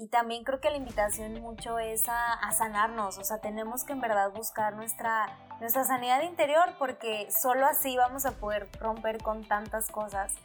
y 0.00 0.06
también 0.06 0.44
creo 0.44 0.62
que 0.62 0.70
la 0.70 0.78
invitación 0.78 1.42
mucho 1.42 1.78
es 1.78 2.08
a, 2.08 2.50
sanarnos, 2.52 3.18
o 3.18 3.24
sea, 3.24 3.42
tenemos 3.42 3.84
que 3.84 3.92
en 3.92 4.00
verdad 4.00 4.32
buscar 4.32 4.74
nuestra, 4.74 5.26
nuestra 5.60 5.84
sanidad 5.84 6.22
interior 6.22 6.74
porque 6.78 7.30
solo 7.30 7.66
así 7.66 7.98
vamos 7.98 8.24
a 8.24 8.32
poder 8.32 8.70
romper 8.80 9.22
con 9.22 9.46
tantas 9.46 9.90
cosas 9.90 10.36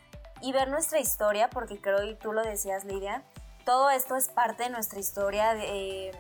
y 0.41 0.51
ver 0.51 0.67
nuestra 0.67 0.99
historia, 0.99 1.49
porque 1.49 1.79
creo, 1.79 2.03
y 2.03 2.15
tú 2.15 2.33
lo 2.33 2.43
decías 2.43 2.83
Lidia, 2.83 3.23
todo 3.63 3.89
esto 3.91 4.17
es 4.17 4.27
parte 4.27 4.63
de 4.63 4.71
nuestra 4.71 4.99
historia, 4.99 5.53
de 5.53 6.09
eh, 6.09 6.11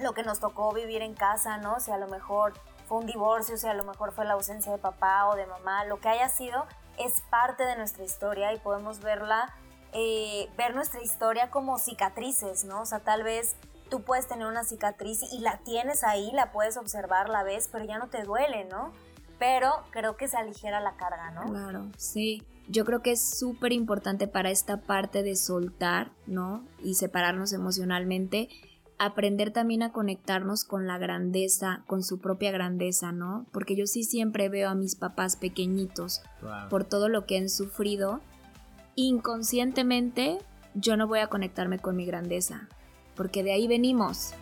lo 0.00 0.12
que 0.12 0.24
nos 0.24 0.40
tocó 0.40 0.72
vivir 0.72 1.00
en 1.00 1.14
casa, 1.14 1.58
¿no? 1.58 1.78
Si 1.78 1.92
a 1.92 1.96
lo 1.96 2.08
mejor 2.08 2.54
fue 2.88 2.98
un 2.98 3.06
divorcio, 3.06 3.56
si 3.56 3.68
a 3.68 3.74
lo 3.74 3.84
mejor 3.84 4.10
fue 4.10 4.24
la 4.24 4.32
ausencia 4.32 4.72
de 4.72 4.78
papá 4.78 5.28
o 5.28 5.36
de 5.36 5.46
mamá, 5.46 5.84
lo 5.84 6.00
que 6.00 6.08
haya 6.08 6.28
sido, 6.28 6.66
es 6.98 7.20
parte 7.30 7.64
de 7.64 7.76
nuestra 7.76 8.02
historia 8.02 8.52
y 8.52 8.58
podemos 8.58 8.98
verla 8.98 9.54
eh, 9.94 10.48
ver 10.58 10.74
nuestra 10.74 11.00
historia 11.02 11.50
como 11.50 11.78
cicatrices, 11.78 12.64
¿no? 12.64 12.82
O 12.82 12.86
sea, 12.86 12.98
tal 12.98 13.22
vez 13.22 13.54
tú 13.90 14.02
puedes 14.02 14.26
tener 14.26 14.46
una 14.46 14.64
cicatriz 14.64 15.22
y 15.32 15.38
la 15.38 15.58
tienes 15.58 16.02
ahí, 16.02 16.30
la 16.32 16.50
puedes 16.50 16.76
observar, 16.76 17.28
la 17.28 17.44
ves, 17.44 17.68
pero 17.70 17.84
ya 17.84 17.98
no 17.98 18.08
te 18.08 18.24
duele, 18.24 18.64
¿no? 18.64 18.92
Pero 19.38 19.70
creo 19.90 20.16
que 20.16 20.26
se 20.26 20.36
aligera 20.36 20.80
la 20.80 20.96
carga, 20.96 21.30
¿no? 21.30 21.44
Claro, 21.44 21.86
sí. 21.96 22.42
Yo 22.66 22.84
creo 22.84 23.02
que 23.02 23.12
es 23.12 23.38
súper 23.38 23.72
importante 23.72 24.26
para 24.26 24.50
esta 24.50 24.78
parte 24.78 25.22
de 25.22 25.36
soltar, 25.36 26.10
¿no? 26.26 26.64
Y 26.82 26.94
separarnos 26.94 27.52
emocionalmente, 27.52 28.48
aprender 28.98 29.52
también 29.52 29.82
a 29.82 29.92
conectarnos 29.92 30.64
con 30.64 30.86
la 30.86 30.98
grandeza, 30.98 31.84
con 31.86 32.02
su 32.02 32.20
propia 32.20 32.50
grandeza, 32.52 33.12
¿no? 33.12 33.46
Porque 33.52 33.76
yo 33.76 33.86
sí 33.86 34.02
siempre 34.02 34.48
veo 34.48 34.70
a 34.70 34.74
mis 34.74 34.96
papás 34.96 35.36
pequeñitos 35.36 36.22
por 36.70 36.84
todo 36.84 37.08
lo 37.08 37.26
que 37.26 37.36
han 37.36 37.48
sufrido 37.48 38.22
inconscientemente 38.96 40.38
yo 40.74 40.96
no 40.96 41.06
voy 41.06 41.20
a 41.20 41.28
conectarme 41.28 41.78
con 41.78 41.96
mi 41.96 42.04
grandeza, 42.04 42.68
porque 43.14 43.42
de 43.42 43.52
ahí 43.52 43.66
venimos. 43.66 44.34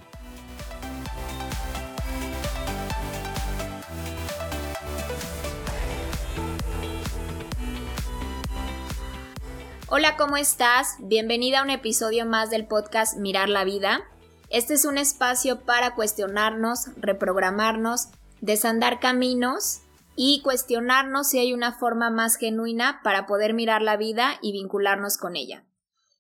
Hola, 9.89 10.17
¿cómo 10.17 10.39
estás? 10.39 10.97
Bienvenida 11.01 11.61
a 11.61 11.63
un 11.65 11.71
episodio 11.71 12.25
más 12.25 12.49
del 12.49 12.67
podcast 12.67 13.19
Mirar 13.19 13.51
la 13.51 13.65
Vida. 13.65 14.01
Este 14.49 14.73
es 14.73 14.87
un 14.87 14.97
espacio 14.97 15.61
para 15.61 15.95
cuestionarnos, 15.95 16.89
reprogramarnos, 16.97 18.09
desandar 18.41 19.01
caminos 19.01 19.83
y 20.17 20.43
cuestionarnos 20.43 21.29
si 21.29 21.39
hay 21.39 21.53
una 21.53 21.73
forma 21.73 22.11
más 22.11 22.37
genuina 22.37 23.01
para 23.03 23.27
poder 23.27 23.55
mirar 23.55 23.83
la 23.83 23.97
vida 23.97 24.39
y 24.43 24.53
vincularnos 24.53 25.17
con 25.17 25.37
ella. 25.37 25.65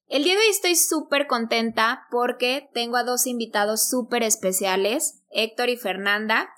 El 0.08 0.24
día 0.24 0.34
de 0.34 0.40
hoy 0.40 0.50
estoy 0.50 0.76
súper 0.76 1.26
contenta 1.26 2.06
porque 2.10 2.68
tengo 2.74 2.96
a 2.96 3.04
dos 3.04 3.26
invitados 3.26 3.88
súper 3.88 4.22
especiales, 4.22 5.22
Héctor 5.30 5.70
y 5.70 5.76
Fernanda. 5.76 6.50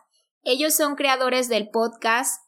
Ellos 0.42 0.74
son 0.74 0.96
creadores 0.96 1.48
del 1.48 1.68
podcast 1.70 2.42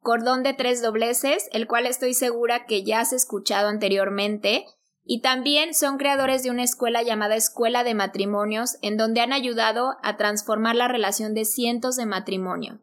Cordón 0.00 0.42
de 0.42 0.54
Tres 0.54 0.80
Dobleces, 0.80 1.48
el 1.52 1.66
cual 1.66 1.86
estoy 1.86 2.14
segura 2.14 2.64
que 2.64 2.82
ya 2.82 3.00
has 3.00 3.12
escuchado 3.12 3.68
anteriormente, 3.68 4.64
y 5.04 5.20
también 5.20 5.74
son 5.74 5.98
creadores 5.98 6.42
de 6.42 6.50
una 6.50 6.62
escuela 6.62 7.02
llamada 7.02 7.36
Escuela 7.36 7.84
de 7.84 7.94
Matrimonios, 7.94 8.78
en 8.80 8.96
donde 8.96 9.20
han 9.20 9.32
ayudado 9.32 9.96
a 10.02 10.16
transformar 10.16 10.76
la 10.76 10.88
relación 10.88 11.34
de 11.34 11.44
cientos 11.44 11.96
de 11.96 12.06
matrimonio. 12.06 12.80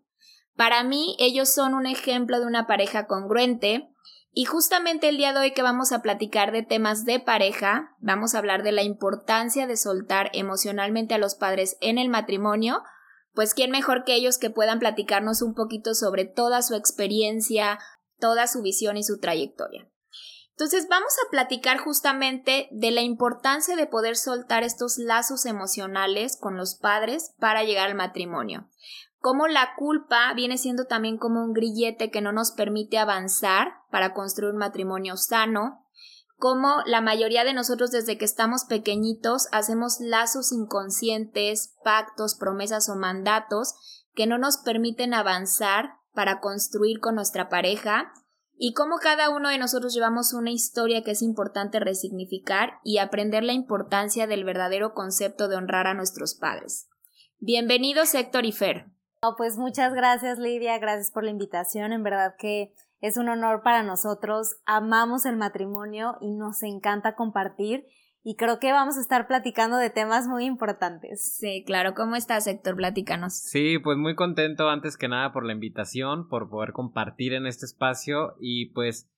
Para 0.58 0.84
mí, 0.84 1.16
ellos 1.20 1.54
son 1.54 1.76
un 1.76 1.86
ejemplo 1.86 2.40
de 2.40 2.48
una 2.48 2.66
pareja 2.66 3.06
congruente. 3.06 3.94
Y 4.32 4.46
justamente 4.46 5.08
el 5.08 5.18
día 5.18 5.32
de 5.32 5.40
hoy 5.40 5.54
que 5.54 5.62
vamos 5.62 5.92
a 5.92 6.02
platicar 6.02 6.52
de 6.52 6.64
temas 6.64 7.06
de 7.06 7.20
pareja, 7.20 7.96
vamos 8.00 8.34
a 8.34 8.40
hablar 8.40 8.64
de 8.64 8.72
la 8.72 8.84
importancia 8.84 9.68
de 9.68 9.78
soltar 9.78 10.30
emocionalmente 10.34 11.14
a 11.14 11.20
los 11.20 11.36
padres 11.36 11.78
en 11.80 11.98
el 11.98 12.10
matrimonio, 12.10 12.82
pues 13.34 13.54
quién 13.54 13.72
mejor 13.72 14.04
que 14.04 14.16
ellos 14.16 14.38
que 14.38 14.50
puedan 14.50 14.80
platicarnos 14.80 15.42
un 15.42 15.54
poquito 15.54 15.94
sobre 15.94 16.26
toda 16.26 16.62
su 16.62 16.76
experiencia, 16.76 17.80
toda 18.20 18.48
su 18.48 18.62
visión 18.62 18.98
y 18.98 19.04
su 19.04 19.20
trayectoria. 19.20 19.88
Entonces 20.52 20.88
vamos 20.90 21.14
a 21.24 21.30
platicar 21.30 21.78
justamente 21.78 22.68
de 22.72 22.90
la 22.90 23.02
importancia 23.02 23.76
de 23.76 23.86
poder 23.86 24.18
soltar 24.18 24.64
estos 24.64 24.98
lazos 24.98 25.46
emocionales 25.46 26.36
con 26.36 26.58
los 26.58 26.76
padres 26.76 27.34
para 27.40 27.64
llegar 27.64 27.90
al 27.90 27.96
matrimonio 27.96 28.68
cómo 29.20 29.48
la 29.48 29.76
culpa 29.76 30.34
viene 30.36 30.58
siendo 30.58 30.86
también 30.86 31.18
como 31.18 31.44
un 31.44 31.54
grillete 31.54 32.12
que 32.12 32.22
no 32.22 32.32
nos 32.32 32.52
permite 32.52 32.98
avanzar 32.98 33.74
para 33.92 34.14
construir 34.14 34.54
un 34.54 34.60
matrimonio 34.60 35.18
sano, 35.18 35.86
cómo 36.38 36.82
la 36.86 37.02
mayoría 37.02 37.44
de 37.44 37.54
nosotros 37.54 37.92
desde 37.92 38.18
que 38.18 38.26
estamos 38.26 38.66
pequeñitos 38.66 39.48
hacemos 39.52 40.00
lazos 40.00 40.52
inconscientes, 40.52 41.76
pactos, 41.84 42.36
promesas 42.36 42.90
o 42.90 42.96
mandatos 42.96 43.76
que 44.14 44.28
no 44.28 44.38
nos 44.38 44.58
permiten 44.58 45.14
avanzar 45.14 45.96
para 46.14 46.40
construir 46.40 47.00
con 47.00 47.16
nuestra 47.16 47.50
pareja 47.50 48.12
y 48.56 48.74
cómo 48.74 48.98
cada 48.98 49.30
uno 49.30 49.50
de 49.50 49.60
nosotros 49.60 49.94
llevamos 49.94 50.34
una 50.34 50.52
historia 50.52 51.04
que 51.04 51.12
es 51.12 51.22
importante 51.22 51.80
resignificar 51.80 52.80
y 52.84 52.98
aprender 52.98 53.44
la 53.44 53.54
importancia 53.54 54.26
del 54.26 54.44
verdadero 54.44 54.94
concepto 54.94 55.48
de 55.48 55.56
honrar 55.56 55.86
a 55.86 55.94
nuestros 55.94 56.34
padres. 56.34 56.88
Bienvenidos 57.40 58.16
Héctor 58.16 58.46
y 58.46 58.52
Fer 58.52 58.97
pues 59.38 59.58
muchas 59.58 59.94
gracias 59.94 60.38
Lidia, 60.40 60.78
gracias 60.80 61.12
por 61.12 61.24
la 61.24 61.32
invitación, 61.32 61.92
en 61.92 62.04
verdad 62.04 62.36
que 62.38 62.74
es 63.02 63.18
un 63.18 63.30
honor 63.30 63.62
para 63.64 63.84
nosotros, 63.84 64.58
amamos 64.66 65.26
el 65.26 65.38
matrimonio 65.38 66.18
y 66.22 66.32
nos 66.32 66.64
encanta 66.64 67.16
compartir 67.16 67.86
y 68.24 68.36
creo 68.36 68.60
que 68.60 68.72
vamos 68.72 68.98
a 68.98 69.02
estar 69.02 69.28
platicando 69.28 69.78
de 69.78 69.90
temas 69.90 70.28
muy 70.28 70.46
importantes. 70.46 71.38
Sí, 71.38 71.64
claro, 71.66 71.94
¿cómo 71.94 72.16
estás 72.16 72.46
Héctor? 72.46 72.76
Platícanos. 72.76 73.34
Sí, 73.34 73.80
pues 73.80 73.98
muy 73.98 74.16
contento 74.16 74.70
antes 74.70 74.98
que 74.98 75.08
nada 75.08 75.32
por 75.32 75.46
la 75.46 75.54
invitación, 75.54 76.28
por 76.28 76.50
poder 76.50 76.74
compartir 76.74 77.34
en 77.34 77.48
este 77.48 77.66
espacio 77.66 78.36
y 78.40 78.72
pues 78.74 79.10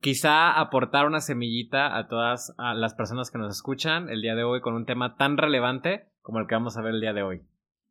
quizá 0.00 0.58
aportar 0.58 1.06
una 1.06 1.20
semillita 1.20 1.96
a 1.96 2.08
todas 2.08 2.54
las 2.56 2.94
personas 2.94 3.30
que 3.30 3.38
nos 3.38 3.54
escuchan 3.54 4.08
el 4.08 4.22
día 4.22 4.34
de 4.34 4.44
hoy 4.44 4.60
con 4.60 4.74
un 4.74 4.86
tema 4.86 5.16
tan 5.16 5.36
relevante 5.36 6.08
como 6.22 6.38
el 6.38 6.46
que 6.46 6.54
vamos 6.54 6.76
a 6.76 6.82
ver 6.82 6.94
el 6.94 7.00
día 7.00 7.12
de 7.12 7.22
hoy. 7.22 7.42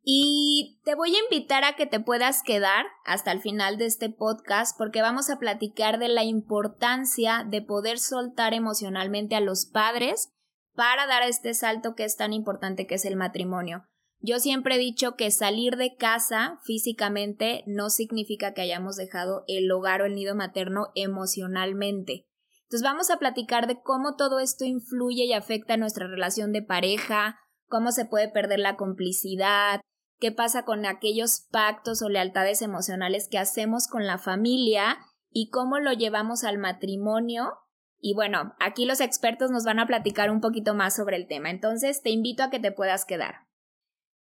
Y 0.10 0.80
te 0.86 0.96
voy 0.96 1.14
a 1.14 1.20
invitar 1.20 1.66
a 1.66 1.76
que 1.76 1.86
te 1.86 2.00
puedas 2.00 2.42
quedar 2.42 2.86
hasta 3.04 3.34
el 3.34 3.42
final 3.42 3.78
de 3.78 3.88
este 3.88 4.10
podcast 4.10 4.78
porque 4.78 5.02
vamos 5.02 5.30
a 5.30 5.38
platicar 5.38 6.00
de 6.00 6.08
la 6.08 6.24
importancia 6.24 7.46
de 7.46 7.62
poder 7.62 8.00
soltar 8.00 8.54
emocionalmente 8.54 9.36
a 9.36 9.42
los 9.42 9.66
padres 9.66 10.30
para 10.74 11.08
dar 11.08 11.24
este 11.24 11.54
salto 11.54 11.94
que 11.94 12.06
es 12.06 12.16
tan 12.16 12.32
importante 12.32 12.88
que 12.88 12.96
es 12.96 13.04
el 13.04 13.18
matrimonio. 13.18 13.84
Yo 14.22 14.40
siempre 14.40 14.76
he 14.76 14.78
dicho 14.78 15.18
que 15.18 15.30
salir 15.30 15.76
de 15.76 15.98
casa 15.98 16.62
físicamente 16.64 17.66
no 17.68 17.90
significa 17.90 18.54
que 18.54 18.62
hayamos 18.62 18.96
dejado 18.96 19.44
el 19.48 19.70
hogar 19.70 20.02
o 20.02 20.06
el 20.06 20.16
nido 20.16 20.36
materno 20.36 20.88
emocionalmente. 20.96 22.30
Entonces 22.62 22.82
vamos 22.82 23.10
a 23.10 23.18
platicar 23.20 23.68
de 23.68 23.82
cómo 23.82 24.16
todo 24.16 24.40
esto 24.40 24.64
influye 24.64 25.26
y 25.26 25.34
afecta 25.34 25.76
nuestra 25.76 26.08
relación 26.08 26.54
de 26.54 26.62
pareja, 26.62 27.42
cómo 27.68 27.92
se 27.92 28.06
puede 28.06 28.30
perder 28.30 28.60
la 28.60 28.78
complicidad, 28.78 29.82
qué 30.20 30.32
pasa 30.32 30.64
con 30.66 30.86
aquellos 30.86 31.48
pactos 31.52 32.02
o 32.02 32.10
lealtades 32.10 32.62
emocionales 32.62 33.28
que 33.30 33.38
hacemos 33.38 33.88
con 33.88 34.06
la 34.06 34.18
familia 34.18 34.98
y 35.30 35.50
cómo 35.50 35.80
lo 35.80 35.94
llevamos 35.94 36.44
al 36.44 36.58
matrimonio. 36.58 37.54
Y 38.00 38.14
bueno, 38.14 38.56
aquí 38.60 38.86
los 38.86 39.02
expertos 39.02 39.52
nos 39.52 39.64
van 39.64 39.80
a 39.80 39.88
platicar 39.88 40.30
un 40.30 40.42
poquito 40.42 40.74
más 40.74 40.96
sobre 40.96 41.16
el 41.18 41.28
tema, 41.28 41.50
entonces 41.50 42.02
te 42.02 42.10
invito 42.10 42.44
a 42.44 42.50
que 42.50 42.60
te 42.60 42.72
puedas 42.72 43.06
quedar. 43.06 43.48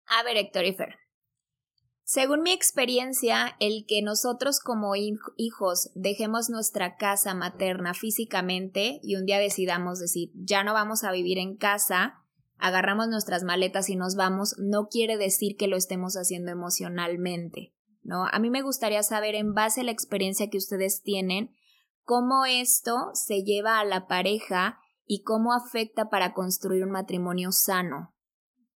A 0.06 0.22
ver, 0.22 0.36
Héctor 0.36 0.64
y 0.64 0.74
Fer. 0.74 0.96
Según 2.08 2.42
mi 2.42 2.52
experiencia, 2.52 3.56
el 3.58 3.84
que 3.88 4.00
nosotros 4.00 4.60
como 4.60 4.94
hijos 4.94 5.90
dejemos 5.96 6.48
nuestra 6.48 6.96
casa 6.96 7.34
materna 7.34 7.94
físicamente 7.94 9.00
y 9.02 9.16
un 9.16 9.26
día 9.26 9.40
decidamos 9.40 9.98
decir, 9.98 10.30
ya 10.34 10.62
no 10.62 10.72
vamos 10.72 11.02
a 11.02 11.10
vivir 11.10 11.38
en 11.38 11.56
casa, 11.56 12.22
agarramos 12.58 13.08
nuestras 13.08 13.44
maletas 13.44 13.88
y 13.90 13.96
nos 13.96 14.16
vamos, 14.16 14.56
no 14.58 14.88
quiere 14.88 15.16
decir 15.16 15.56
que 15.56 15.68
lo 15.68 15.76
estemos 15.76 16.14
haciendo 16.14 16.50
emocionalmente, 16.50 17.74
¿no? 18.02 18.26
A 18.26 18.38
mí 18.38 18.50
me 18.50 18.62
gustaría 18.62 19.02
saber, 19.02 19.34
en 19.34 19.54
base 19.54 19.82
a 19.82 19.84
la 19.84 19.92
experiencia 19.92 20.48
que 20.50 20.58
ustedes 20.58 21.02
tienen, 21.02 21.50
cómo 22.02 22.46
esto 22.46 23.10
se 23.14 23.42
lleva 23.42 23.80
a 23.80 23.84
la 23.84 24.06
pareja 24.06 24.78
y 25.06 25.22
cómo 25.22 25.52
afecta 25.52 26.08
para 26.08 26.32
construir 26.32 26.84
un 26.84 26.90
matrimonio 26.90 27.52
sano. 27.52 28.14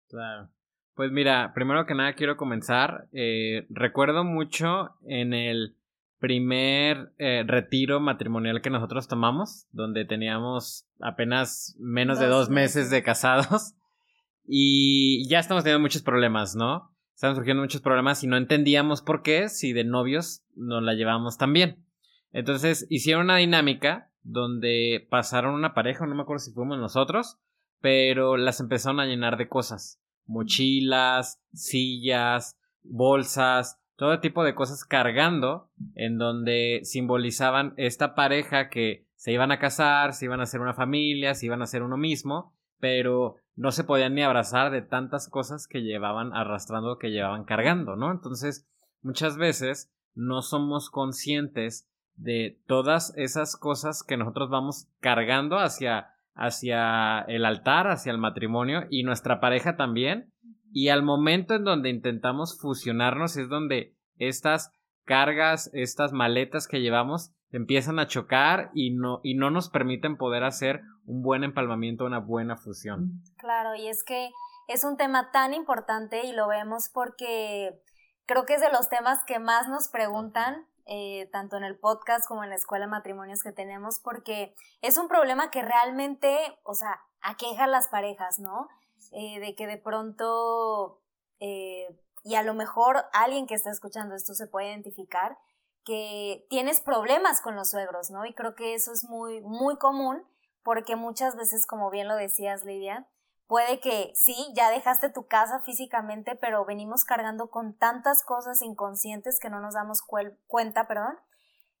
Claro. 0.07 0.49
Pues 0.95 1.11
mira, 1.11 1.53
primero 1.53 1.85
que 1.85 1.95
nada 1.95 2.13
quiero 2.13 2.35
comenzar. 2.35 3.07
Eh, 3.13 3.65
recuerdo 3.69 4.25
mucho 4.25 4.95
en 5.07 5.33
el 5.33 5.78
primer 6.19 7.13
eh, 7.17 7.43
retiro 7.47 7.99
matrimonial 7.99 8.61
que 8.61 8.69
nosotros 8.69 9.07
tomamos, 9.07 9.67
donde 9.71 10.05
teníamos 10.05 10.85
apenas 10.99 11.75
menos 11.79 12.19
de 12.19 12.27
dos 12.27 12.49
meses. 12.49 12.89
de 12.89 13.03
casados 13.03 13.73
y 14.45 15.27
ya 15.29 15.39
estamos 15.39 15.63
teniendo 15.63 15.81
muchos 15.81 16.01
problemas, 16.01 16.55
¿no? 16.55 16.91
Están 17.15 17.35
surgiendo 17.35 17.63
muchos 17.63 17.81
problemas 17.81 18.23
y 18.23 18.27
no 18.27 18.37
entendíamos 18.37 19.01
por 19.01 19.23
qué 19.23 19.49
si 19.49 19.73
de 19.73 19.83
novios 19.83 20.43
nos 20.55 20.83
la 20.83 20.93
llevamos 20.93 21.37
tan 21.37 21.53
bien. 21.53 21.85
Entonces 22.31 22.85
hicieron 22.89 23.25
una 23.25 23.37
dinámica 23.37 24.11
donde 24.23 25.07
pasaron 25.09 25.53
una 25.53 25.73
pareja, 25.73 26.05
no 26.05 26.15
me 26.15 26.21
acuerdo 26.21 26.39
si 26.39 26.51
fuimos 26.51 26.77
nosotros, 26.77 27.37
pero 27.81 28.37
las 28.37 28.59
empezaron 28.59 28.99
a 28.99 29.05
llenar 29.05 29.37
de 29.37 29.49
cosas, 29.49 30.01
mochilas, 30.25 31.41
sillas, 31.53 32.57
bolsas, 32.83 33.79
todo 33.99 34.21
tipo 34.21 34.45
de 34.45 34.55
cosas 34.55 34.85
cargando, 34.85 35.69
en 35.93 36.17
donde 36.17 36.79
simbolizaban 36.83 37.73
esta 37.75 38.15
pareja 38.15 38.69
que 38.69 39.05
se 39.15 39.33
iban 39.33 39.51
a 39.51 39.59
casar, 39.59 40.13
se 40.13 40.23
iban 40.23 40.39
a 40.39 40.43
hacer 40.43 40.61
una 40.61 40.73
familia, 40.73 41.35
se 41.35 41.47
iban 41.47 41.59
a 41.59 41.65
hacer 41.65 41.83
uno 41.83 41.97
mismo, 41.97 42.55
pero 42.79 43.35
no 43.57 43.73
se 43.73 43.83
podían 43.83 44.15
ni 44.15 44.23
abrazar 44.23 44.71
de 44.71 44.81
tantas 44.81 45.27
cosas 45.27 45.67
que 45.67 45.81
llevaban 45.81 46.31
arrastrando, 46.33 46.97
que 46.97 47.11
llevaban 47.11 47.43
cargando, 47.43 47.97
¿no? 47.97 48.09
Entonces, 48.09 48.65
muchas 49.01 49.35
veces 49.35 49.91
no 50.15 50.43
somos 50.43 50.89
conscientes 50.89 51.89
de 52.15 52.57
todas 52.67 53.13
esas 53.17 53.57
cosas 53.57 54.01
que 54.01 54.15
nosotros 54.15 54.49
vamos 54.49 54.87
cargando 55.01 55.59
hacia, 55.59 56.11
hacia 56.35 57.19
el 57.27 57.43
altar, 57.43 57.89
hacia 57.89 58.13
el 58.13 58.17
matrimonio 58.17 58.85
y 58.89 59.03
nuestra 59.03 59.41
pareja 59.41 59.75
también. 59.75 60.31
Y 60.71 60.89
al 60.89 61.03
momento 61.03 61.55
en 61.55 61.63
donde 61.63 61.89
intentamos 61.89 62.59
fusionarnos 62.59 63.37
es 63.37 63.49
donde 63.49 63.95
estas 64.17 64.71
cargas, 65.03 65.71
estas 65.73 66.13
maletas 66.13 66.67
que 66.67 66.81
llevamos 66.81 67.31
empiezan 67.51 67.97
a 67.99 68.07
chocar 68.07 68.69
y 68.73 68.91
no, 68.91 69.21
y 69.23 69.33
no 69.33 69.49
nos 69.49 69.69
permiten 69.69 70.17
poder 70.17 70.43
hacer 70.43 70.81
un 71.05 71.23
buen 71.23 71.43
empalmamiento, 71.43 72.05
una 72.05 72.19
buena 72.19 72.55
fusión. 72.55 73.23
Claro, 73.37 73.75
y 73.75 73.87
es 73.87 74.03
que 74.03 74.29
es 74.67 74.83
un 74.83 74.97
tema 74.97 75.31
tan 75.31 75.53
importante 75.53 76.27
y 76.27 76.31
lo 76.31 76.47
vemos 76.47 76.89
porque 76.93 77.81
creo 78.27 78.45
que 78.45 78.53
es 78.53 78.61
de 78.61 78.71
los 78.71 78.89
temas 78.89 79.23
que 79.25 79.39
más 79.39 79.67
nos 79.67 79.87
preguntan, 79.87 80.67
eh, 80.85 81.27
tanto 81.31 81.57
en 81.57 81.63
el 81.63 81.77
podcast 81.79 82.27
como 82.27 82.43
en 82.43 82.51
la 82.51 82.55
escuela 82.55 82.85
de 82.85 82.91
matrimonios 82.91 83.41
que 83.41 83.51
tenemos, 83.51 83.99
porque 83.99 84.53
es 84.81 84.97
un 84.97 85.07
problema 85.07 85.49
que 85.49 85.63
realmente, 85.63 86.37
o 86.63 86.75
sea, 86.75 86.99
aqueja 87.21 87.63
a 87.63 87.67
las 87.67 87.87
parejas, 87.87 88.37
¿no? 88.39 88.67
Eh, 89.11 89.39
de 89.39 89.55
que 89.55 89.67
de 89.67 89.77
pronto, 89.77 91.01
eh, 91.39 91.87
y 92.23 92.35
a 92.35 92.43
lo 92.43 92.53
mejor 92.53 93.05
alguien 93.13 93.47
que 93.47 93.55
está 93.55 93.71
escuchando 93.71 94.15
esto 94.15 94.33
se 94.33 94.47
puede 94.47 94.69
identificar, 94.69 95.37
que 95.85 96.45
tienes 96.49 96.81
problemas 96.81 97.41
con 97.41 97.55
los 97.55 97.71
suegros, 97.71 98.11
¿no? 98.11 98.25
Y 98.25 98.33
creo 98.33 98.55
que 98.55 98.75
eso 98.75 98.91
es 98.91 99.05
muy, 99.05 99.41
muy 99.41 99.77
común 99.77 100.23
porque 100.63 100.95
muchas 100.95 101.35
veces, 101.35 101.65
como 101.65 101.89
bien 101.89 102.07
lo 102.07 102.15
decías, 102.15 102.65
Lidia, 102.65 103.07
puede 103.47 103.79
que 103.79 104.11
sí, 104.13 104.35
ya 104.55 104.69
dejaste 104.69 105.09
tu 105.09 105.27
casa 105.27 105.59
físicamente, 105.61 106.35
pero 106.35 106.65
venimos 106.65 107.03
cargando 107.05 107.49
con 107.49 107.73
tantas 107.73 108.23
cosas 108.23 108.61
inconscientes 108.61 109.39
que 109.39 109.49
no 109.49 109.59
nos 109.59 109.73
damos 109.73 110.03
cuenta, 110.45 110.87
perdón, 110.87 111.17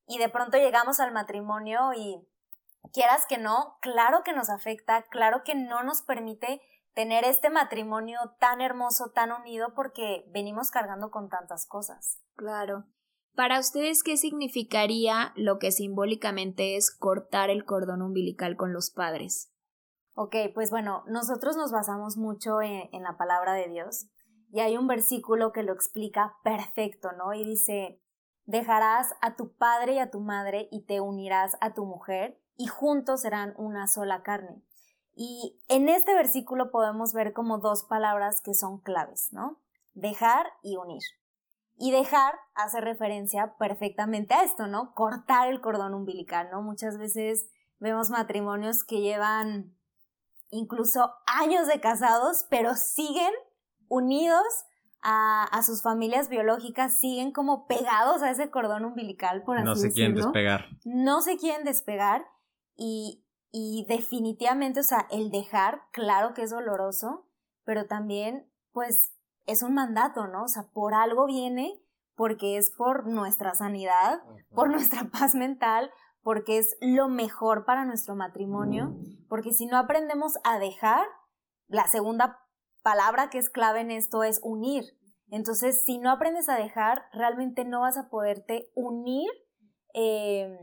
y 0.07 0.17
de 0.17 0.29
pronto 0.29 0.57
llegamos 0.57 0.99
al 0.99 1.11
matrimonio 1.11 1.93
y 1.93 2.27
quieras 2.91 3.25
que 3.27 3.37
no, 3.37 3.77
claro 3.81 4.23
que 4.23 4.33
nos 4.33 4.49
afecta, 4.49 5.03
claro 5.03 5.43
que 5.43 5.53
no 5.53 5.83
nos 5.83 6.01
permite 6.01 6.61
tener 6.99 7.23
este 7.23 7.49
matrimonio 7.49 8.19
tan 8.41 8.59
hermoso, 8.59 9.11
tan 9.15 9.31
unido, 9.31 9.73
porque 9.73 10.25
venimos 10.33 10.69
cargando 10.69 11.11
con 11.11 11.29
tantas 11.29 11.65
cosas. 11.65 12.19
Claro. 12.35 12.87
Para 13.37 13.57
ustedes, 13.57 14.03
¿qué 14.03 14.17
significaría 14.17 15.31
lo 15.37 15.59
que 15.59 15.71
simbólicamente 15.71 16.75
es 16.75 16.93
cortar 16.93 17.49
el 17.49 17.63
cordón 17.63 18.01
umbilical 18.01 18.57
con 18.57 18.73
los 18.73 18.91
padres? 18.91 19.49
Ok, 20.13 20.35
pues 20.53 20.71
bueno, 20.71 21.05
nosotros 21.07 21.55
nos 21.55 21.71
basamos 21.71 22.17
mucho 22.17 22.61
en, 22.61 22.89
en, 22.91 23.03
la 23.03 23.15
palabra 23.15 23.53
de 23.53 23.69
Dios 23.69 24.09
y 24.51 24.59
hay 24.59 24.75
un 24.75 24.87
versículo 24.87 25.53
que 25.53 25.63
lo 25.63 25.71
explica 25.71 26.35
perfecto, 26.43 27.13
¿no? 27.13 27.33
Y 27.33 27.45
dice, 27.45 28.01
dejarás 28.43 29.15
a 29.21 29.37
tu 29.37 29.55
padre 29.55 29.93
y 29.93 29.99
a 29.99 30.11
tu 30.11 30.19
madre 30.19 30.67
y 30.69 30.83
te 30.83 30.99
unirás 30.99 31.55
a 31.61 31.73
tu 31.73 31.85
mujer 31.85 32.41
y 32.57 32.67
juntos 32.67 33.21
serán 33.21 33.53
una 33.55 33.87
sola 33.87 34.21
carne. 34.21 34.65
Y 35.21 35.59
en 35.67 35.89
este 35.89 36.13
versículo 36.13 36.71
podemos 36.71 37.11
ver 37.11 37.33
como 37.33 37.57
dos 37.57 37.83
palabras 37.83 38.39
que 38.39 38.53
son 38.53 38.79
claves, 38.79 39.33
¿no? 39.33 39.59
Dejar 39.93 40.47
y 40.63 40.77
unir. 40.77 41.01
Y 41.77 41.91
dejar 41.91 42.35
hace 42.55 42.79
referencia 42.79 43.57
perfectamente 43.57 44.33
a 44.33 44.43
esto, 44.43 44.67
¿no? 44.67 44.95
Cortar 44.95 45.49
el 45.49 45.59
cordón 45.59 45.93
umbilical, 45.93 46.47
¿no? 46.49 46.61
Muchas 46.61 46.97
veces 46.97 47.49
vemos 47.79 48.09
matrimonios 48.09 48.85
que 48.85 49.01
llevan 49.01 49.75
incluso 50.51 51.11
años 51.25 51.67
de 51.67 51.81
casados, 51.81 52.45
pero 52.49 52.75
siguen 52.75 53.33
unidos 53.89 54.45
a, 55.01 55.43
a, 55.51 55.63
sus 55.63 55.83
familias 55.83 56.29
biológicas, 56.29 56.97
siguen 56.97 57.33
como 57.33 57.67
pegados 57.67 58.21
a 58.21 58.31
ese 58.31 58.49
cordón 58.49 58.85
umbilical, 58.85 59.43
por 59.43 59.57
así 59.57 59.67
decirlo. 59.67 59.83
No 59.83 59.89
se 59.89 59.93
quieren 59.93 60.15
despegar. 60.15 60.65
No 60.85 61.21
se 61.21 61.37
quieren 61.37 61.65
despegar 61.65 62.25
y, 62.77 63.25
y 63.51 63.85
definitivamente, 63.87 64.81
o 64.81 64.83
sea, 64.83 65.07
el 65.09 65.31
dejar, 65.31 65.81
claro 65.91 66.33
que 66.33 66.43
es 66.43 66.51
doloroso, 66.51 67.27
pero 67.63 67.85
también, 67.87 68.51
pues, 68.71 69.13
es 69.45 69.63
un 69.63 69.73
mandato, 69.73 70.27
¿no? 70.27 70.43
O 70.43 70.47
sea, 70.47 70.69
por 70.71 70.93
algo 70.93 71.25
viene, 71.25 71.81
porque 72.15 72.57
es 72.57 72.71
por 72.71 73.07
nuestra 73.07 73.55
sanidad, 73.55 74.21
por 74.53 74.69
nuestra 74.69 75.05
paz 75.11 75.35
mental, 75.35 75.91
porque 76.21 76.57
es 76.57 76.77
lo 76.81 77.07
mejor 77.07 77.65
para 77.65 77.85
nuestro 77.85 78.15
matrimonio, 78.15 78.95
porque 79.27 79.51
si 79.51 79.65
no 79.65 79.77
aprendemos 79.77 80.37
a 80.43 80.59
dejar, 80.59 81.07
la 81.67 81.87
segunda 81.87 82.39
palabra 82.83 83.29
que 83.29 83.37
es 83.37 83.49
clave 83.49 83.81
en 83.81 83.91
esto 83.91 84.23
es 84.23 84.39
unir. 84.43 84.83
Entonces, 85.31 85.83
si 85.85 85.97
no 85.97 86.11
aprendes 86.11 86.49
a 86.49 86.57
dejar, 86.57 87.05
realmente 87.13 87.63
no 87.63 87.81
vas 87.81 87.97
a 87.97 88.09
poderte 88.09 88.71
unir 88.75 89.29
eh, 89.93 90.57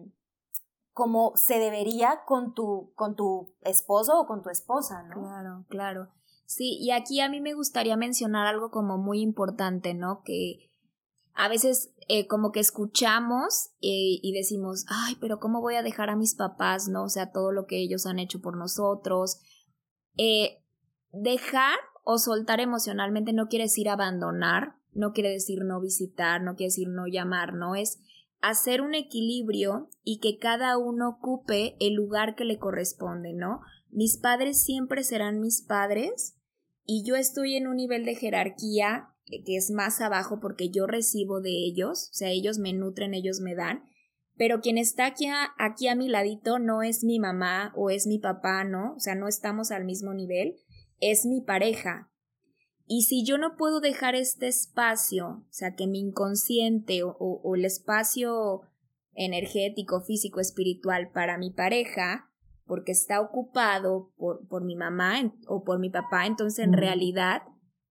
como 0.96 1.32
se 1.34 1.58
debería 1.58 2.22
con 2.24 2.54
tu, 2.54 2.94
con 2.94 3.16
tu 3.16 3.54
esposo 3.60 4.18
o 4.18 4.26
con 4.26 4.40
tu 4.40 4.48
esposa, 4.48 5.02
¿no? 5.02 5.20
Claro, 5.20 5.66
claro. 5.68 6.08
Sí, 6.46 6.78
y 6.80 6.90
aquí 6.90 7.20
a 7.20 7.28
mí 7.28 7.42
me 7.42 7.52
gustaría 7.52 7.98
mencionar 7.98 8.46
algo 8.46 8.70
como 8.70 8.96
muy 8.96 9.20
importante, 9.20 9.92
¿no? 9.92 10.22
Que 10.24 10.70
a 11.34 11.50
veces 11.50 11.92
eh, 12.08 12.26
como 12.26 12.50
que 12.50 12.60
escuchamos 12.60 13.72
eh, 13.82 14.16
y 14.22 14.32
decimos, 14.32 14.86
ay, 14.88 15.18
pero 15.20 15.38
¿cómo 15.38 15.60
voy 15.60 15.74
a 15.74 15.82
dejar 15.82 16.08
a 16.08 16.16
mis 16.16 16.34
papás, 16.34 16.88
no? 16.88 17.04
O 17.04 17.08
sea, 17.10 17.30
todo 17.30 17.52
lo 17.52 17.66
que 17.66 17.76
ellos 17.76 18.06
han 18.06 18.18
hecho 18.18 18.40
por 18.40 18.56
nosotros. 18.56 19.38
Eh, 20.16 20.64
dejar 21.12 21.76
o 22.04 22.16
soltar 22.16 22.60
emocionalmente 22.60 23.34
no 23.34 23.48
quiere 23.48 23.66
decir 23.66 23.90
abandonar, 23.90 24.76
no 24.94 25.12
quiere 25.12 25.28
decir 25.28 25.58
no 25.62 25.78
visitar, 25.78 26.40
no 26.40 26.54
quiere 26.54 26.68
decir 26.68 26.88
no 26.88 27.06
llamar, 27.06 27.52
no 27.52 27.74
es 27.74 28.00
hacer 28.48 28.80
un 28.80 28.94
equilibrio 28.94 29.88
y 30.04 30.20
que 30.20 30.38
cada 30.38 30.78
uno 30.78 31.08
ocupe 31.08 31.76
el 31.80 31.94
lugar 31.94 32.34
que 32.36 32.44
le 32.44 32.58
corresponde, 32.58 33.32
¿no? 33.32 33.60
Mis 33.90 34.18
padres 34.18 34.62
siempre 34.62 35.02
serán 35.02 35.40
mis 35.40 35.62
padres 35.62 36.36
y 36.84 37.04
yo 37.04 37.16
estoy 37.16 37.56
en 37.56 37.66
un 37.66 37.76
nivel 37.76 38.04
de 38.04 38.14
jerarquía 38.14 39.08
que 39.24 39.56
es 39.56 39.70
más 39.70 40.00
abajo 40.00 40.38
porque 40.40 40.70
yo 40.70 40.86
recibo 40.86 41.40
de 41.40 41.50
ellos, 41.50 42.10
o 42.10 42.14
sea, 42.14 42.30
ellos 42.30 42.58
me 42.58 42.72
nutren, 42.72 43.14
ellos 43.14 43.40
me 43.40 43.56
dan, 43.56 43.82
pero 44.36 44.60
quien 44.60 44.78
está 44.78 45.06
aquí 45.06 45.26
a, 45.26 45.48
aquí 45.58 45.88
a 45.88 45.96
mi 45.96 46.08
ladito 46.08 46.58
no 46.58 46.82
es 46.82 47.02
mi 47.02 47.18
mamá 47.18 47.72
o 47.74 47.90
es 47.90 48.06
mi 48.06 48.18
papá, 48.18 48.64
¿no? 48.64 48.94
O 48.94 49.00
sea, 49.00 49.14
no 49.14 49.26
estamos 49.28 49.70
al 49.70 49.84
mismo 49.84 50.14
nivel, 50.14 50.56
es 51.00 51.26
mi 51.26 51.40
pareja. 51.40 52.12
Y 52.86 53.02
si 53.02 53.24
yo 53.24 53.36
no 53.36 53.56
puedo 53.56 53.80
dejar 53.80 54.14
este 54.14 54.46
espacio, 54.46 55.44
o 55.48 55.52
sea, 55.52 55.74
que 55.74 55.86
mi 55.86 56.00
inconsciente 56.00 57.02
o, 57.02 57.14
o 57.18 57.54
el 57.54 57.64
espacio 57.64 58.62
energético, 59.14 60.00
físico, 60.02 60.40
espiritual 60.40 61.10
para 61.12 61.38
mi 61.38 61.50
pareja, 61.50 62.30
porque 62.66 62.92
está 62.92 63.20
ocupado 63.20 64.12
por, 64.16 64.46
por 64.48 64.64
mi 64.64 64.76
mamá 64.76 65.32
o 65.46 65.64
por 65.64 65.78
mi 65.78 65.90
papá, 65.90 66.26
entonces 66.26 66.64
en 66.64 66.72
realidad 66.72 67.42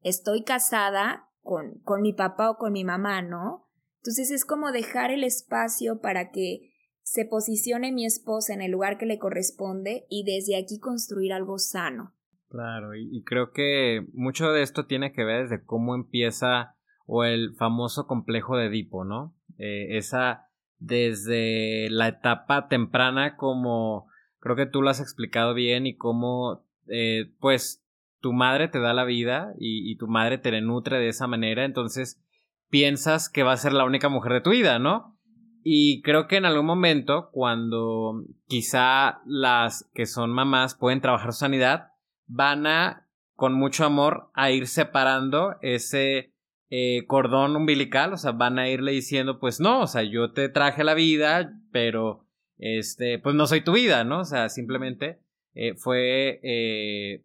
estoy 0.01 0.43
casada 0.43 1.29
con, 1.41 1.79
con 1.83 2.01
mi 2.01 2.13
papá 2.13 2.51
o 2.51 2.57
con 2.57 2.73
mi 2.73 2.83
mamá, 2.83 3.21
¿no? 3.21 3.67
Entonces 3.97 4.31
es 4.31 4.45
como 4.45 4.71
dejar 4.71 5.11
el 5.11 5.23
espacio 5.23 5.99
para 5.99 6.31
que 6.31 6.71
se 7.01 7.25
posicione 7.25 7.91
mi 7.91 8.05
esposa 8.05 8.53
en 8.53 8.61
el 8.61 8.71
lugar 8.71 8.97
que 8.97 9.05
le 9.05 9.19
corresponde 9.19 10.05
y 10.09 10.23
desde 10.25 10.57
aquí 10.57 10.79
construir 10.79 11.33
algo 11.33 11.57
sano. 11.57 12.13
Claro, 12.49 12.95
y, 12.95 13.23
creo 13.23 13.51
que 13.51 14.05
mucho 14.13 14.51
de 14.51 14.61
esto 14.61 14.85
tiene 14.85 15.11
que 15.11 15.23
ver 15.23 15.43
desde 15.43 15.65
cómo 15.65 15.95
empieza 15.95 16.75
o 17.05 17.23
el 17.23 17.55
famoso 17.55 18.07
complejo 18.07 18.55
de 18.55 18.67
Edipo, 18.67 19.03
¿no? 19.03 19.35
Eh, 19.57 19.97
esa 19.97 20.47
desde 20.77 21.89
la 21.89 22.07
etapa 22.07 22.67
temprana 22.67 23.37
como 23.37 24.07
creo 24.39 24.55
que 24.55 24.65
tú 24.65 24.81
lo 24.81 24.89
has 24.89 24.99
explicado 24.99 25.53
bien 25.53 25.87
y 25.87 25.95
cómo 25.95 26.65
eh, 26.87 27.31
pues 27.39 27.83
tu 28.19 28.33
madre 28.33 28.67
te 28.67 28.79
da 28.79 28.93
la 28.93 29.03
vida 29.03 29.53
y, 29.59 29.95
tu 29.97 30.07
madre 30.07 30.37
te 30.37 30.59
nutre 30.61 30.97
de 30.97 31.09
esa 31.09 31.27
manera, 31.27 31.63
entonces 31.63 32.21
piensas 32.69 33.29
que 33.29 33.43
va 33.43 33.53
a 33.53 33.57
ser 33.57 33.73
la 33.73 33.85
única 33.85 34.09
mujer 34.09 34.33
de 34.33 34.41
tu 34.41 34.49
vida, 34.51 34.79
¿no? 34.79 35.15
Y 35.63 36.01
creo 36.01 36.27
que 36.27 36.37
en 36.37 36.45
algún 36.45 36.65
momento, 36.65 37.29
cuando 37.31 38.23
quizá 38.47 39.21
las 39.25 39.89
que 39.93 40.05
son 40.05 40.31
mamás 40.31 40.75
pueden 40.75 41.01
trabajar 41.01 41.33
su 41.33 41.39
sanidad, 41.39 41.91
van 42.27 42.67
a, 42.67 43.07
con 43.35 43.53
mucho 43.53 43.85
amor, 43.85 44.29
a 44.33 44.51
ir 44.51 44.67
separando 44.67 45.55
ese 45.61 46.33
eh, 46.69 47.05
cordón 47.07 47.55
umbilical, 47.55 48.13
o 48.13 48.17
sea, 48.17 48.31
van 48.31 48.59
a 48.59 48.69
irle 48.69 48.91
diciendo, 48.91 49.39
pues 49.39 49.59
no, 49.59 49.81
o 49.81 49.87
sea, 49.87 50.03
yo 50.03 50.31
te 50.31 50.49
traje 50.49 50.83
la 50.83 50.93
vida, 50.93 51.53
pero, 51.71 52.25
este, 52.57 53.19
pues 53.19 53.35
no 53.35 53.47
soy 53.47 53.61
tu 53.61 53.73
vida, 53.73 54.03
¿no? 54.03 54.21
O 54.21 54.25
sea, 54.25 54.49
simplemente 54.49 55.19
eh, 55.53 55.75
fue, 55.75 56.39
eh, 56.43 57.23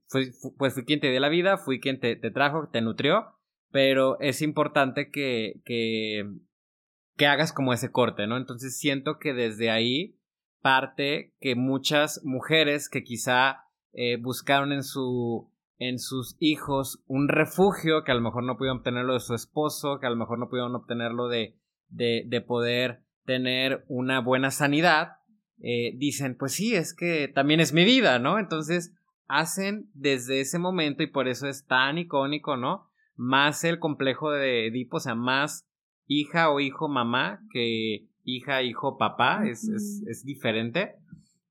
pues 0.59 0.75
fui 0.75 0.85
quien 0.85 1.01
te 1.01 1.11
dio 1.11 1.21
la 1.21 1.29
vida, 1.29 1.59
fui 1.59 1.81
quien 1.81 1.99
te, 2.01 2.17
te 2.17 2.31
trajo, 2.31 2.69
te 2.71 2.81
nutrió, 2.81 3.35
pero 3.71 4.21
es 4.21 4.43
importante 4.43 5.11
que, 5.11 5.61
que, 5.65 6.29
que 7.17 7.27
hagas 7.27 7.53
como 7.53 7.73
ese 7.73 7.91
corte, 7.91 8.27
¿no? 8.27 8.37
Entonces 8.37 8.79
siento 8.79 9.19
que 9.19 9.33
desde 9.33 9.71
ahí 9.71 10.17
parte 10.61 11.35
que 11.41 11.55
muchas 11.55 12.21
mujeres 12.25 12.89
que 12.89 13.03
quizá 13.03 13.65
eh, 13.93 14.17
buscaron 14.17 14.73
en 14.73 14.83
su 14.83 15.51
en 15.81 15.99
sus 15.99 16.37
hijos 16.41 17.03
un 17.07 17.29
refugio 17.29 18.05
que 18.05 18.13
a 18.13 18.15
lo 18.15 18.21
mejor 18.21 18.45
no 18.45 18.59
pudieron 18.59 18.79
obtenerlo 18.79 19.15
de 19.15 19.21
su 19.21 19.35
esposo, 19.35 19.99
que 19.99 20.07
a 20.07 20.11
lo 20.11 20.17
mejor 20.17 20.39
no 20.39 20.51
pudieron 20.51 20.75
obtenerlo 20.75 21.29
de, 21.29 21.57
de, 21.89 22.25
de 22.27 22.41
poder 22.43 23.03
tener 23.25 23.85
una 23.89 24.21
buena 24.21 24.51
sanidad, 24.51 25.17
eh, 25.63 25.95
dicen, 25.97 26.37
pues 26.39 26.53
sí, 26.53 26.75
es 26.75 26.95
que 26.95 27.29
también 27.29 27.61
es 27.61 27.73
mi 27.73 27.85
vida, 27.85 28.19
¿no? 28.19 28.39
Entonces 28.39 28.95
hacen 29.27 29.91
desde 29.95 30.41
ese 30.41 30.59
momento 30.59 31.03
y 31.03 31.07
por 31.07 31.29
eso 31.29 31.49
es 31.49 31.67
tan 31.67 31.97
icónico, 31.97 32.59
¿no? 32.59 32.91
Más 33.17 33.65
el 33.65 33.79
complejo 33.79 34.31
de 34.31 34.67
Edipo, 34.67 34.99
o 34.99 35.01
sea, 35.01 35.15
más 35.15 35.67
hija 36.07 36.51
o 36.51 36.61
hijo 36.61 36.89
mamá 36.89 37.41
que 37.53 38.07
hija, 38.25 38.63
hijo, 38.63 38.99
papá, 38.99 39.47
es, 39.47 39.67
es, 39.69 40.03
es 40.07 40.25
diferente, 40.25 40.97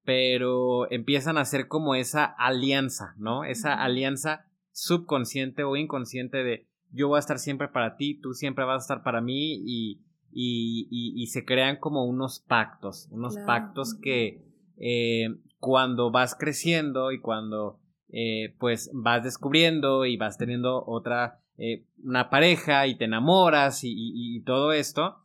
pero 0.09 0.89
empiezan 0.91 1.37
a 1.37 1.41
hacer 1.41 1.67
como 1.67 1.93
esa 1.93 2.25
alianza, 2.25 3.13
¿no? 3.19 3.43
Esa 3.43 3.75
alianza 3.75 4.47
subconsciente 4.71 5.63
o 5.63 5.75
inconsciente 5.75 6.43
de 6.43 6.67
yo 6.89 7.09
voy 7.09 7.17
a 7.17 7.19
estar 7.19 7.37
siempre 7.37 7.67
para 7.67 7.95
ti, 7.95 8.19
tú 8.19 8.33
siempre 8.33 8.65
vas 8.65 8.81
a 8.81 8.85
estar 8.85 9.03
para 9.03 9.21
mí 9.21 9.61
y, 9.63 10.01
y, 10.31 11.27
se 11.27 11.45
crean 11.45 11.77
como 11.77 12.05
unos 12.05 12.39
pactos, 12.39 13.07
unos 13.11 13.37
pactos 13.45 13.93
que 13.93 14.41
eh, 14.79 15.27
cuando 15.59 16.09
vas 16.09 16.33
creciendo 16.33 17.11
y 17.11 17.21
cuando 17.21 17.79
eh, 18.11 18.55
pues 18.57 18.89
vas 18.91 19.23
descubriendo 19.23 20.07
y 20.07 20.17
vas 20.17 20.39
teniendo 20.39 20.83
otra, 20.87 21.39
eh, 21.59 21.85
una 22.03 22.31
pareja 22.31 22.87
y 22.87 22.97
te 22.97 23.05
enamoras 23.05 23.81
y, 23.83 24.41
todo 24.43 24.71
esto, 24.71 25.17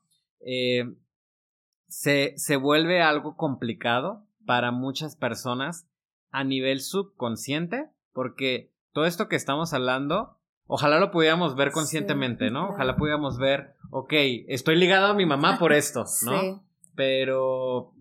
se, 1.89 2.35
se 2.37 2.57
vuelve 2.57 3.01
algo 3.01 3.39
complicado 3.39 4.27
para 4.47 4.71
muchas 4.71 5.17
personas 5.17 5.87
a 6.31 6.45
nivel 6.45 6.81
subconsciente 6.81 7.91
porque 8.13 8.73
todo 8.93 9.07
esto 9.07 9.29
que 9.29 9.37
estamos 9.37 9.73
hablando 9.73 10.39
Ojalá 10.67 10.99
lo 10.99 11.11
pudiéramos 11.11 11.57
ver 11.57 11.73
conscientemente, 11.73 12.51
¿no? 12.51 12.71
Ojalá 12.71 12.97
pudiéramos 12.97 13.39
ver, 13.39 13.75
ok, 13.91 14.13
estoy 14.49 14.77
ligado 14.77 15.09
a 15.09 15.15
mi 15.15 15.27
mamá 15.27 15.59
por 15.59 15.73
esto, 15.73 16.05
¿no? 16.25 16.41
Sí. 16.41 16.55
Pero, 16.95 17.93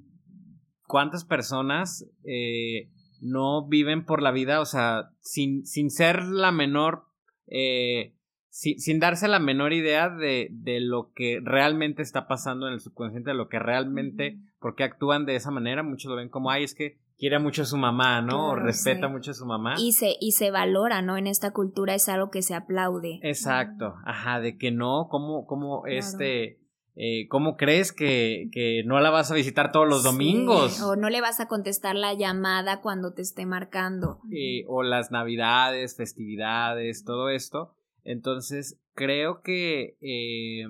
¿cuántas 0.88 1.26
personas 1.26 2.08
eh, 2.24 2.90
no 3.20 3.68
viven 3.68 4.06
por 4.06 4.22
la 4.22 4.32
vida, 4.32 4.62
o 4.62 4.66
sea, 4.66 5.12
sin, 5.20 5.66
sin 5.66 5.90
ser 5.90 6.24
la 6.24 6.52
menor, 6.52 7.06
eh, 7.48 8.14
sin 8.50 9.00
darse 9.00 9.28
la 9.28 9.40
menor 9.40 9.74
idea 9.74 10.10
de, 10.10 10.48
de, 10.52 10.80
lo 10.80 11.12
que 11.14 11.42
realmente 11.44 12.02
está 12.02 12.28
pasando 12.28 12.68
en 12.68 12.74
el 12.74 12.80
subconsciente, 12.80 13.32
de 13.32 13.36
lo 13.36 13.50
que 13.50 13.60
realmente, 13.60 14.38
por 14.64 14.76
qué 14.76 14.86
actúan 14.86 15.26
de 15.26 15.36
esa 15.36 15.52
manera? 15.52 15.84
Muchos 15.84 16.10
lo 16.10 16.16
ven 16.16 16.30
como, 16.30 16.50
ay, 16.50 16.64
es 16.64 16.74
que 16.74 16.98
quiere 17.18 17.38
mucho 17.38 17.64
a 17.64 17.66
su 17.66 17.76
mamá, 17.76 18.22
¿no? 18.22 18.52
o 18.52 18.56
respeta 18.56 19.10
mucho 19.10 19.32
a 19.32 19.34
su 19.34 19.46
mamá. 19.46 19.76
Y 19.78 19.92
se, 19.92 20.16
y 20.22 20.32
se 20.32 20.52
valora, 20.52 21.02
¿no? 21.02 21.18
En 21.18 21.28
esta 21.28 21.52
cultura 21.52 21.94
es 21.96 22.08
algo 22.08 22.32
que 22.32 22.42
se 22.42 22.56
aplaude. 22.56 23.20
Exacto, 23.24 23.96
ajá, 24.06 24.40
de 24.40 24.58
que 24.58 24.72
no, 24.72 25.10
¿cómo, 25.12 25.46
cómo 25.46 25.86
este... 25.86 26.60
Eh, 26.96 27.28
¿Cómo 27.28 27.58
crees 27.58 27.92
que, 27.92 28.50
que, 28.52 28.84
no 28.86 29.00
la 29.00 29.10
vas 29.10 29.32
a 29.32 29.34
visitar 29.34 29.72
todos 29.72 29.88
los 29.88 30.04
domingos? 30.04 30.80
o 30.80 30.96
no 30.96 31.10
le 31.10 31.22
vas 31.22 31.40
a 31.40 31.48
contestar 31.48 31.96
la 31.96 32.14
llamada 32.14 32.82
cuando 32.82 33.16
te 33.16 33.24
esté 33.24 33.48
marcando. 33.48 34.20
o 34.68 34.84
las 34.84 35.10
navidades, 35.10 35.98
festividades, 35.98 37.04
todo 37.04 37.30
esto. 37.30 37.74
Entonces, 38.04 38.80
creo 38.94 39.42
que 39.42 39.98
eh, 40.02 40.68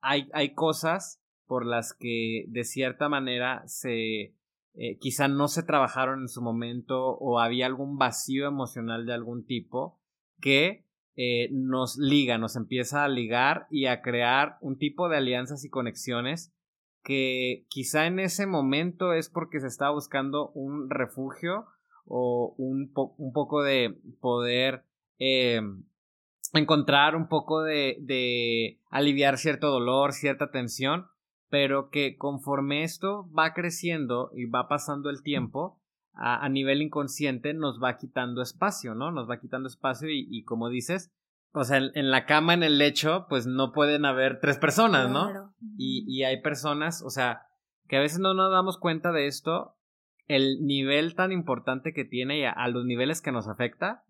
hay, 0.00 0.30
hay 0.32 0.54
cosas 0.54 1.19
por 1.50 1.66
las 1.66 1.92
que 1.92 2.44
de 2.46 2.62
cierta 2.62 3.08
manera 3.08 3.64
se, 3.66 4.36
eh, 4.74 4.98
quizá 5.00 5.26
no 5.26 5.48
se 5.48 5.64
trabajaron 5.64 6.20
en 6.20 6.28
su 6.28 6.42
momento 6.42 7.08
o 7.18 7.40
había 7.40 7.66
algún 7.66 7.98
vacío 7.98 8.46
emocional 8.46 9.04
de 9.04 9.14
algún 9.14 9.44
tipo 9.44 9.98
que 10.40 10.86
eh, 11.16 11.48
nos 11.50 11.96
liga, 11.96 12.38
nos 12.38 12.54
empieza 12.54 13.02
a 13.02 13.08
ligar 13.08 13.66
y 13.68 13.86
a 13.86 14.00
crear 14.00 14.58
un 14.60 14.78
tipo 14.78 15.08
de 15.08 15.16
alianzas 15.16 15.64
y 15.64 15.70
conexiones 15.70 16.54
que 17.02 17.66
quizá 17.68 18.06
en 18.06 18.20
ese 18.20 18.46
momento 18.46 19.12
es 19.12 19.28
porque 19.28 19.58
se 19.58 19.66
está 19.66 19.90
buscando 19.90 20.50
un 20.50 20.88
refugio 20.88 21.66
o 22.04 22.54
un, 22.58 22.92
un 22.94 23.32
poco 23.32 23.64
de 23.64 23.98
poder 24.20 24.84
eh, 25.18 25.60
encontrar 26.52 27.16
un 27.16 27.26
poco 27.26 27.64
de, 27.64 27.96
de 28.02 28.78
aliviar 28.88 29.36
cierto 29.36 29.68
dolor, 29.70 30.12
cierta 30.12 30.52
tensión, 30.52 31.08
pero 31.50 31.90
que 31.90 32.16
conforme 32.16 32.84
esto 32.84 33.28
va 33.36 33.52
creciendo 33.52 34.30
y 34.34 34.46
va 34.46 34.68
pasando 34.68 35.10
el 35.10 35.22
tiempo, 35.22 35.78
a, 36.14 36.48
nivel 36.48 36.82
inconsciente 36.82 37.54
nos 37.54 37.82
va 37.82 37.96
quitando 37.96 38.42
espacio, 38.42 38.94
¿no? 38.94 39.10
Nos 39.10 39.28
va 39.28 39.40
quitando 39.40 39.68
espacio 39.68 40.08
y, 40.10 40.44
como 40.44 40.68
dices, 40.68 41.12
o 41.52 41.64
sea, 41.64 41.78
en, 41.78 42.10
la 42.10 42.26
cama, 42.26 42.54
en 42.54 42.62
el 42.62 42.78
lecho, 42.78 43.26
pues 43.28 43.46
no 43.46 43.72
pueden 43.72 44.04
haber 44.04 44.38
tres 44.40 44.58
personas, 44.58 45.10
¿no? 45.10 45.54
Y, 45.76 46.04
y 46.06 46.24
hay 46.24 46.40
personas, 46.40 47.02
o 47.02 47.10
sea, 47.10 47.46
que 47.88 47.96
a 47.96 48.00
veces 48.00 48.20
no 48.20 48.34
nos 48.34 48.52
damos 48.52 48.78
cuenta 48.78 49.12
de 49.12 49.26
esto, 49.26 49.76
el 50.28 50.64
nivel 50.64 51.14
tan 51.14 51.32
importante 51.32 51.92
que 51.92 52.04
tiene 52.04 52.38
y 52.40 52.44
a 52.44 52.68
los 52.68 52.84
niveles 52.84 53.20
que 53.22 53.32
nos 53.32 53.48
afecta, 53.48 54.04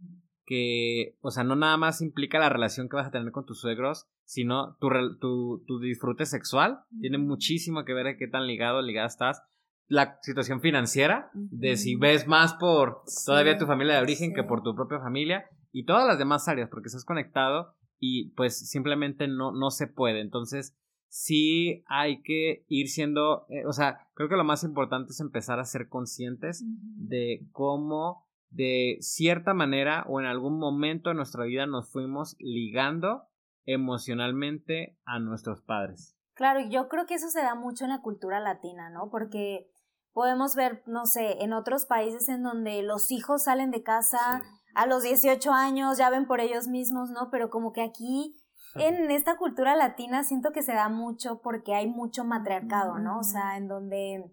que, 0.50 1.16
o 1.20 1.30
sea, 1.30 1.44
no 1.44 1.54
nada 1.54 1.76
más 1.76 2.02
implica 2.02 2.40
la 2.40 2.48
relación 2.48 2.88
que 2.88 2.96
vas 2.96 3.06
a 3.06 3.12
tener 3.12 3.30
con 3.30 3.46
tus 3.46 3.60
suegros, 3.60 4.08
sino 4.24 4.76
tu, 4.80 4.88
tu, 5.20 5.62
tu 5.64 5.78
disfrute 5.78 6.26
sexual. 6.26 6.80
Tiene 7.00 7.18
muchísimo 7.18 7.84
que 7.84 7.94
ver 7.94 8.08
a 8.08 8.16
qué 8.16 8.26
tan 8.26 8.48
ligado, 8.48 8.82
ligada 8.82 9.06
estás. 9.06 9.40
La 9.86 10.18
situación 10.22 10.60
financiera, 10.60 11.30
de 11.34 11.76
si 11.76 11.94
ves 11.94 12.26
más 12.26 12.54
por 12.54 13.02
todavía 13.24 13.58
tu 13.58 13.66
familia 13.66 13.94
de 13.94 14.02
origen 14.02 14.34
que 14.34 14.42
por 14.42 14.64
tu 14.64 14.74
propia 14.74 14.98
familia 14.98 15.44
y 15.70 15.84
todas 15.84 16.04
las 16.04 16.18
demás 16.18 16.48
áreas, 16.48 16.68
porque 16.68 16.88
estás 16.88 17.04
conectado 17.04 17.76
y 18.00 18.30
pues 18.30 18.68
simplemente 18.68 19.28
no, 19.28 19.52
no 19.52 19.70
se 19.70 19.86
puede. 19.86 20.20
Entonces, 20.20 20.76
sí 21.06 21.84
hay 21.86 22.22
que 22.22 22.64
ir 22.66 22.88
siendo, 22.88 23.46
eh, 23.50 23.64
o 23.66 23.72
sea, 23.72 24.08
creo 24.14 24.28
que 24.28 24.36
lo 24.36 24.42
más 24.42 24.64
importante 24.64 25.12
es 25.12 25.20
empezar 25.20 25.60
a 25.60 25.64
ser 25.64 25.88
conscientes 25.88 26.64
de 26.66 27.46
cómo 27.52 28.28
de 28.50 28.98
cierta 29.00 29.54
manera 29.54 30.04
o 30.08 30.20
en 30.20 30.26
algún 30.26 30.58
momento 30.58 31.10
de 31.10 31.16
nuestra 31.16 31.44
vida 31.44 31.66
nos 31.66 31.90
fuimos 31.90 32.36
ligando 32.38 33.24
emocionalmente 33.64 34.98
a 35.04 35.18
nuestros 35.18 35.62
padres. 35.62 36.16
Claro, 36.34 36.60
yo 36.68 36.88
creo 36.88 37.06
que 37.06 37.14
eso 37.14 37.28
se 37.28 37.42
da 37.42 37.54
mucho 37.54 37.84
en 37.84 37.90
la 37.90 38.02
cultura 38.02 38.40
latina, 38.40 38.90
¿no? 38.90 39.10
Porque 39.10 39.70
podemos 40.12 40.56
ver, 40.56 40.82
no 40.86 41.06
sé, 41.06 41.42
en 41.42 41.52
otros 41.52 41.86
países 41.86 42.28
en 42.28 42.42
donde 42.42 42.82
los 42.82 43.10
hijos 43.12 43.44
salen 43.44 43.70
de 43.70 43.82
casa 43.82 44.42
a 44.74 44.86
los 44.86 45.02
18 45.02 45.52
años, 45.52 45.98
ya 45.98 46.10
ven 46.10 46.26
por 46.26 46.40
ellos 46.40 46.66
mismos, 46.66 47.10
¿no? 47.10 47.28
Pero 47.30 47.50
como 47.50 47.72
que 47.72 47.82
aquí 47.82 48.34
en 48.74 49.10
esta 49.10 49.36
cultura 49.36 49.76
latina 49.76 50.24
siento 50.24 50.52
que 50.52 50.62
se 50.62 50.72
da 50.72 50.88
mucho 50.88 51.40
porque 51.42 51.74
hay 51.74 51.88
mucho 51.88 52.24
matriarcado, 52.24 52.98
¿no? 52.98 53.18
O 53.18 53.24
sea, 53.24 53.56
en 53.56 53.68
donde 53.68 54.24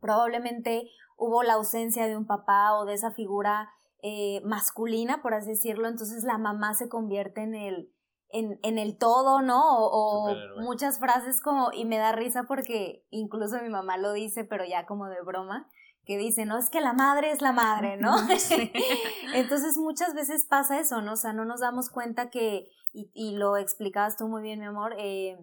probablemente 0.00 0.90
hubo 1.16 1.42
la 1.42 1.54
ausencia 1.54 2.06
de 2.06 2.16
un 2.16 2.26
papá 2.26 2.74
o 2.74 2.84
de 2.84 2.94
esa 2.94 3.10
figura 3.10 3.70
eh, 4.02 4.40
masculina, 4.44 5.20
por 5.22 5.34
así 5.34 5.50
decirlo, 5.50 5.88
entonces 5.88 6.22
la 6.22 6.38
mamá 6.38 6.74
se 6.74 6.88
convierte 6.88 7.42
en 7.42 7.54
el, 7.54 7.92
en, 8.28 8.60
en 8.62 8.78
el 8.78 8.96
todo, 8.96 9.42
¿no? 9.42 9.60
O, 9.60 10.34
muchas 10.60 11.00
frases 11.00 11.40
como, 11.40 11.72
y 11.72 11.84
me 11.84 11.98
da 11.98 12.12
risa 12.12 12.44
porque 12.44 13.04
incluso 13.10 13.60
mi 13.60 13.68
mamá 13.68 13.96
lo 13.96 14.12
dice, 14.12 14.44
pero 14.44 14.64
ya 14.64 14.86
como 14.86 15.06
de 15.06 15.20
broma, 15.22 15.68
que 16.04 16.16
dice, 16.16 16.46
no, 16.46 16.58
es 16.58 16.70
que 16.70 16.80
la 16.80 16.92
madre 16.92 17.32
es 17.32 17.42
la 17.42 17.52
madre, 17.52 17.96
¿no? 17.96 18.14
entonces 19.34 19.76
muchas 19.76 20.14
veces 20.14 20.46
pasa 20.46 20.78
eso, 20.78 21.02
¿no? 21.02 21.14
O 21.14 21.16
sea, 21.16 21.32
no 21.32 21.44
nos 21.44 21.60
damos 21.60 21.90
cuenta 21.90 22.30
que, 22.30 22.68
y, 22.92 23.10
y 23.14 23.36
lo 23.36 23.56
explicabas 23.56 24.16
tú 24.16 24.28
muy 24.28 24.42
bien, 24.42 24.60
mi 24.60 24.66
amor, 24.66 24.94
eh, 24.96 25.36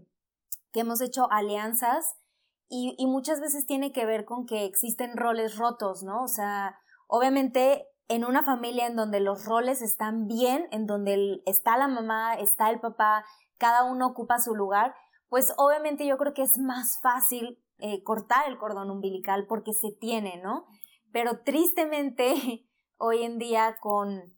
que 0.72 0.80
hemos 0.80 1.02
hecho 1.02 1.30
alianzas 1.30 2.16
y, 2.70 2.96
y 2.98 3.06
muchas 3.08 3.40
veces 3.40 3.66
tiene 3.66 3.92
que 3.92 4.06
ver 4.06 4.26
con 4.26 4.46
que 4.46 4.66
existen 4.66 5.18
roles 5.18 5.58
rotos, 5.58 6.04
¿no? 6.04 6.24
O 6.24 6.28
sea, 6.28 6.80
obviamente 7.08 7.88
en 8.08 8.26
una 8.26 8.44
familia 8.44 8.88
en 8.88 8.96
donde 8.96 9.20
los 9.20 9.46
roles 9.46 9.82
están 9.82 10.28
bien, 10.28 10.68
en 10.72 10.86
donde 10.86 11.42
está 11.46 11.78
la 11.78 11.88
mamá, 11.88 12.36
está 12.36 12.70
el 12.70 12.80
papá, 12.80 13.26
cada 13.58 13.84
uno 13.84 14.08
ocupa 14.08 14.40
su 14.40 14.56
lugar, 14.56 14.94
pues 15.30 15.54
obviamente 15.58 16.06
yo 16.06 16.18
creo 16.18 16.34
que 16.34 16.44
es 16.44 16.58
más 16.58 17.00
fácil 17.02 17.60
eh, 17.80 18.04
cortar 18.04 18.48
el 18.48 18.58
cordón 18.58 18.92
umbilical 18.92 19.48
porque 19.48 19.74
se 19.74 19.92
tiene, 19.92 20.40
¿no? 20.42 20.66
Pero 21.12 21.40
tristemente 21.40 22.68
hoy 22.98 23.24
en 23.24 23.38
día 23.38 23.78
con 23.82 24.36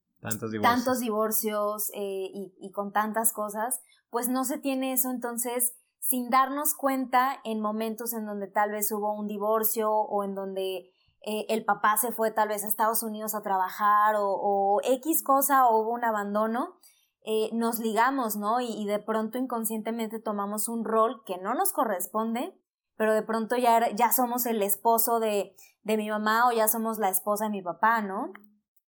tantos 0.62 1.00
divorcios, 1.00 1.91
eh, 1.93 2.29
y, 2.34 2.53
y 2.60 2.72
con 2.72 2.91
tantas 2.91 3.34
cosas, 3.34 3.81
pues 4.10 4.29
no 4.29 4.46
se 4.46 4.57
tiene 4.57 4.93
eso, 4.93 5.12
entonces 5.12 5.75
sin 6.09 6.29
darnos 6.29 6.73
cuenta 6.73 7.41
en 7.43 7.59
momentos 7.59 8.13
en 8.13 8.25
donde 8.25 8.47
tal 8.47 8.71
vez 8.71 8.89
hubo 8.93 9.11
un 9.13 9.27
divorcio 9.27 9.91
o 9.91 10.23
en 10.23 10.35
donde 10.35 10.89
eh, 11.21 11.45
el 11.49 11.65
papá 11.65 11.97
se 11.97 12.13
fue 12.13 12.31
tal 12.31 12.47
vez 12.47 12.63
a 12.63 12.67
Estados 12.67 13.03
Unidos 13.03 13.35
a 13.35 13.41
trabajar 13.41 14.15
o, 14.17 14.79
X 14.85 15.21
cosa 15.21 15.67
o 15.67 15.81
hubo 15.81 15.91
un 15.91 16.05
abandono, 16.05 16.77
eh, 17.25 17.49
nos 17.51 17.79
ligamos, 17.79 18.37
¿no? 18.37 18.61
Y, 18.61 18.85
de 18.85 18.99
pronto 18.99 19.37
inconscientemente 19.37 20.19
tomamos 20.19 20.69
un 20.69 20.85
rol 20.85 21.23
que 21.25 21.39
no 21.39 21.53
nos 21.53 21.73
corresponde, 21.73 22.57
pero 22.95 23.13
de 23.13 23.23
pronto 23.23 23.57
ya, 23.57 23.93
ya 23.93 24.13
somos 24.13 24.45
el 24.45 24.61
esposo 24.61 25.19
de, 25.19 25.57
de 25.81 25.97
mi 25.97 26.09
mamá 26.09 26.47
o 26.47 26.53
ya 26.53 26.69
somos 26.69 26.99
la 26.99 27.09
esposa 27.09 27.45
de 27.45 27.51
mi 27.51 27.61
papá, 27.61 28.01
¿no? 28.01 28.31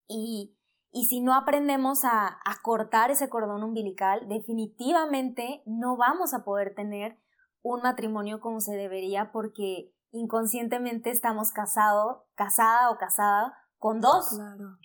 Y, 0.07 0.57
y 0.93 1.07
si 1.07 1.21
no 1.21 1.35
aprendemos 1.35 2.05
a, 2.05 2.27
a, 2.27 2.63
cortar 2.63 3.11
ese 3.11 3.29
cordón 3.29 3.63
umbilical, 3.63 4.29
definitivamente 4.29 5.63
no 5.67 5.97
vamos 5.97 6.35
a 6.35 6.45
poder 6.45 6.75
tener 6.75 7.19
un 7.63 7.83
matrimonio 7.83 8.41
como 8.41 8.61
se 8.61 8.77
debería 8.77 9.31
porque 9.33 9.93
inconscientemente 10.13 11.11
estamos 11.11 11.53
casado, 11.53 12.27
casada 12.35 12.91
o 12.91 12.99
casada 12.99 13.55
con 13.79 14.01
dos, 14.01 14.37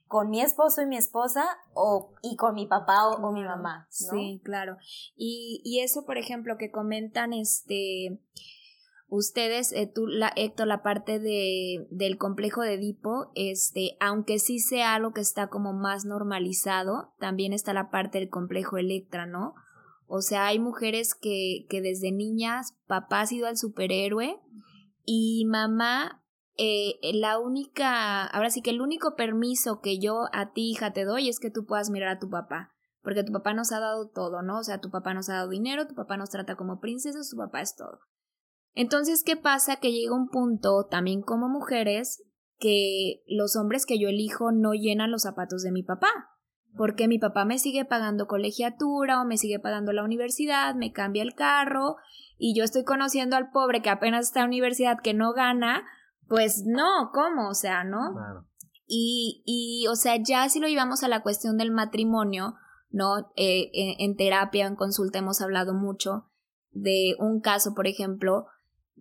con 0.08 0.30
mi 0.30 0.42
esposo 0.42 0.82
y 0.82 0.86
mi 0.86 0.98
esposa 0.98 1.46
o 1.74 2.14
y 2.22 2.36
con 2.36 2.54
mi 2.54 2.68
papá 2.68 3.08
o, 3.08 3.32
mi 3.32 3.44
mamá. 3.44 3.88
Sí, 3.90 4.40
claro. 4.44 4.78
Y, 5.16 5.62
y 5.66 5.80
eso, 5.80 6.06
por 6.06 6.18
ejemplo, 6.18 6.58
que 6.58 6.72
comentan 6.72 7.34
este 7.34 8.22
ustedes, 9.16 9.72
eh, 9.74 9.92
tú, 9.94 10.08
la, 10.08 10.34
Héctor, 10.36 10.66
la 10.68 10.82
parte 10.82 11.20
de, 11.20 11.86
del 11.92 12.18
complejo 12.18 12.62
de 12.62 12.74
Edipo, 12.74 13.32
este, 13.36 13.96
aunque 14.00 14.40
sí 14.40 14.60
sea 14.60 14.96
algo 14.96 15.14
que 15.14 15.22
está 15.22 15.48
como 15.48 15.72
más 15.72 16.04
normalizado, 16.04 17.14
también 17.20 17.54
está 17.54 17.74
la 17.74 17.92
parte 17.92 18.20
del 18.20 18.30
complejo 18.30 18.78
Electra, 18.78 19.28
¿no? 19.28 19.54
O 20.08 20.22
sea, 20.22 20.48
hay 20.48 20.58
mujeres 20.58 21.14
que, 21.14 21.68
que 21.70 21.82
desde 21.82 22.12
niñas, 22.12 22.76
papá 22.88 23.22
ha 23.22 23.28
sido 23.28 23.48
el 23.48 23.58
superhéroe 23.58 24.40
y 25.06 25.46
mamá, 25.46 26.24
eh, 26.58 26.96
la 27.14 27.38
única, 27.38 28.26
ahora 28.26 28.50
sí 28.50 28.64
que 28.64 28.72
el 28.72 28.82
único 28.82 29.16
permiso 29.16 29.80
que 29.80 30.00
yo 30.00 30.26
a 30.34 30.54
ti, 30.54 30.72
hija, 30.72 30.92
te 30.92 31.06
doy 31.06 31.30
es 31.30 31.40
que 31.40 31.52
tú 31.52 31.66
puedas 31.66 31.92
mirar 31.92 32.10
a 32.10 32.20
tu 32.20 32.30
papá. 32.30 32.72
Porque 33.04 33.24
tu 33.24 33.34
papá 33.34 33.54
nos 33.54 33.72
ha 33.74 33.80
dado 33.80 34.10
todo, 34.10 34.42
¿no? 34.42 34.60
O 34.60 34.64
sea, 34.64 34.80
tu 34.80 34.90
papá 34.90 35.14
nos 35.14 35.30
ha 35.30 35.34
dado 35.34 35.50
dinero, 35.50 35.88
tu 35.88 35.94
papá 35.94 36.16
nos 36.16 36.30
trata 36.30 36.56
como 36.56 36.80
princesas, 36.80 37.30
tu 37.30 37.36
papá 37.36 37.62
es 37.62 37.76
todo. 37.76 38.00
Entonces, 38.74 39.24
¿qué 39.24 39.36
pasa? 39.36 39.78
Que 39.78 39.92
llega 39.92 40.16
un 40.16 40.30
punto, 40.30 40.88
también 40.90 41.22
como 41.22 41.50
mujeres, 41.50 42.24
que 42.58 43.24
los 43.28 43.56
hombres 43.56 43.86
que 43.86 44.00
yo 44.00 44.10
elijo 44.10 44.52
no 44.52 44.74
llenan 44.74 45.12
los 45.12 45.24
zapatos 45.24 45.64
de 45.64 45.72
mi 45.72 45.84
papá. 45.84 46.10
Porque 46.76 47.08
mi 47.08 47.20
papá 47.20 47.46
me 47.46 47.60
sigue 47.60 47.86
pagando 47.86 48.26
colegiatura 48.26 49.22
o 49.22 49.26
me 49.26 49.38
sigue 49.38 49.60
pagando 49.60 49.92
la 49.92 50.04
universidad, 50.04 50.74
me 50.74 50.92
cambia 50.92 51.22
el 51.22 51.36
carro 51.36 51.98
y 52.38 52.58
yo 52.58 52.64
estoy 52.64 52.84
conociendo 52.84 53.36
al 53.36 53.52
pobre 53.52 53.82
que 53.82 53.92
apenas 53.92 54.28
está 54.28 54.40
en 54.40 54.48
universidad 54.48 54.98
que 55.04 55.14
no 55.14 55.34
gana, 55.34 55.84
pues 56.28 56.64
no, 56.66 57.12
¿cómo? 57.14 57.50
O 57.50 57.54
sea, 57.54 57.84
¿no? 57.84 58.16
Y, 58.88 59.44
y, 59.46 59.88
o 59.88 59.96
sea, 59.96 60.16
ya 60.18 60.50
si 60.50 60.60
lo 60.60 60.68
llevamos 60.68 61.04
a 61.04 61.08
la 61.08 61.22
cuestión 61.22 61.58
del 61.58 61.72
matrimonio, 61.72 62.56
¿no? 62.90 63.32
Eh, 63.36 63.72
en, 63.74 64.16
terapia, 64.16 64.66
en 64.66 64.76
consulta 64.76 65.20
hemos 65.20 65.42
hablado 65.42 65.74
mucho 65.74 66.30
de 66.72 67.16
un 67.20 67.40
caso, 67.40 67.74
por 67.76 67.88
ejemplo, 67.88 68.48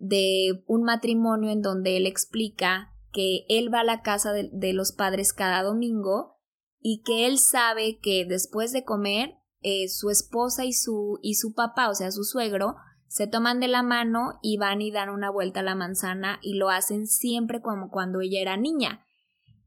de 0.02 0.64
un 0.66 0.82
matrimonio 0.82 1.50
en 1.50 1.62
donde 1.62 1.97
él 1.97 2.06
explica 2.06 2.92
que 3.12 3.47
él 3.49 3.73
va 3.73 3.80
a 3.80 3.85
la 3.85 4.02
casa 4.02 4.32
de, 4.32 4.50
de 4.52 4.73
los 4.73 4.90
padres 4.90 5.32
cada 5.32 5.62
domingo 5.62 6.38
y 6.80 7.02
que 7.02 7.26
él 7.26 7.38
sabe 7.38 8.00
que 8.00 8.25
después 8.25 8.73
de 8.73 8.85
comer 8.85 9.37
eh, 9.61 9.88
su 9.88 10.11
esposa 10.11 10.64
y 10.64 10.73
su, 10.73 11.21
y 11.23 11.35
su 11.35 11.54
papá, 11.54 11.88
o 11.88 11.94
sea, 11.94 12.11
su 12.11 12.25
suegro, 12.25 12.75
se 13.06 13.28
toman 13.28 13.61
de 13.61 13.68
la 13.68 13.85
mano 13.85 14.40
y 14.42 14.56
van 14.56 14.82
y 14.82 14.90
dan 14.90 15.09
una 15.09 15.30
vuelta 15.30 15.61
a 15.61 15.62
la 15.62 15.76
manzana 15.76 16.40
y 16.42 16.54
lo 16.54 16.68
hacen 16.68 17.06
siempre 17.06 17.62
como 17.62 17.88
cuando 17.88 18.21
ella 18.21 18.40
era 18.40 18.56
niña. 18.56 19.06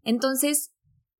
Entonces, 0.03 0.74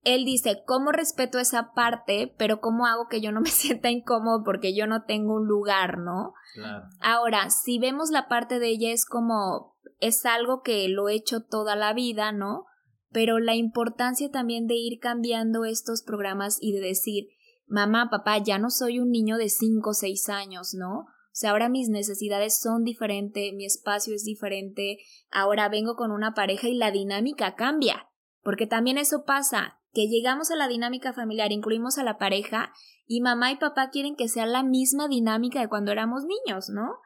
él 0.05 0.24
dice, 0.24 0.63
¿cómo 0.65 0.91
respeto 0.91 1.39
esa 1.39 1.74
parte, 1.74 2.33
pero 2.38 2.62
cómo 2.62 2.85
hago 2.85 3.07
que 3.09 3.21
yo 3.21 3.31
no 3.31 3.41
me 3.41 3.50
sienta 3.50 3.89
incómodo 3.89 4.43
porque 4.45 4.75
yo 4.75 4.88
no 4.88 5.03
tengo 5.03 5.33
un 5.35 5.47
lugar, 5.47 5.97
¿no? 5.97 6.33
Claro. 6.53 6.86
Ahora, 7.01 7.49
si 7.49 7.80
vemos 7.80 8.12
la 8.12 8.27
parte 8.27 8.60
de 8.60 8.69
ella 8.69 8.91
es 8.91 9.06
como, 9.06 9.75
es 9.99 10.25
algo 10.25 10.62
que 10.62 10.88
lo 10.88 11.10
he 11.10 11.15
hecho 11.15 11.41
toda 11.41 11.75
la 11.75 11.93
vida, 11.93 12.32
¿no? 12.32 12.65
Pero 13.12 13.39
la 13.39 13.56
importancia 13.56 14.30
también 14.30 14.67
de 14.67 14.75
ir 14.75 14.99
cambiando 14.99 15.65
estos 15.65 16.03
programas 16.03 16.58
y 16.62 16.73
de 16.73 16.82
decir, 16.82 17.30
mamá, 17.65 18.10
papá, 18.12 18.38
ya 18.38 18.60
no 18.60 18.69
soy 18.69 18.99
un 18.99 19.10
niño 19.10 19.38
de 19.38 19.49
5 19.49 19.89
o 19.89 19.93
6 19.93 20.30
años, 20.30 20.73
¿no? 20.73 20.99
O 20.99 21.38
sea, 21.38 21.51
ahora 21.51 21.67
mis 21.67 21.89
necesidades 21.89 22.60
son 22.60 22.84
diferentes, 22.84 23.53
mi 23.53 23.65
espacio 23.65 24.13
es 24.13 24.23
diferente, 24.23 24.99
ahora 25.32 25.67
vengo 25.67 25.95
con 25.95 26.12
una 26.12 26.34
pareja 26.34 26.69
y 26.69 26.75
la 26.75 26.91
dinámica 26.91 27.56
cambia, 27.56 28.08
porque 28.41 28.67
también 28.67 28.97
eso 28.97 29.25
pasa, 29.25 29.80
que 29.95 30.08
llegamos 30.08 30.51
a 30.51 30.58
la 30.58 30.67
dinámica 30.67 31.13
familiar, 31.13 31.51
incluimos 31.53 31.97
a 31.97 32.03
la 32.03 32.17
pareja 32.17 32.73
y 33.08 33.21
mamá 33.21 33.51
y 33.51 33.55
papá 33.55 33.89
quieren 33.89 34.15
que 34.15 34.27
sea 34.27 34.45
la 34.45 34.62
misma 34.62 35.08
dinámica 35.08 35.62
de 35.62 35.69
cuando 35.69 35.93
éramos 35.93 36.23
niños, 36.25 36.69
¿no? 36.69 36.99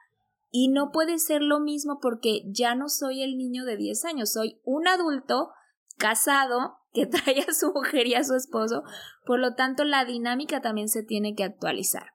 Y 0.52 0.70
no 0.70 0.92
puede 0.92 1.20
ser 1.20 1.44
lo 1.44 1.60
mismo 1.60 2.00
porque 2.02 2.42
ya 2.48 2.74
no 2.74 2.90
soy 2.90 3.22
el 3.22 3.38
niño 3.38 3.64
de 3.64 3.78
10 3.78 4.06
años, 4.06 4.34
soy 4.34 4.60
un 4.64 4.88
adulto 4.88 5.52
casado 5.98 6.80
que 6.92 7.06
trae 7.06 7.46
a 7.48 7.54
su 7.54 7.72
mujer 7.72 8.08
y 8.08 8.16
a 8.16 8.24
su 8.24 8.34
esposo, 8.34 8.82
por 9.24 9.40
lo 9.40 9.54
tanto 9.54 9.84
la 9.84 10.04
dinámica 10.04 10.60
también 10.60 10.90
se 10.90 11.04
tiene 11.04 11.36
que 11.36 11.44
actualizar. 11.44 12.14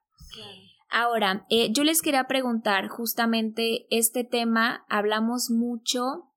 Ahora, 0.89 1.45
eh, 1.49 1.71
yo 1.71 1.83
les 1.83 2.01
quería 2.01 2.25
preguntar 2.25 2.89
justamente 2.89 3.87
este 3.89 4.23
tema, 4.23 4.85
hablamos 4.89 5.49
mucho 5.49 6.31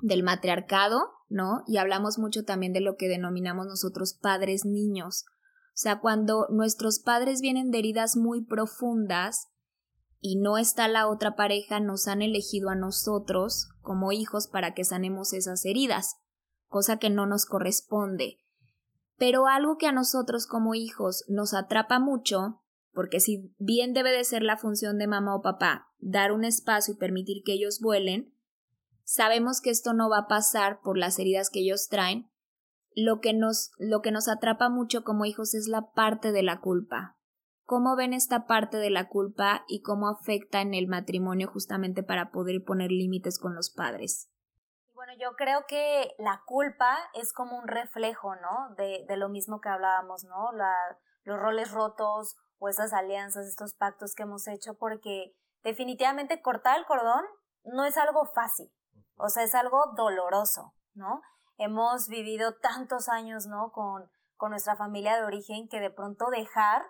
del 0.00 0.22
matriarcado, 0.22 1.17
¿no? 1.28 1.62
Y 1.66 1.76
hablamos 1.76 2.18
mucho 2.18 2.44
también 2.44 2.72
de 2.72 2.80
lo 2.80 2.96
que 2.96 3.08
denominamos 3.08 3.66
nosotros 3.66 4.14
padres 4.14 4.64
niños. 4.64 5.24
O 5.68 5.80
sea, 5.80 6.00
cuando 6.00 6.46
nuestros 6.50 6.98
padres 6.98 7.40
vienen 7.40 7.70
de 7.70 7.78
heridas 7.78 8.16
muy 8.16 8.44
profundas 8.44 9.48
y 10.20 10.36
no 10.36 10.58
está 10.58 10.88
la 10.88 11.06
otra 11.08 11.36
pareja, 11.36 11.80
nos 11.80 12.08
han 12.08 12.22
elegido 12.22 12.70
a 12.70 12.74
nosotros 12.74 13.68
como 13.80 14.12
hijos 14.12 14.48
para 14.48 14.74
que 14.74 14.84
sanemos 14.84 15.32
esas 15.32 15.64
heridas, 15.64 16.16
cosa 16.66 16.98
que 16.98 17.10
no 17.10 17.26
nos 17.26 17.46
corresponde. 17.46 18.38
Pero 19.16 19.46
algo 19.46 19.76
que 19.76 19.86
a 19.86 19.92
nosotros 19.92 20.46
como 20.46 20.74
hijos 20.74 21.24
nos 21.28 21.54
atrapa 21.54 21.98
mucho 21.98 22.62
porque 22.98 23.20
si 23.20 23.54
bien 23.58 23.92
debe 23.92 24.10
de 24.10 24.24
ser 24.24 24.42
la 24.42 24.56
función 24.56 24.98
de 24.98 25.06
mamá 25.06 25.36
o 25.36 25.40
papá 25.40 25.86
dar 26.00 26.32
un 26.32 26.44
espacio 26.44 26.94
y 26.94 26.96
permitir 26.96 27.44
que 27.44 27.52
ellos 27.52 27.78
vuelen, 27.80 28.34
sabemos 29.08 29.62
que 29.62 29.70
esto 29.70 29.94
no 29.94 30.10
va 30.10 30.18
a 30.18 30.28
pasar 30.28 30.80
por 30.82 30.98
las 30.98 31.18
heridas 31.18 31.48
que 31.48 31.60
ellos 31.60 31.88
traen. 31.88 32.30
Lo 32.94 33.20
que 33.20 33.32
nos, 33.32 33.70
lo 33.78 34.02
que 34.02 34.12
nos 34.12 34.28
atrapa 34.28 34.68
mucho 34.68 35.02
como 35.02 35.24
hijos 35.24 35.54
es 35.54 35.66
la 35.66 35.92
parte 35.92 36.30
de 36.30 36.42
la 36.42 36.60
culpa. 36.60 37.16
¿Cómo 37.64 37.96
ven 37.96 38.12
esta 38.12 38.46
parte 38.46 38.76
de 38.76 38.90
la 38.90 39.08
culpa 39.08 39.64
y 39.66 39.80
cómo 39.80 40.08
afecta 40.08 40.60
en 40.60 40.74
el 40.74 40.88
matrimonio 40.88 41.48
justamente 41.50 42.02
para 42.02 42.30
poder 42.30 42.62
poner 42.66 42.90
límites 42.90 43.38
con 43.38 43.54
los 43.54 43.70
padres? 43.70 44.30
Bueno, 44.94 45.12
yo 45.18 45.36
creo 45.36 45.64
que 45.66 46.14
la 46.18 46.42
culpa 46.46 46.98
es 47.14 47.32
como 47.32 47.56
un 47.58 47.66
reflejo, 47.66 48.34
¿no? 48.36 48.74
De, 48.76 49.06
de 49.08 49.16
lo 49.16 49.30
mismo 49.30 49.60
que 49.60 49.70
hablábamos, 49.70 50.24
¿no? 50.24 50.52
La, 50.52 50.74
los 51.22 51.38
roles 51.38 51.70
rotos 51.70 52.36
o 52.58 52.68
esas 52.68 52.92
alianzas, 52.92 53.46
estos 53.46 53.74
pactos 53.74 54.14
que 54.14 54.24
hemos 54.24 54.48
hecho, 54.48 54.74
porque 54.74 55.34
definitivamente 55.62 56.42
cortar 56.42 56.78
el 56.78 56.84
cordón 56.84 57.24
no 57.64 57.84
es 57.84 57.96
algo 57.96 58.24
fácil, 58.34 58.70
o 59.18 59.28
sea, 59.28 59.42
es 59.42 59.54
algo 59.54 59.92
doloroso, 59.96 60.74
¿no? 60.94 61.22
Hemos 61.56 62.08
vivido 62.08 62.56
tantos 62.56 63.08
años, 63.08 63.46
¿no? 63.46 63.72
Con, 63.72 64.10
con 64.36 64.50
nuestra 64.50 64.76
familia 64.76 65.16
de 65.16 65.24
origen 65.24 65.68
que 65.68 65.80
de 65.80 65.90
pronto 65.90 66.30
dejar, 66.30 66.82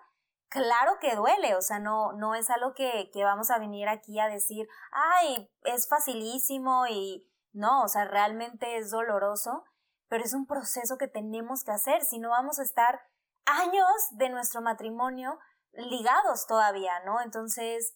claro 0.47 0.97
que 1.01 1.15
duele, 1.15 1.55
o 1.55 1.61
sea, 1.61 1.79
no, 1.79 2.13
no 2.13 2.35
es 2.35 2.49
algo 2.49 2.73
que, 2.73 3.09
que 3.11 3.23
vamos 3.23 3.49
a 3.49 3.59
venir 3.59 3.87
aquí 3.89 4.19
a 4.19 4.27
decir, 4.27 4.67
ay, 4.91 5.51
es 5.63 5.89
facilísimo 5.89 6.85
y 6.87 7.27
no, 7.51 7.83
o 7.83 7.87
sea, 7.87 8.05
realmente 8.05 8.77
es 8.77 8.91
doloroso, 8.91 9.63
pero 10.07 10.23
es 10.23 10.33
un 10.33 10.45
proceso 10.45 10.97
que 10.97 11.07
tenemos 11.07 11.63
que 11.63 11.71
hacer, 11.71 12.03
si 12.03 12.19
no 12.19 12.29
vamos 12.29 12.59
a 12.59 12.63
estar 12.63 13.01
años 13.45 13.87
de 14.11 14.29
nuestro 14.29 14.61
matrimonio 14.61 15.39
ligados 15.73 16.45
todavía, 16.47 16.99
¿no? 17.05 17.21
Entonces, 17.21 17.95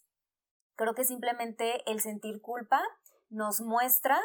creo 0.76 0.96
que 0.96 1.06
simplemente 1.06 1.90
el 1.90 2.02
sentir 2.02 2.42
culpa 2.42 2.82
nos 3.34 3.62
muestra 3.62 4.18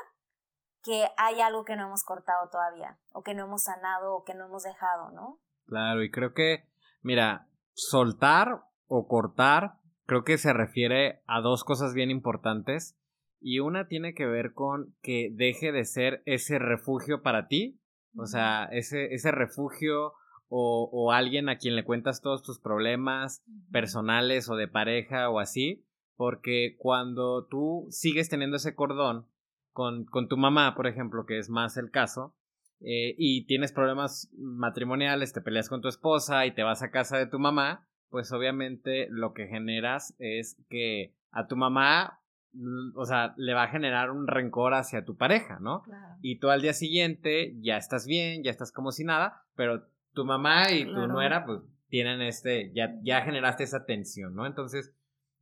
que 0.82 1.06
hay 1.16 1.40
algo 1.40 1.64
que 1.64 1.76
no 1.76 1.86
hemos 1.86 2.04
cortado 2.04 2.48
todavía, 2.50 2.98
o 3.12 3.22
que 3.22 3.34
no 3.34 3.46
hemos 3.46 3.64
sanado, 3.64 4.14
o 4.14 4.24
que 4.24 4.34
no 4.34 4.46
hemos 4.46 4.62
dejado, 4.62 5.10
¿no? 5.10 5.40
Claro, 5.66 6.02
y 6.02 6.10
creo 6.10 6.34
que, 6.34 6.64
mira, 7.02 7.48
soltar 7.74 8.62
o 8.86 9.08
cortar, 9.08 9.74
creo 10.06 10.24
que 10.24 10.38
se 10.38 10.52
refiere 10.52 11.22
a 11.26 11.40
dos 11.40 11.64
cosas 11.64 11.94
bien 11.94 12.10
importantes. 12.10 12.96
Y 13.40 13.60
una 13.60 13.86
tiene 13.86 14.14
que 14.14 14.26
ver 14.26 14.52
con 14.52 14.94
que 15.02 15.30
deje 15.32 15.72
de 15.72 15.84
ser 15.84 16.22
ese 16.26 16.58
refugio 16.58 17.22
para 17.22 17.46
ti, 17.46 17.80
o 18.16 18.26
sea, 18.26 18.64
ese, 18.72 19.14
ese 19.14 19.30
refugio 19.30 20.12
o, 20.48 20.88
o 20.90 21.12
alguien 21.12 21.48
a 21.48 21.58
quien 21.58 21.76
le 21.76 21.84
cuentas 21.84 22.20
todos 22.20 22.42
tus 22.42 22.58
problemas 22.58 23.44
personales 23.70 24.48
o 24.48 24.56
de 24.56 24.66
pareja 24.66 25.30
o 25.30 25.38
así, 25.38 25.84
porque 26.18 26.74
cuando 26.76 27.46
tú 27.46 27.86
sigues 27.90 28.28
teniendo 28.28 28.56
ese 28.56 28.74
cordón, 28.74 29.26
con, 29.72 30.04
con 30.04 30.26
tu 30.26 30.36
mamá, 30.36 30.74
por 30.74 30.88
ejemplo, 30.88 31.26
que 31.26 31.38
es 31.38 31.48
más 31.48 31.76
el 31.76 31.92
caso, 31.92 32.34
eh, 32.80 33.14
y 33.16 33.46
tienes 33.46 33.70
problemas 33.70 34.28
matrimoniales, 34.36 35.32
te 35.32 35.40
peleas 35.40 35.68
con 35.68 35.80
tu 35.80 35.86
esposa 35.86 36.44
y 36.44 36.50
te 36.50 36.64
vas 36.64 36.82
a 36.82 36.90
casa 36.90 37.18
de 37.18 37.28
tu 37.28 37.38
mamá, 37.38 37.86
pues 38.10 38.32
obviamente 38.32 39.06
lo 39.10 39.32
que 39.32 39.46
generas 39.46 40.16
es 40.18 40.56
que 40.68 41.14
a 41.30 41.46
tu 41.46 41.54
mamá, 41.54 42.20
mm, 42.52 42.98
o 42.98 43.04
sea, 43.04 43.34
le 43.36 43.54
va 43.54 43.62
a 43.62 43.68
generar 43.68 44.10
un 44.10 44.26
rencor 44.26 44.74
hacia 44.74 45.04
tu 45.04 45.16
pareja, 45.16 45.60
¿no? 45.60 45.84
Y 46.20 46.40
tú 46.40 46.50
al 46.50 46.62
día 46.62 46.72
siguiente 46.72 47.54
ya 47.60 47.76
estás 47.76 48.08
bien, 48.08 48.42
ya 48.42 48.50
estás 48.50 48.72
como 48.72 48.90
si 48.90 49.04
nada, 49.04 49.44
pero 49.54 49.86
tu 50.14 50.24
mamá 50.24 50.72
y 50.72 50.84
tu 50.84 51.06
nuera, 51.06 51.46
pues 51.46 51.60
tienen 51.88 52.22
este, 52.22 52.72
ya, 52.74 52.96
ya 53.04 53.22
generaste 53.22 53.62
esa 53.62 53.84
tensión, 53.84 54.34
¿no? 54.34 54.46
Entonces, 54.46 54.92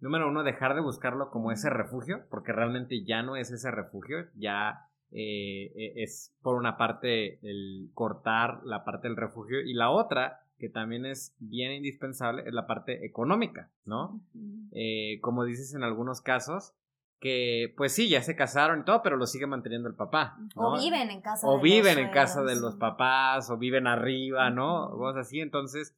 número 0.00 0.28
uno, 0.28 0.42
dejar 0.42 0.74
de 0.74 0.80
buscarlo 0.80 1.30
como 1.30 1.52
ese 1.52 1.70
refugio, 1.70 2.24
porque 2.30 2.52
realmente 2.52 3.04
ya 3.04 3.22
no 3.22 3.36
es 3.36 3.50
ese 3.50 3.70
refugio, 3.70 4.26
ya 4.34 4.88
eh, 5.10 5.72
e, 5.74 6.02
es 6.02 6.34
por 6.42 6.56
una 6.56 6.76
parte 6.76 7.38
el 7.48 7.90
cortar 7.94 8.60
la 8.64 8.84
parte 8.84 9.08
del 9.08 9.16
refugio 9.16 9.60
y 9.60 9.72
la 9.72 9.90
otra 9.90 10.40
que 10.58 10.68
también 10.68 11.04
es 11.04 11.34
bien 11.38 11.72
indispensable 11.72 12.42
es 12.46 12.52
la 12.52 12.66
parte 12.66 13.04
económica, 13.04 13.70
¿no? 13.84 14.20
Eh, 14.72 15.18
como 15.20 15.44
dices 15.44 15.74
en 15.74 15.82
algunos 15.82 16.22
casos, 16.22 16.72
que 17.20 17.74
pues 17.76 17.94
sí, 17.94 18.08
ya 18.08 18.22
se 18.22 18.36
casaron 18.36 18.80
y 18.80 18.84
todo, 18.84 19.02
pero 19.02 19.16
lo 19.16 19.26
sigue 19.26 19.46
manteniendo 19.46 19.88
el 19.88 19.94
papá. 19.94 20.38
O 20.54 20.78
viven 20.78 21.10
en 21.10 21.20
casa. 21.20 21.46
O 21.46 21.60
viven 21.60 21.98
en 21.98 22.10
casa 22.10 22.42
de 22.42 22.56
los 22.56 22.76
papás, 22.76 23.50
o 23.50 23.58
viven 23.58 23.86
arriba, 23.86 24.50
¿no? 24.50 24.90
Cosas 24.90 25.26
así. 25.26 25.40
Entonces, 25.40 25.94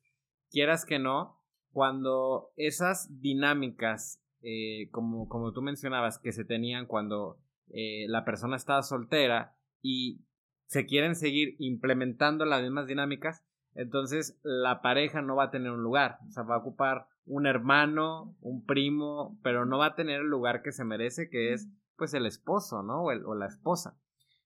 quieras 0.50 0.84
que 0.84 0.98
no, 0.98 1.37
cuando 1.72 2.50
esas 2.56 3.20
dinámicas, 3.20 4.22
eh, 4.42 4.88
como, 4.90 5.28
como 5.28 5.52
tú 5.52 5.62
mencionabas, 5.62 6.18
que 6.18 6.32
se 6.32 6.44
tenían 6.44 6.86
cuando 6.86 7.38
eh, 7.68 8.06
la 8.08 8.24
persona 8.24 8.56
estaba 8.56 8.82
soltera 8.82 9.56
y 9.82 10.24
se 10.66 10.86
quieren 10.86 11.14
seguir 11.14 11.56
implementando 11.58 12.44
las 12.44 12.62
mismas 12.62 12.86
dinámicas, 12.86 13.44
entonces 13.74 14.38
la 14.42 14.82
pareja 14.82 15.22
no 15.22 15.36
va 15.36 15.44
a 15.44 15.50
tener 15.50 15.70
un 15.70 15.82
lugar, 15.82 16.18
o 16.26 16.30
sea, 16.32 16.42
va 16.42 16.56
a 16.56 16.58
ocupar 16.58 17.06
un 17.26 17.46
hermano, 17.46 18.36
un 18.40 18.64
primo, 18.64 19.38
pero 19.42 19.66
no 19.66 19.78
va 19.78 19.86
a 19.86 19.94
tener 19.94 20.20
el 20.20 20.28
lugar 20.28 20.62
que 20.62 20.72
se 20.72 20.84
merece, 20.84 21.28
que 21.28 21.52
es 21.52 21.68
pues 21.96 22.14
el 22.14 22.26
esposo, 22.26 22.82
¿no? 22.82 23.02
O, 23.02 23.10
o 23.10 23.34
la 23.34 23.46
esposa. 23.46 23.98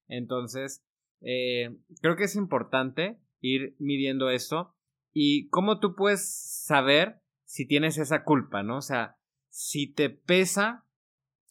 Entonces, 0.08 0.85
eh, 1.20 1.78
creo 2.00 2.16
que 2.16 2.24
es 2.24 2.37
importante 2.37 3.18
ir 3.40 3.76
midiendo 3.78 4.30
esto 4.30 4.74
y 5.12 5.48
cómo 5.48 5.79
tú 5.79 5.94
puedes 5.94 6.64
saber 6.64 7.20
si 7.44 7.66
tienes 7.66 7.98
esa 7.98 8.25
culpa, 8.25 8.62
¿no? 8.62 8.79
O 8.79 8.83
sea, 8.83 9.16
si 9.48 9.87
te 9.87 10.11
pesa 10.11 10.85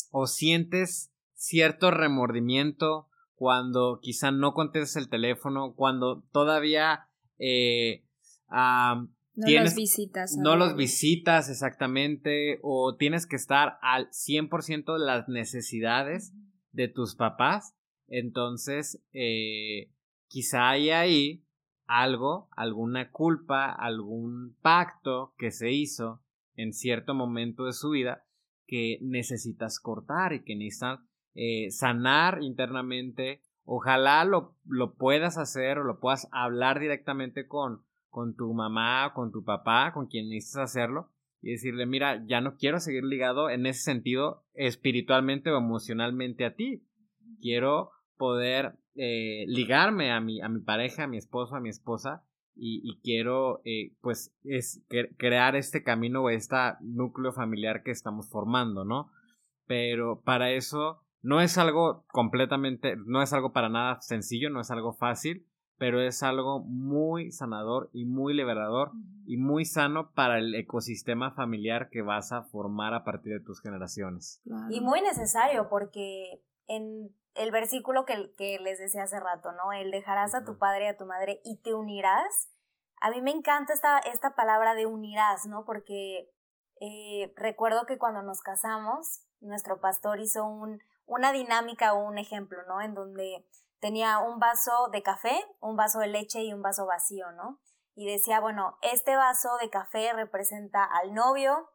o 0.10 0.28
sientes 0.28 1.14
cierto 1.34 1.92
remordimiento 1.92 3.08
cuando 3.36 4.00
quizá 4.02 4.32
no 4.32 4.54
contestas 4.54 4.96
el 5.02 5.10
teléfono, 5.10 5.74
cuando 5.76 6.24
todavía 6.32 7.08
eh, 7.40 8.04
no 8.50 9.64
los 9.64 9.76
visitas. 9.76 10.36
No 10.38 10.56
los 10.56 10.76
visitas 10.76 11.50
exactamente 11.50 12.60
o 12.62 12.96
tienes 12.96 13.26
que 13.26 13.36
estar 13.36 13.78
al 13.82 14.10
100% 14.10 14.94
de 14.94 15.06
las 15.06 15.28
necesidades 15.28 16.34
de 16.72 16.88
tus 16.88 17.16
papás. 17.16 17.76
Entonces, 18.08 19.02
eh, 19.14 19.92
quizá 20.28 20.70
hay 20.70 20.90
ahí 20.90 21.46
algo, 21.92 22.48
alguna 22.56 23.12
culpa, 23.12 23.70
algún 23.70 24.56
pacto 24.62 25.34
que 25.38 25.52
se 25.52 25.72
hizo 25.72 26.22
en 26.56 26.72
cierto 26.72 27.14
momento 27.14 27.66
de 27.66 27.74
su 27.74 27.90
vida 27.90 28.24
que 28.66 28.98
necesitas 29.02 29.80
cortar 29.82 30.32
y 30.32 30.44
que 30.44 30.56
necesitas 30.56 31.02
eh, 31.34 31.70
sanar 31.72 32.42
internamente. 32.42 33.42
Ojalá 33.66 34.24
lo, 34.24 34.56
lo, 34.66 34.96
puedas 34.96 35.38
hacer 35.38 35.80
o 35.80 35.84
lo 35.84 36.00
puedas 36.00 36.30
hablar 36.32 36.80
directamente 36.80 37.46
con, 37.46 37.84
con 38.10 38.36
tu 38.36 38.54
mamá, 38.54 39.12
con 39.14 39.32
tu 39.34 39.44
papá, 39.44 39.92
con 39.94 40.08
quien 40.08 40.30
necesitas 40.30 40.72
hacerlo 40.72 41.10
y 41.42 41.52
decirle, 41.52 41.86
mira, 41.86 42.24
ya 42.26 42.40
no 42.40 42.56
quiero 42.56 42.80
seguir 42.80 43.04
ligado 43.04 43.50
en 43.50 43.66
ese 43.66 43.82
sentido 43.82 44.46
espiritualmente 44.54 45.52
o 45.52 45.58
emocionalmente 45.58 46.46
a 46.46 46.56
ti. 46.56 46.88
Quiero 47.42 47.92
poder 48.16 48.78
eh, 48.96 49.46
ligarme 49.48 50.12
a 50.12 50.20
mi, 50.20 50.42
a 50.42 50.50
mi 50.50 50.60
pareja, 50.60 51.04
a 51.04 51.08
mi 51.08 51.18
esposo, 51.18 51.56
a 51.56 51.62
mi 51.62 51.70
esposa, 51.70 52.24
y, 52.56 53.00
quiero, 53.02 53.62
eh, 53.64 53.96
pues, 54.02 54.36
es 54.44 54.84
crear 55.18 55.56
este 55.56 55.84
camino 55.84 56.24
o 56.24 56.30
este 56.30 56.56
núcleo 56.82 57.32
familiar 57.32 57.82
que 57.82 57.92
estamos 57.92 58.30
formando, 58.30 58.84
¿no? 58.84 59.10
Pero 59.66 60.22
para 60.22 60.52
eso 60.52 61.02
no 61.22 61.42
es 61.42 61.58
algo 61.58 62.06
completamente, 62.12 62.96
no 62.98 63.22
es 63.22 63.34
algo 63.34 63.54
para 63.54 63.70
nada 63.70 64.02
sencillo, 64.02 64.50
no 64.50 64.60
es 64.60 64.70
algo 64.70 64.94
fácil, 64.94 65.48
pero 65.78 66.02
es 66.02 66.22
algo 66.22 66.60
muy 66.60 67.32
sanador 67.32 67.90
y 67.94 68.06
muy 68.06 68.36
liberador 68.36 68.92
y 69.26 69.38
muy 69.38 69.66
sano 69.66 70.12
para 70.14 70.38
el 70.38 70.54
ecosistema 70.54 71.32
familiar 71.32 71.90
que 71.90 72.04
vas 72.04 72.32
a 72.32 72.44
formar 72.44 72.94
a 72.94 73.04
partir 73.04 73.34
de 73.34 73.44
tus 73.44 73.62
generaciones. 73.62 74.42
Y 74.70 74.82
muy 74.82 75.02
necesario 75.02 75.70
porque 75.70 76.44
en 76.68 77.16
el 77.36 77.52
versículo 77.52 78.06
que, 78.06 78.34
que, 78.38 78.60
les 78.60 78.80
decía 78.80 79.04
hace 79.04 79.20
rato, 79.20 79.52
¿no? 79.52 79.72
El 79.74 79.92
dejarás 79.92 80.36
a 80.36 80.44
tu 80.44 80.58
padre 80.58 80.86
y 80.86 80.88
a 80.88 80.98
tu 80.98 81.06
madre 81.06 81.42
y 81.44 81.62
te 81.62 81.74
unirás. 81.74 82.50
A 83.00 83.10
mí 83.10 83.22
me 83.22 83.32
encanta 83.32 83.74
esta, 83.74 84.00
esta 84.00 84.36
palabra 84.36 84.76
de 84.76 84.86
unirás, 84.86 85.46
¿no? 85.46 85.66
Porque 85.66 86.30
eh, 86.80 87.34
recuerdo 87.36 87.86
que 87.86 87.98
cuando 87.98 88.22
nos 88.22 88.42
casamos, 88.42 89.24
nuestro 89.40 89.80
pastor 89.80 90.20
hizo 90.20 90.46
un, 90.46 90.80
una 91.06 91.32
dinámica 91.32 91.94
o 91.94 92.04
un 92.04 92.18
ejemplo, 92.18 92.60
¿no? 92.68 92.82
En 92.82 92.94
donde 92.94 93.48
tenía 93.80 94.20
un 94.20 94.40
vaso 94.40 94.90
de 94.92 95.02
café, 95.02 95.44
un 95.60 95.76
vaso 95.76 96.00
de 96.00 96.08
leche 96.08 96.44
y 96.44 96.54
un 96.54 96.62
vaso 96.62 96.86
vacío, 96.86 97.32
¿no? 97.32 97.60
Y 97.96 98.06
decía, 98.06 98.40
bueno, 98.40 98.78
este 98.82 99.16
vaso 99.16 99.58
de 99.60 99.70
café 99.70 100.14
representa 100.14 100.84
al 100.84 101.14
novio 101.14 101.70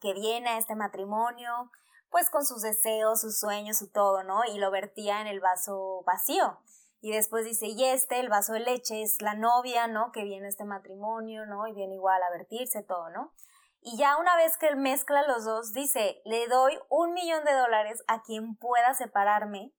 que 0.00 0.12
viene 0.12 0.50
a 0.50 0.58
este 0.58 0.74
matrimonio, 0.74 1.70
pues 2.14 2.30
con 2.30 2.46
sus 2.46 2.62
deseos, 2.62 3.22
sus 3.22 3.40
sueños, 3.40 3.78
su 3.78 3.90
todo, 3.90 4.22
¿no? 4.22 4.44
Y 4.44 4.58
lo 4.58 4.70
vertía 4.70 5.20
en 5.20 5.26
el 5.26 5.40
vaso 5.40 6.04
vacío. 6.06 6.60
Y 7.00 7.10
después 7.10 7.44
dice, 7.44 7.66
y 7.66 7.84
este, 7.86 8.20
el 8.20 8.28
vaso 8.28 8.52
de 8.52 8.60
leche, 8.60 9.02
es 9.02 9.20
la 9.20 9.34
novia, 9.34 9.88
¿no? 9.88 10.12
Que 10.12 10.22
viene 10.22 10.46
a 10.46 10.48
este 10.48 10.64
matrimonio, 10.64 11.44
¿no? 11.44 11.66
Y 11.66 11.72
viene 11.72 11.96
igual 11.96 12.22
a 12.22 12.30
vertirse 12.30 12.84
todo, 12.84 13.10
¿no? 13.10 13.32
Y 13.80 13.98
ya 13.98 14.16
una 14.16 14.36
vez 14.36 14.56
que 14.56 14.68
él 14.68 14.76
mezcla 14.76 15.26
los 15.26 15.44
dos, 15.44 15.72
dice, 15.72 16.22
le 16.24 16.46
doy 16.46 16.78
un 16.88 17.14
millón 17.14 17.42
de 17.44 17.52
dólares 17.52 18.04
a 18.06 18.22
quien 18.22 18.54
pueda 18.58 18.94
separarme 18.94 19.74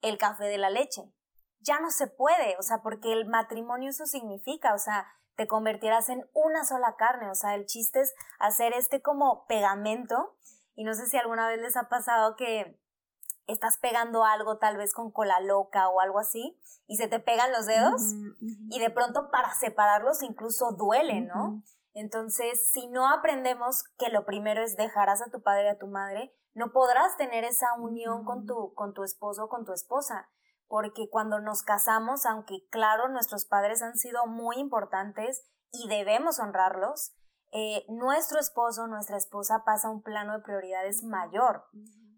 el 0.00 0.16
café 0.16 0.44
de 0.44 0.56
la 0.56 0.70
leche. 0.70 1.02
Ya 1.60 1.80
no 1.80 1.90
se 1.90 2.06
puede, 2.06 2.56
o 2.58 2.62
sea, 2.62 2.80
porque 2.80 3.12
el 3.12 3.26
matrimonio 3.26 3.90
eso 3.90 4.06
significa, 4.06 4.72
o 4.72 4.78
sea, 4.78 5.06
te 5.34 5.46
convertirás 5.46 6.08
en 6.08 6.26
una 6.32 6.64
sola 6.64 6.96
carne, 6.96 7.28
o 7.28 7.34
sea, 7.34 7.56
el 7.56 7.66
chiste 7.66 8.00
es 8.00 8.14
hacer 8.38 8.72
este 8.72 9.02
como 9.02 9.44
pegamento 9.44 10.38
y 10.76 10.84
no 10.84 10.94
sé 10.94 11.06
si 11.06 11.16
alguna 11.16 11.48
vez 11.48 11.60
les 11.60 11.76
ha 11.76 11.88
pasado 11.88 12.36
que 12.36 12.78
estás 13.46 13.78
pegando 13.78 14.24
algo 14.24 14.58
tal 14.58 14.76
vez 14.76 14.92
con 14.92 15.10
cola 15.10 15.40
loca 15.40 15.88
o 15.88 16.00
algo 16.00 16.18
así 16.18 16.58
y 16.86 16.96
se 16.96 17.08
te 17.08 17.18
pegan 17.18 17.52
los 17.52 17.66
dedos 17.66 18.14
y 18.40 18.78
de 18.78 18.90
pronto 18.90 19.30
para 19.30 19.52
separarlos 19.54 20.22
incluso 20.22 20.72
duele, 20.72 21.22
¿no? 21.22 21.62
Entonces, 21.94 22.70
si 22.70 22.88
no 22.88 23.08
aprendemos 23.08 23.84
que 23.98 24.10
lo 24.10 24.26
primero 24.26 24.62
es 24.62 24.76
dejarás 24.76 25.22
a 25.22 25.30
tu 25.30 25.42
padre 25.42 25.64
y 25.64 25.68
a 25.68 25.78
tu 25.78 25.86
madre, 25.86 26.34
no 26.52 26.70
podrás 26.70 27.16
tener 27.16 27.44
esa 27.44 27.72
unión 27.78 28.24
con 28.24 28.44
tu, 28.44 28.74
con 28.74 28.92
tu 28.92 29.02
esposo 29.02 29.44
o 29.44 29.48
con 29.48 29.64
tu 29.64 29.72
esposa. 29.72 30.28
Porque 30.68 31.08
cuando 31.08 31.40
nos 31.40 31.62
casamos, 31.62 32.26
aunque 32.26 32.66
claro, 32.70 33.08
nuestros 33.08 33.46
padres 33.46 33.80
han 33.80 33.96
sido 33.96 34.26
muy 34.26 34.56
importantes 34.56 35.46
y 35.72 35.88
debemos 35.88 36.38
honrarlos, 36.38 37.14
eh, 37.52 37.84
nuestro 37.88 38.38
esposo, 38.38 38.86
nuestra 38.86 39.16
esposa 39.16 39.62
pasa 39.64 39.88
a 39.88 39.90
un 39.90 40.02
plano 40.02 40.34
de 40.34 40.44
prioridades 40.44 41.04
mayor, 41.04 41.64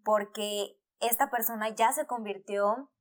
porque 0.03 0.79
esta 0.99 1.29
persona 1.29 1.69
ya 1.69 1.91
se 1.93 2.07
convirtió, 2.07 2.91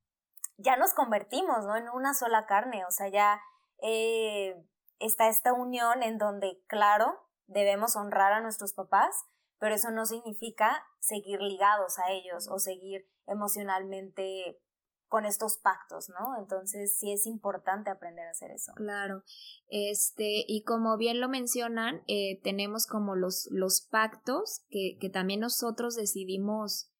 ya 0.57 0.77
nos 0.77 0.95
convertimos, 0.95 1.64
¿no? 1.64 1.77
En 1.77 1.88
una 1.88 2.14
sola 2.14 2.47
carne, 2.47 2.85
o 2.85 2.91
sea, 2.91 3.09
ya 3.09 3.41
eh, 3.83 4.55
está 4.99 5.29
esta 5.29 5.53
unión 5.53 6.03
en 6.03 6.19
donde, 6.19 6.61
claro, 6.67 7.19
debemos 7.47 7.97
honrar 7.97 8.33
a 8.33 8.41
nuestros 8.41 8.73
papás, 8.73 9.25
pero 9.59 9.75
eso 9.75 9.91
no 9.91 10.07
significa 10.07 10.87
seguir 11.01 11.41
ligados 11.41 11.99
a 11.99 12.11
ellos 12.11 12.49
o 12.49 12.59
seguir 12.59 13.09
emocionalmente 13.27 14.61
con 15.09 15.25
estos 15.25 15.57
pactos, 15.57 16.09
¿no? 16.11 16.38
Entonces 16.38 16.99
sí 16.99 17.12
es 17.12 17.27
importante 17.27 17.90
aprender 17.90 18.27
a 18.27 18.31
hacer 18.31 18.51
eso. 18.51 18.73
Claro, 18.77 19.23
este, 19.68 20.44
y 20.47 20.62
como 20.62 20.97
bien 20.97 21.21
lo 21.21 21.29
mencionan, 21.29 22.03
eh, 22.07 22.40
tenemos 22.42 22.87
como 22.87 23.16
los, 23.16 23.49
los 23.51 23.81
pactos 23.81 24.64
que, 24.68 24.99
que 25.01 25.09
también 25.09 25.40
nosotros 25.40 25.97
decidimos 25.97 26.92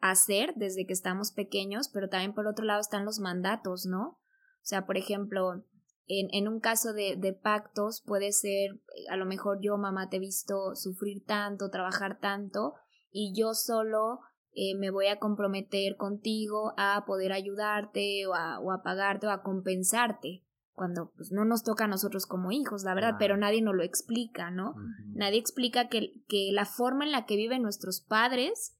hacer 0.00 0.52
desde 0.56 0.86
que 0.86 0.92
estamos 0.92 1.32
pequeños, 1.32 1.88
pero 1.88 2.10
también 2.10 2.34
por 2.34 2.46
otro 2.46 2.66
lado 2.66 2.80
están 2.80 3.06
los 3.06 3.18
mandatos, 3.18 3.86
¿no? 3.86 4.18
O 4.64 4.66
sea, 4.66 4.84
por 4.84 4.98
ejemplo, 4.98 5.64
en, 6.06 6.28
en 6.32 6.48
un 6.48 6.60
caso 6.60 6.92
de, 6.92 7.16
de, 7.16 7.32
pactos 7.32 8.02
puede 8.02 8.32
ser, 8.32 8.72
eh, 8.72 9.08
a 9.10 9.16
lo 9.16 9.24
mejor 9.24 9.60
yo, 9.62 9.78
mamá, 9.78 10.10
te 10.10 10.16
he 10.16 10.20
visto 10.20 10.74
sufrir 10.74 11.24
tanto, 11.24 11.70
trabajar 11.70 12.18
tanto, 12.20 12.74
y 13.10 13.32
yo 13.34 13.54
solo 13.54 14.20
eh, 14.54 14.74
me 14.76 14.90
voy 14.90 15.06
a 15.06 15.18
comprometer 15.18 15.96
contigo 15.96 16.74
a 16.76 17.04
poder 17.06 17.32
ayudarte 17.32 18.26
o 18.26 18.34
a, 18.34 18.60
o 18.60 18.72
a 18.72 18.82
pagarte 18.82 19.26
o 19.26 19.30
a 19.30 19.42
compensarte 19.42 20.44
cuando 20.74 21.12
pues 21.16 21.30
no 21.30 21.44
nos 21.44 21.62
toca 21.62 21.84
a 21.84 21.88
nosotros 21.88 22.26
como 22.26 22.50
hijos, 22.50 22.82
la 22.82 22.94
verdad, 22.94 23.14
pero 23.18 23.36
nadie 23.36 23.62
nos 23.62 23.76
lo 23.76 23.84
explica, 23.84 24.50
¿no? 24.50 24.74
Nadie 25.14 25.38
explica 25.38 25.88
que, 25.88 26.14
que 26.26 26.50
la 26.52 26.66
forma 26.66 27.04
en 27.04 27.12
la 27.12 27.26
que 27.26 27.36
viven 27.36 27.62
nuestros 27.62 28.00
padres, 28.00 28.76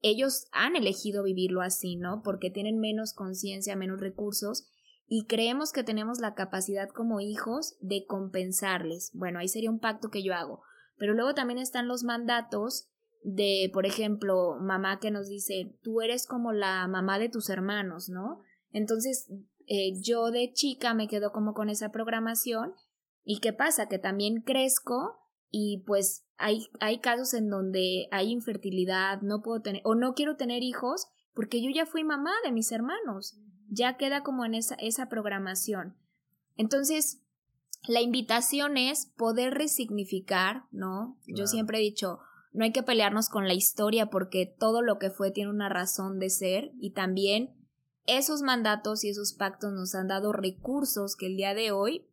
ellos 0.00 0.46
han 0.52 0.74
elegido 0.74 1.22
vivirlo 1.22 1.60
así, 1.60 1.96
¿no? 1.96 2.22
Porque 2.22 2.50
tienen 2.50 2.78
menos 2.78 3.12
conciencia, 3.12 3.76
menos 3.76 4.00
recursos 4.00 4.66
y 5.06 5.26
creemos 5.26 5.72
que 5.72 5.84
tenemos 5.84 6.18
la 6.18 6.34
capacidad 6.34 6.88
como 6.88 7.20
hijos 7.20 7.76
de 7.80 8.06
compensarles. 8.06 9.10
Bueno, 9.12 9.38
ahí 9.38 9.48
sería 9.48 9.70
un 9.70 9.80
pacto 9.80 10.08
que 10.08 10.22
yo 10.22 10.34
hago. 10.34 10.62
Pero 10.96 11.12
luego 11.12 11.34
también 11.34 11.58
están 11.58 11.88
los 11.88 12.04
mandatos 12.04 12.88
de, 13.24 13.70
por 13.72 13.86
ejemplo, 13.86 14.56
mamá 14.60 15.00
que 15.00 15.10
nos 15.10 15.28
dice, 15.28 15.74
tú 15.82 16.02
eres 16.02 16.26
como 16.26 16.52
la 16.52 16.86
mamá 16.86 17.18
de 17.18 17.30
tus 17.30 17.48
hermanos, 17.48 18.10
¿no? 18.10 18.40
Entonces, 18.70 19.30
eh, 19.66 19.98
yo 20.00 20.30
de 20.30 20.52
chica 20.52 20.92
me 20.92 21.08
quedo 21.08 21.32
como 21.32 21.54
con 21.54 21.70
esa 21.70 21.90
programación 21.90 22.74
y 23.24 23.40
qué 23.40 23.54
pasa, 23.54 23.88
que 23.88 23.98
también 23.98 24.42
crezco 24.42 25.16
y 25.50 25.82
pues 25.86 26.26
hay, 26.36 26.66
hay 26.80 27.00
casos 27.00 27.32
en 27.32 27.48
donde 27.48 28.08
hay 28.10 28.30
infertilidad, 28.30 29.22
no 29.22 29.40
puedo 29.40 29.62
tener 29.62 29.80
o 29.84 29.94
no 29.94 30.12
quiero 30.12 30.36
tener 30.36 30.62
hijos 30.62 31.06
porque 31.32 31.62
yo 31.62 31.70
ya 31.74 31.86
fui 31.86 32.04
mamá 32.04 32.32
de 32.44 32.52
mis 32.52 32.70
hermanos, 32.72 33.38
ya 33.68 33.96
queda 33.96 34.22
como 34.22 34.44
en 34.44 34.54
esa, 34.54 34.74
esa 34.74 35.08
programación. 35.08 35.96
Entonces, 36.56 37.22
la 37.88 38.02
invitación 38.02 38.76
es 38.76 39.06
poder 39.16 39.54
resignificar, 39.54 40.64
¿no? 40.70 41.18
Yo 41.26 41.46
siempre 41.46 41.78
he 41.78 41.82
dicho, 41.82 42.20
no 42.54 42.64
hay 42.64 42.72
que 42.72 42.82
pelearnos 42.82 43.28
con 43.28 43.46
la 43.46 43.54
historia 43.54 44.06
porque 44.06 44.46
todo 44.46 44.80
lo 44.80 44.98
que 44.98 45.10
fue 45.10 45.30
tiene 45.30 45.50
una 45.50 45.68
razón 45.68 46.18
de 46.18 46.30
ser 46.30 46.70
y 46.80 46.92
también 46.92 47.54
esos 48.06 48.42
mandatos 48.42 49.04
y 49.04 49.08
esos 49.08 49.34
pactos 49.34 49.72
nos 49.72 49.94
han 49.94 50.08
dado 50.08 50.32
recursos 50.32 51.16
que 51.16 51.26
el 51.26 51.36
día 51.36 51.54
de 51.54 51.72
hoy, 51.72 52.06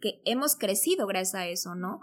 que 0.00 0.20
hemos 0.24 0.56
crecido 0.56 1.06
gracias 1.06 1.34
a 1.34 1.46
eso, 1.48 1.74
¿no? 1.74 2.00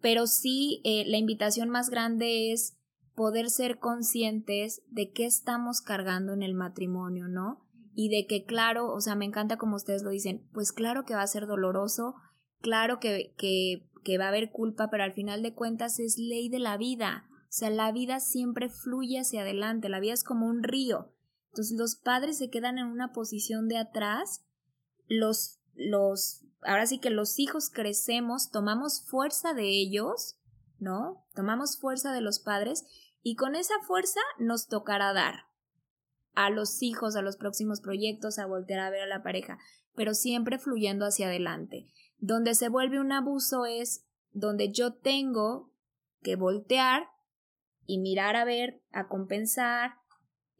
Pero 0.00 0.26
sí, 0.26 0.80
eh, 0.84 1.04
la 1.06 1.18
invitación 1.18 1.70
más 1.70 1.90
grande 1.90 2.52
es 2.52 2.76
poder 3.14 3.50
ser 3.50 3.80
conscientes 3.80 4.82
de 4.88 5.10
qué 5.10 5.26
estamos 5.26 5.80
cargando 5.80 6.32
en 6.32 6.42
el 6.42 6.54
matrimonio, 6.54 7.26
¿no? 7.26 7.66
Y 7.94 8.10
de 8.10 8.26
que, 8.28 8.44
claro, 8.44 8.92
o 8.92 9.00
sea, 9.00 9.16
me 9.16 9.24
encanta 9.24 9.56
como 9.56 9.74
ustedes 9.74 10.04
lo 10.04 10.10
dicen, 10.10 10.46
pues 10.52 10.70
claro 10.70 11.04
que 11.04 11.14
va 11.14 11.22
a 11.22 11.26
ser 11.26 11.48
doloroso, 11.48 12.14
claro 12.60 13.00
que, 13.00 13.34
que, 13.36 13.87
que 14.02 14.18
va 14.18 14.26
a 14.26 14.28
haber 14.28 14.50
culpa, 14.50 14.88
pero 14.90 15.04
al 15.04 15.12
final 15.12 15.42
de 15.42 15.54
cuentas 15.54 15.98
es 15.98 16.18
ley 16.18 16.48
de 16.48 16.58
la 16.58 16.76
vida. 16.76 17.28
O 17.42 17.50
sea, 17.52 17.70
la 17.70 17.92
vida 17.92 18.20
siempre 18.20 18.68
fluye 18.68 19.18
hacia 19.18 19.42
adelante, 19.42 19.88
la 19.88 20.00
vida 20.00 20.14
es 20.14 20.24
como 20.24 20.46
un 20.46 20.62
río. 20.62 21.14
Entonces 21.50 21.78
los 21.78 21.96
padres 21.96 22.38
se 22.38 22.50
quedan 22.50 22.78
en 22.78 22.86
una 22.86 23.12
posición 23.12 23.68
de 23.68 23.78
atrás, 23.78 24.44
los, 25.06 25.60
los, 25.74 26.44
ahora 26.62 26.86
sí 26.86 26.98
que 26.98 27.10
los 27.10 27.38
hijos 27.38 27.70
crecemos, 27.70 28.50
tomamos 28.50 29.04
fuerza 29.08 29.54
de 29.54 29.68
ellos, 29.68 30.38
¿no? 30.78 31.26
Tomamos 31.34 31.78
fuerza 31.80 32.12
de 32.12 32.20
los 32.20 32.38
padres 32.38 32.84
y 33.22 33.34
con 33.36 33.56
esa 33.56 33.74
fuerza 33.86 34.20
nos 34.38 34.68
tocará 34.68 35.12
dar 35.12 35.48
a 36.34 36.50
los 36.50 36.82
hijos, 36.82 37.16
a 37.16 37.22
los 37.22 37.36
próximos 37.36 37.80
proyectos, 37.80 38.38
a 38.38 38.46
voltear 38.46 38.80
a 38.80 38.90
ver 38.90 39.02
a 39.02 39.06
la 39.06 39.22
pareja, 39.22 39.58
pero 39.96 40.14
siempre 40.14 40.58
fluyendo 40.58 41.04
hacia 41.04 41.26
adelante. 41.26 41.90
Donde 42.18 42.54
se 42.54 42.68
vuelve 42.68 43.00
un 43.00 43.12
abuso 43.12 43.64
es 43.64 44.06
donde 44.32 44.72
yo 44.72 44.94
tengo 44.94 45.70
que 46.22 46.36
voltear 46.36 47.08
y 47.86 47.98
mirar 47.98 48.36
a 48.36 48.44
ver, 48.44 48.82
a 48.92 49.08
compensar, 49.08 49.92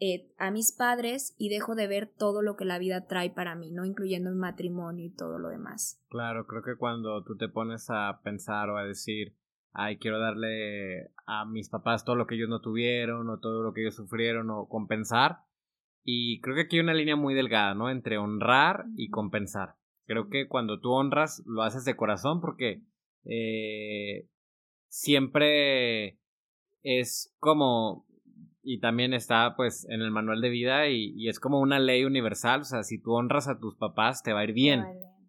eh, 0.01 0.33
a 0.39 0.53
mis 0.53 0.73
padres 0.73 1.35
y 1.39 1.49
dejo 1.49 1.75
de 1.75 1.89
ver 1.89 2.07
todo 2.07 2.41
lo 2.41 2.55
que 2.55 2.65
la 2.65 2.79
vida 2.79 3.07
trae 3.07 3.31
para 3.31 3.57
mí, 3.57 3.73
¿no? 3.73 3.85
Incluyendo 3.85 4.31
el 4.31 4.37
matrimonio 4.37 5.05
y 5.05 5.11
todo 5.11 5.41
lo 5.41 5.49
demás. 5.49 6.01
Claro, 6.09 6.47
creo 6.47 6.63
que 6.63 6.77
cuando 6.77 7.25
tú 7.25 7.37
te 7.37 7.49
pones 7.49 7.89
a 7.91 8.21
pensar 8.23 8.71
o 8.71 8.77
a 8.77 8.85
decir, 8.85 9.35
ay, 9.73 9.99
quiero 9.99 10.21
darle 10.21 11.11
a 11.27 11.45
mis 11.45 11.69
papás 11.69 12.05
todo 12.05 12.15
lo 12.15 12.29
que 12.29 12.37
ellos 12.37 12.49
no 12.49 12.61
tuvieron 12.61 13.29
o 13.29 13.41
todo 13.41 13.65
lo 13.65 13.73
que 13.73 13.83
ellos 13.83 13.97
sufrieron 13.97 14.51
o 14.51 14.69
compensar. 14.69 15.39
Y 16.05 16.41
creo 16.43 16.55
que 16.55 16.63
aquí 16.63 16.77
hay 16.77 16.83
una 16.85 16.95
línea 16.95 17.17
muy 17.17 17.35
delgada, 17.35 17.75
¿no? 17.75 17.91
Entre 17.91 18.19
honrar 18.19 18.87
y 18.97 19.11
compensar. 19.11 19.75
Creo 20.09 20.31
que 20.31 20.49
cuando 20.49 20.81
tú 20.81 20.93
honras, 20.93 21.43
lo 21.45 21.63
haces 21.63 21.85
de 21.85 21.95
corazón 21.95 22.41
porque 22.41 22.81
eh, 23.27 24.27
siempre 24.89 26.19
es 26.83 27.37
como 27.39 28.07
y 28.63 28.81
también 28.81 29.13
está 29.13 29.55
pues 29.55 29.87
en 29.91 30.01
el 30.01 30.11
manual 30.11 30.41
de 30.41 30.49
vida 30.49 30.89
y, 30.89 31.29
es 31.29 31.39
como 31.39 31.61
una 31.61 31.79
ley 31.79 32.07
universal, 32.07 32.63
o 32.63 32.65
sea, 32.65 32.85
si 32.85 32.99
tú 32.99 33.13
honras 33.13 33.49
a 33.49 33.59
tus 33.59 33.77
papás 33.77 34.23
te 34.23 34.33
va 34.33 34.41
a 34.41 34.45
ir 34.45 34.55
bien, 34.55 34.83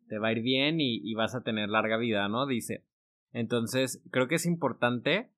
te 0.07 0.17
va 0.17 0.29
a 0.29 0.31
ir 0.31 0.41
bien 0.41 0.77
y, 0.79 1.13
vas 1.13 1.35
a 1.35 1.43
tener 1.43 1.67
larga 1.67 1.97
vida, 1.97 2.29
¿no? 2.29 2.47
Dice. 2.47 2.85
Entonces, 3.33 4.01
creo 4.11 4.29
que 4.29 4.35
es 4.35 4.45
importante 4.45 5.29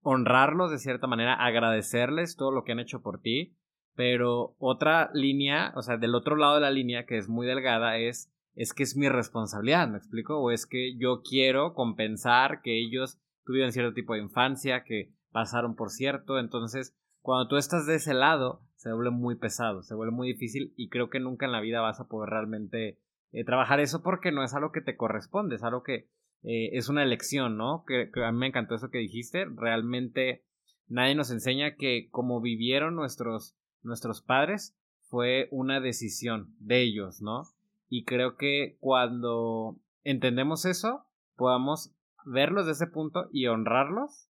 honrarlos 0.00 0.70
de 0.70 0.78
cierta 0.78 1.08
manera, 1.08 1.34
agradecerles 1.34 2.36
todo 2.36 2.52
lo 2.52 2.62
que 2.62 2.70
han 2.70 2.78
hecho 2.78 3.02
por 3.02 3.20
ti, 3.20 3.56
pero 3.96 4.54
otra 4.58 5.10
línea, 5.12 5.72
o 5.74 5.82
sea, 5.82 5.96
del 5.96 6.14
otro 6.14 6.36
lado 6.36 6.54
de 6.54 6.60
la 6.60 6.70
línea 6.70 7.04
que 7.04 7.16
es 7.16 7.28
muy 7.28 7.48
delgada 7.48 7.98
es 7.98 8.32
es 8.56 8.72
que 8.72 8.82
es 8.82 8.96
mi 8.96 9.08
responsabilidad, 9.08 9.88
¿me 9.88 9.98
explico? 9.98 10.38
O 10.38 10.50
es 10.50 10.66
que 10.66 10.96
yo 10.96 11.22
quiero 11.22 11.74
compensar 11.74 12.62
que 12.62 12.80
ellos 12.80 13.20
tuvieron 13.44 13.70
cierto 13.70 13.94
tipo 13.94 14.14
de 14.14 14.20
infancia, 14.20 14.82
que 14.82 15.12
pasaron 15.30 15.76
por 15.76 15.90
cierto, 15.90 16.38
entonces 16.38 16.96
cuando 17.20 17.48
tú 17.48 17.56
estás 17.56 17.86
de 17.86 17.96
ese 17.96 18.14
lado, 18.14 18.62
se 18.76 18.92
vuelve 18.92 19.10
muy 19.10 19.36
pesado, 19.36 19.82
se 19.82 19.94
vuelve 19.94 20.12
muy 20.12 20.28
difícil 20.28 20.72
y 20.76 20.88
creo 20.88 21.10
que 21.10 21.20
nunca 21.20 21.46
en 21.46 21.52
la 21.52 21.60
vida 21.60 21.80
vas 21.80 22.00
a 22.00 22.08
poder 22.08 22.30
realmente 22.30 23.00
eh, 23.32 23.44
trabajar 23.44 23.80
eso 23.80 24.02
porque 24.02 24.32
no 24.32 24.42
es 24.42 24.54
algo 24.54 24.72
que 24.72 24.80
te 24.80 24.96
corresponde, 24.96 25.56
es 25.56 25.62
algo 25.62 25.82
que 25.82 26.08
eh, 26.42 26.70
es 26.72 26.88
una 26.88 27.02
elección, 27.02 27.56
¿no? 27.56 27.84
Que, 27.84 28.10
a 28.24 28.32
mí 28.32 28.38
me 28.38 28.46
encantó 28.46 28.76
eso 28.76 28.90
que 28.90 28.98
dijiste, 28.98 29.44
realmente 29.44 30.44
nadie 30.86 31.14
nos 31.14 31.30
enseña 31.30 31.74
que 31.74 32.08
como 32.10 32.40
vivieron 32.40 32.94
nuestros, 32.94 33.56
nuestros 33.82 34.22
padres 34.22 34.78
fue 35.08 35.48
una 35.50 35.80
decisión 35.80 36.54
de 36.60 36.82
ellos, 36.82 37.20
¿no? 37.20 37.42
Y 37.88 38.04
creo 38.04 38.36
que 38.36 38.76
cuando 38.80 39.78
entendemos 40.02 40.64
eso, 40.64 41.06
podamos 41.36 41.94
verlos 42.24 42.66
de 42.66 42.72
ese 42.72 42.86
punto 42.86 43.28
y 43.32 43.46
honrarlos 43.46 44.28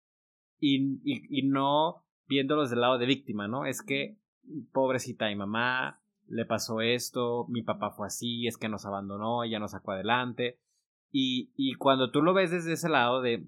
y, 0.59 1.01
y 1.05 1.49
no 1.49 2.05
viéndolos 2.27 2.71
del 2.71 2.81
lado 2.81 2.99
de 2.99 3.07
víctima, 3.07 3.49
¿no? 3.49 3.67
Es 3.67 3.83
que, 3.83 4.19
pobrecita 4.73 5.29
mi 5.29 5.37
mamá, 5.37 6.01
le 6.29 6.45
pasó 6.47 6.81
esto, 6.81 7.47
mi 7.49 7.63
papá 7.63 7.91
fue 7.91 8.07
así, 8.07 8.47
es 8.47 8.57
que 8.57 8.69
nos 8.69 8.87
abandonó, 8.87 9.45
ella 9.45 9.59
nos 9.59 9.73
sacó 9.73 9.93
adelante. 9.93 10.59
Y, 11.11 11.53
y 11.57 11.75
cuando 11.75 12.11
tú 12.11 12.23
lo 12.23 12.33
ves 12.33 12.51
desde 12.51 12.73
ese 12.73 12.89
lado 12.89 13.21
de, 13.21 13.47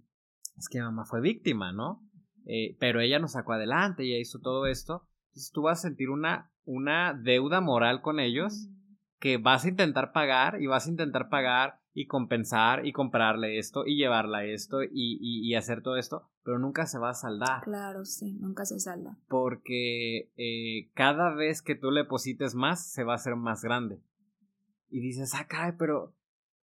es 0.59 0.69
que 0.69 0.79
mi 0.79 0.85
mamá 0.85 1.05
fue 1.05 1.21
víctima, 1.21 1.73
¿no? 1.73 2.03
Eh, 2.47 2.77
pero 2.79 3.01
ella 3.01 3.19
nos 3.19 3.33
sacó 3.33 3.55
adelante, 3.55 4.05
ella 4.05 4.19
hizo 4.19 4.41
todo 4.41 4.67
esto. 4.67 5.09
Entonces 5.29 5.51
tú 5.53 5.63
vas 5.63 5.79
a 5.79 5.89
sentir 5.89 6.11
una, 6.11 6.53
una 6.65 7.15
deuda 7.15 7.61
moral 7.61 8.03
con 8.03 8.21
ellos 8.21 8.69
que 9.25 9.39
vas 9.39 9.65
a 9.65 9.71
intentar 9.71 10.13
pagar 10.13 10.61
y 10.61 10.67
vas 10.67 10.87
a 10.87 10.91
intentar 10.91 11.31
pagar 11.31 11.81
y 11.95 12.07
compensar 12.07 12.85
y 12.85 12.93
comprarle 12.93 13.59
esto 13.59 13.87
y 13.87 13.97
llevarla 13.97 14.45
esto 14.45 14.83
y, 14.83 14.91
y, 14.93 15.55
hacer 15.55 15.81
todo 15.81 15.97
esto, 15.97 16.29
pero 16.43 16.59
nunca 16.59 16.85
se 16.85 16.99
va 16.99 17.09
a 17.09 17.15
saldar. 17.15 17.63
Claro, 17.63 18.05
sí, 18.05 18.35
nunca 18.35 18.67
se 18.67 18.79
salda. 18.79 19.17
Porque 19.29 20.31
eh, 20.37 20.91
cada 20.93 21.35
vez 21.35 21.63
que 21.63 21.75
tú 21.75 21.91
le 21.91 22.03
deposites 22.03 22.55
más, 22.55 22.93
se 22.93 23.03
va 23.03 23.13
a 23.13 23.17
hacer 23.17 23.35
más 23.35 23.63
grande. 23.63 24.03
Y 24.91 25.01
dices, 25.01 25.33
ah, 25.35 25.47
caray, 25.49 25.73
pero 25.79 26.15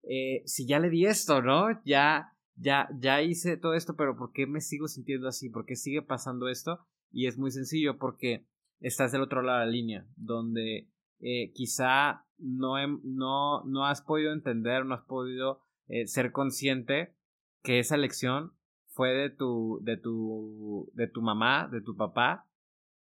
eh, 0.03 0.43
si 0.45 0.67
ya 0.67 0.77
le 0.77 0.91
di 0.91 1.07
esto, 1.07 1.41
¿no? 1.41 1.81
Ya, 1.83 2.37
ya, 2.57 2.89
ya 2.95 3.23
hice 3.23 3.57
todo 3.57 3.73
esto, 3.73 3.95
pero 3.95 4.15
¿por 4.15 4.33
qué 4.33 4.45
me 4.45 4.61
sigo 4.61 4.87
sintiendo 4.87 5.27
así? 5.27 5.49
¿Por 5.49 5.65
qué 5.65 5.75
sigue 5.75 6.03
pasando 6.03 6.47
esto? 6.47 6.85
Y 7.09 7.25
es 7.25 7.39
muy 7.39 7.49
sencillo, 7.49 7.97
porque 7.97 8.45
estás 8.81 9.11
del 9.11 9.23
otro 9.23 9.41
lado 9.41 9.61
de 9.61 9.65
la 9.65 9.71
línea, 9.71 10.05
donde 10.15 10.90
eh, 11.21 11.51
quizá 11.53 12.25
no, 12.37 12.75
no, 13.03 13.63
no 13.65 13.85
has 13.85 14.01
podido 14.01 14.33
entender, 14.33 14.85
no 14.85 14.95
has 14.95 15.03
podido 15.03 15.61
eh, 15.87 16.07
ser 16.07 16.31
consciente 16.31 17.15
que 17.63 17.79
esa 17.79 17.95
elección 17.95 18.53
fue 18.87 19.13
de 19.13 19.29
tu, 19.29 19.79
de 19.83 19.97
tu, 19.97 20.91
de 20.93 21.07
tu 21.07 21.21
mamá, 21.21 21.67
de 21.71 21.81
tu 21.81 21.95
papá, 21.95 22.47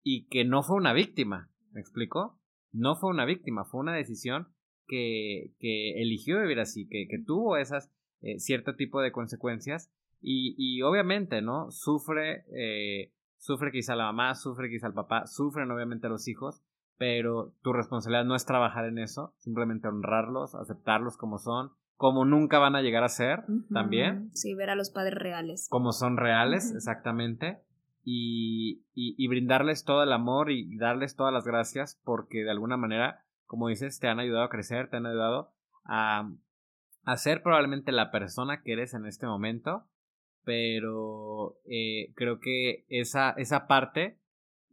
y 0.04 0.28
que 0.28 0.46
no 0.46 0.64
fue 0.64 0.76
una 0.78 0.94
víctima. 0.94 1.50
¿Me 1.72 1.82
explico? 1.82 2.40
No 2.72 2.96
fue 2.96 3.10
una 3.10 3.26
víctima, 3.26 3.66
fue 3.66 3.82
una 3.82 3.94
decisión 3.94 4.48
que, 4.88 5.54
que 5.60 6.02
eligió 6.02 6.42
vivir 6.42 6.60
así, 6.60 6.88
que, 6.88 7.08
que 7.08 7.20
tuvo 7.20 7.58
esas 7.58 7.92
eh, 8.22 8.40
cierto 8.40 8.76
tipo 8.76 9.02
de 9.02 9.12
consecuencias 9.12 9.92
y, 10.20 10.56
y 10.58 10.82
obviamente, 10.82 11.42
¿no? 11.42 11.72
Sufre, 11.72 12.44
eh, 12.54 13.14
sufre 13.38 13.72
quizá 13.72 13.96
la 13.96 14.06
mamá, 14.06 14.36
sufre 14.36 14.70
quizá 14.70 14.88
el 14.88 14.94
papá, 14.94 15.26
sufren 15.26 15.72
obviamente 15.72 16.10
los 16.10 16.28
hijos, 16.28 16.62
pero 17.00 17.54
tu 17.64 17.72
responsabilidad 17.72 18.26
no 18.26 18.36
es 18.36 18.46
trabajar 18.46 18.84
en 18.86 19.00
eso, 19.00 19.34
simplemente 19.38 19.88
honrarlos, 19.88 20.54
aceptarlos 20.54 21.16
como 21.16 21.38
son, 21.38 21.72
como 21.96 22.26
nunca 22.26 22.60
van 22.60 22.76
a 22.76 22.82
llegar 22.82 23.06
a 23.06 23.10
ser 23.10 23.46
también. 23.72 24.30
Sí, 24.34 24.54
ver 24.54 24.70
a 24.70 24.76
los 24.76 24.92
padres 24.92 25.18
reales. 25.18 25.68
Como 25.70 25.94
son 25.94 26.18
reales, 26.18 26.74
exactamente. 26.76 27.62
y, 28.04 28.84
y, 28.94 29.28
brindarles 29.28 29.86
todo 29.86 30.04
el 30.04 30.12
amor 30.12 30.52
y 30.52 30.78
darles 30.78 31.16
todas 31.16 31.32
las 31.34 31.46
gracias 31.46 32.02
porque 32.04 32.44
de 32.44 32.52
alguna 32.52 32.76
manera, 32.76 33.24
como 33.46 33.70
dices, 33.70 34.00
te 34.00 34.08
han 34.10 34.20
ayudado 34.20 34.44
a 34.44 34.50
crecer, 34.50 34.90
te 34.90 34.98
han 34.98 35.06
ayudado 35.06 35.54
a, 35.86 36.30
a 37.06 37.18
ser 37.18 37.44
probablemente 37.44 37.94
la 37.94 38.12
persona 38.12 38.62
que 38.62 38.74
eres 38.74 38.94
en 38.94 39.06
este 39.06 39.26
momento, 39.26 39.86
pero 40.44 41.60
eh, 41.66 42.12
creo 42.16 42.40
que 42.40 42.86
esa, 42.90 43.32
esa 43.32 43.68
parte 43.68 44.20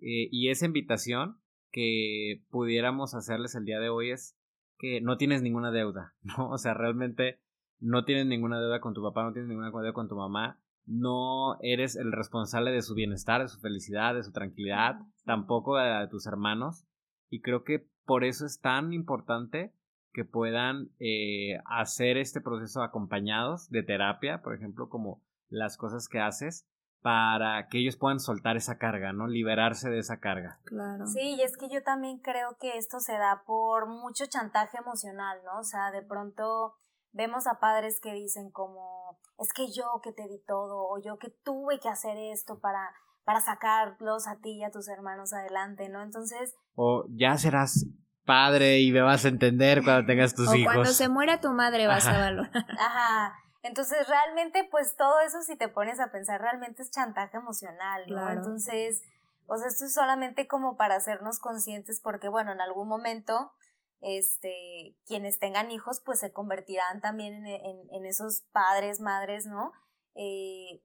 eh, 0.01 0.29
y 0.33 0.49
esa 0.49 0.67
invitación 0.67 1.39
que 1.71 2.43
pudiéramos 2.51 3.15
hacerles 3.15 3.55
el 3.55 3.65
día 3.65 3.81
de 3.81 3.89
hoy 3.89 4.11
es 4.11 4.37
que 4.79 5.01
no 5.01 5.17
tienes 5.17 5.43
ninguna 5.43 5.71
deuda, 5.71 6.15
¿no? 6.23 6.51
O 6.51 6.59
sea, 6.59 6.75
realmente 6.75 7.41
no 7.79 8.05
tienes 8.05 8.27
ninguna 8.27 8.61
deuda 8.61 8.81
con 8.81 8.95
tu 8.95 9.03
papá, 9.03 9.25
no 9.25 9.33
tienes 9.33 9.49
ninguna 9.49 9.71
deuda 9.71 9.93
con 9.93 10.09
tu 10.09 10.17
mamá, 10.17 10.59
no 10.87 11.59
eres 11.61 11.97
el 11.97 12.13
responsable 12.13 12.71
de 12.71 12.83
su 12.83 12.95
bienestar, 12.95 13.43
de 13.43 13.49
su 13.49 13.61
felicidad, 13.61 14.15
de 14.15 14.23
su 14.23 14.33
tranquilidad, 14.33 15.01
tampoco 15.25 15.77
de, 15.77 16.07
tus 16.09 16.27
hermanos. 16.27 16.87
Y 17.29 17.41
creo 17.41 17.65
que 17.65 17.89
por 18.05 18.25
eso 18.25 18.47
es 18.47 18.61
tan 18.61 18.93
importante 18.93 19.75
que 20.13 20.25
puedan 20.25 20.91
eh, 21.01 21.59
hacer 21.67 22.17
este 22.17 22.41
proceso 22.41 22.83
acompañados 22.83 23.69
de 23.69 23.83
terapia, 23.83 24.43
por 24.43 24.55
ejemplo, 24.55 24.89
como 24.89 25.23
las 25.49 25.77
cosas 25.77 26.09
que 26.09 26.21
haces, 26.21 26.69
para 27.07 27.69
que 27.69 27.79
ellos 27.79 27.95
puedan 27.95 28.19
soltar 28.19 28.57
esa 28.57 28.79
carga, 28.79 29.13
¿no? 29.13 29.29
Liberarse 29.29 29.89
de 29.89 30.01
esa 30.01 30.19
carga. 30.19 30.59
Claro. 30.65 31.07
Sí, 31.07 31.37
y 31.37 31.43
es 31.43 31.57
que 31.57 31.69
yo 31.69 31.81
también 31.85 32.19
creo 32.19 32.57
que 32.59 32.79
esto 32.79 32.99
se 32.99 33.13
da 33.13 33.45
por 33.47 33.87
mucho 33.87 34.25
chantaje 34.27 34.79
emocional, 34.79 35.39
¿no? 35.45 35.61
O 35.61 35.63
sea, 35.63 35.93
de 35.93 36.03
pronto 36.03 36.75
vemos 37.13 37.47
a 37.47 37.61
padres 37.61 38.01
que 38.03 38.13
dicen 38.13 38.51
como, 38.51 39.21
es 39.39 39.53
que 39.53 39.71
yo 39.71 39.85
que 40.03 40.11
te 40.11 40.27
di 40.27 40.43
todo, 40.49 40.83
o 40.89 41.01
yo 41.01 41.17
que 41.17 41.31
tuve 41.45 41.79
que 41.79 41.89
hacer 41.89 42.19
esto 42.19 42.59
para, 42.59 42.91
para 43.23 43.41
sacarlos 43.41 44.27
a 44.27 44.41
ti 44.41 44.57
y 44.59 44.65
a 44.65 44.73
tus 44.73 44.89
hermanos 44.89 45.33
adelante, 45.33 45.89
¿no? 45.89 46.03
Entonces... 46.03 46.57
O 46.75 47.05
ya 47.11 47.39
serás 47.39 47.87
padre 48.25 48.81
y 48.81 48.91
me 48.91 49.03
vas 49.03 49.25
a 49.25 49.29
entender 49.29 49.85
cuando 49.85 50.07
tengas 50.07 50.35
tus 50.35 50.53
hijos. 50.57 50.75
Cuando 50.75 50.93
se 50.93 51.09
muera 51.09 51.41
tu 51.41 51.53
madre 51.53 51.87
vas 51.87 52.05
a 52.09 52.19
valorar. 52.19 52.67
Ajá. 52.81 53.33
Entonces, 53.67 54.07
realmente, 54.09 54.65
pues 54.71 54.97
todo 54.97 55.21
eso, 55.21 55.43
si 55.43 55.57
te 55.57 55.69
pones 55.69 56.01
a 56.01 56.11
pensar, 56.11 56.41
realmente 56.41 56.83
es 56.83 56.91
chantaje 56.91 57.37
emocional, 57.37 58.05
¿no? 58.09 58.31
Entonces, 58.31 59.03
o 59.47 59.57
sea, 59.57 59.69
esto 59.69 59.85
es 59.87 59.95
solamente 59.95 60.47
como 60.47 60.77
para 60.77 60.97
hacernos 60.97 61.39
conscientes, 61.39 62.01
porque, 62.01 62.29
bueno, 62.29 62.53
en 62.53 62.61
algún 62.61 62.89
momento 62.89 63.53
este, 64.01 64.97
quienes 65.07 65.39
tengan 65.39 65.71
hijos, 65.71 66.01
pues 66.01 66.21
se 66.21 66.33
convertirán 66.33 67.01
también 67.01 67.47
en, 67.47 68.05
esos 68.05 68.43
padres, 68.53 69.01
madres, 69.01 69.47
¿no? 69.47 69.73
Eh, 70.15 70.83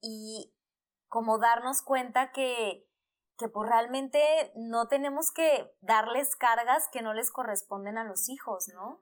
y 0.00 0.54
como 1.08 1.38
darnos 1.38 1.82
cuenta 1.82 2.32
que, 2.32 2.88
que 3.36 3.48
pues 3.48 3.68
realmente 3.68 4.52
no 4.56 4.88
tenemos 4.88 5.30
que 5.32 5.70
darles 5.80 6.36
cargas 6.36 6.88
que 6.88 7.02
no 7.02 7.14
les 7.14 7.30
corresponden 7.30 7.98
a 7.98 8.04
los 8.04 8.28
hijos, 8.28 8.68
¿no? 8.68 9.00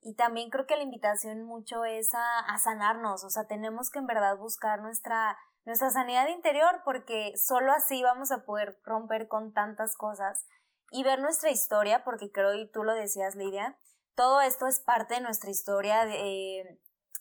Y 0.00 0.14
también 0.14 0.50
creo 0.50 0.66
que 0.66 0.76
la 0.76 0.82
invitación 0.82 1.44
mucho 1.44 1.84
es 1.84 2.14
a, 2.14 2.38
a 2.40 2.58
sanarnos, 2.58 3.24
o 3.24 3.30
sea, 3.30 3.46
tenemos 3.46 3.90
que 3.90 3.98
en 3.98 4.06
verdad 4.06 4.36
buscar 4.36 4.80
nuestra, 4.80 5.36
nuestra 5.64 5.90
sanidad 5.90 6.28
interior 6.28 6.82
porque 6.84 7.32
solo 7.36 7.72
así 7.72 8.02
vamos 8.02 8.30
a 8.30 8.44
poder 8.44 8.80
romper 8.84 9.26
con 9.28 9.52
tantas 9.52 9.96
cosas 9.96 10.46
y 10.90 11.02
ver 11.02 11.20
nuestra 11.20 11.50
historia, 11.50 12.04
porque 12.04 12.30
creo, 12.30 12.54
y 12.54 12.70
tú 12.70 12.84
lo 12.84 12.94
decías, 12.94 13.36
Lidia, 13.36 13.78
todo 14.14 14.40
esto 14.40 14.66
es 14.66 14.80
parte 14.80 15.14
de 15.14 15.20
nuestra 15.20 15.50
historia, 15.50 16.04
de 16.04 16.60
eh, 16.60 16.80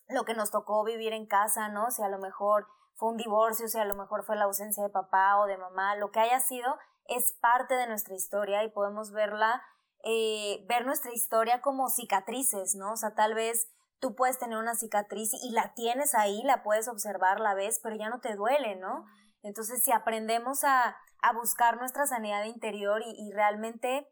lo 0.09 0.23
que 0.23 0.33
nos 0.33 0.51
tocó 0.51 0.83
vivir 0.83 1.13
en 1.13 1.27
casa, 1.27 1.69
¿no? 1.69 1.91
Si 1.91 2.01
a 2.01 2.09
lo 2.09 2.17
mejor 2.17 2.67
fue 2.95 3.09
un 3.09 3.17
divorcio, 3.17 3.67
si 3.67 3.77
a 3.77 3.85
lo 3.85 3.95
mejor 3.95 4.23
fue 4.23 4.35
la 4.35 4.45
ausencia 4.45 4.83
de 4.83 4.89
papá 4.89 5.37
o 5.37 5.45
de 5.45 5.57
mamá, 5.57 5.95
lo 5.95 6.11
que 6.11 6.19
haya 6.19 6.39
sido, 6.39 6.77
es 7.05 7.33
parte 7.39 7.75
de 7.75 7.87
nuestra 7.87 8.15
historia 8.15 8.63
y 8.63 8.69
podemos 8.69 9.11
verla, 9.11 9.61
eh, 10.03 10.65
ver 10.67 10.85
nuestra 10.85 11.11
historia 11.13 11.61
como 11.61 11.89
cicatrices, 11.89 12.75
¿no? 12.75 12.93
O 12.93 12.97
sea, 12.97 13.13
tal 13.15 13.33
vez 13.33 13.67
tú 13.99 14.15
puedes 14.15 14.37
tener 14.37 14.57
una 14.57 14.75
cicatriz 14.75 15.31
y 15.33 15.51
la 15.51 15.73
tienes 15.73 16.15
ahí, 16.15 16.43
la 16.43 16.63
puedes 16.63 16.87
observar, 16.87 17.39
la 17.39 17.55
ves, 17.55 17.79
pero 17.81 17.95
ya 17.95 18.09
no 18.09 18.19
te 18.19 18.35
duele, 18.35 18.75
¿no? 18.75 19.05
Entonces, 19.43 19.83
si 19.83 19.91
aprendemos 19.91 20.63
a, 20.63 20.97
a 21.21 21.33
buscar 21.33 21.77
nuestra 21.77 22.05
sanidad 22.05 22.45
interior 22.45 23.01
y, 23.05 23.31
realmente 23.33 24.07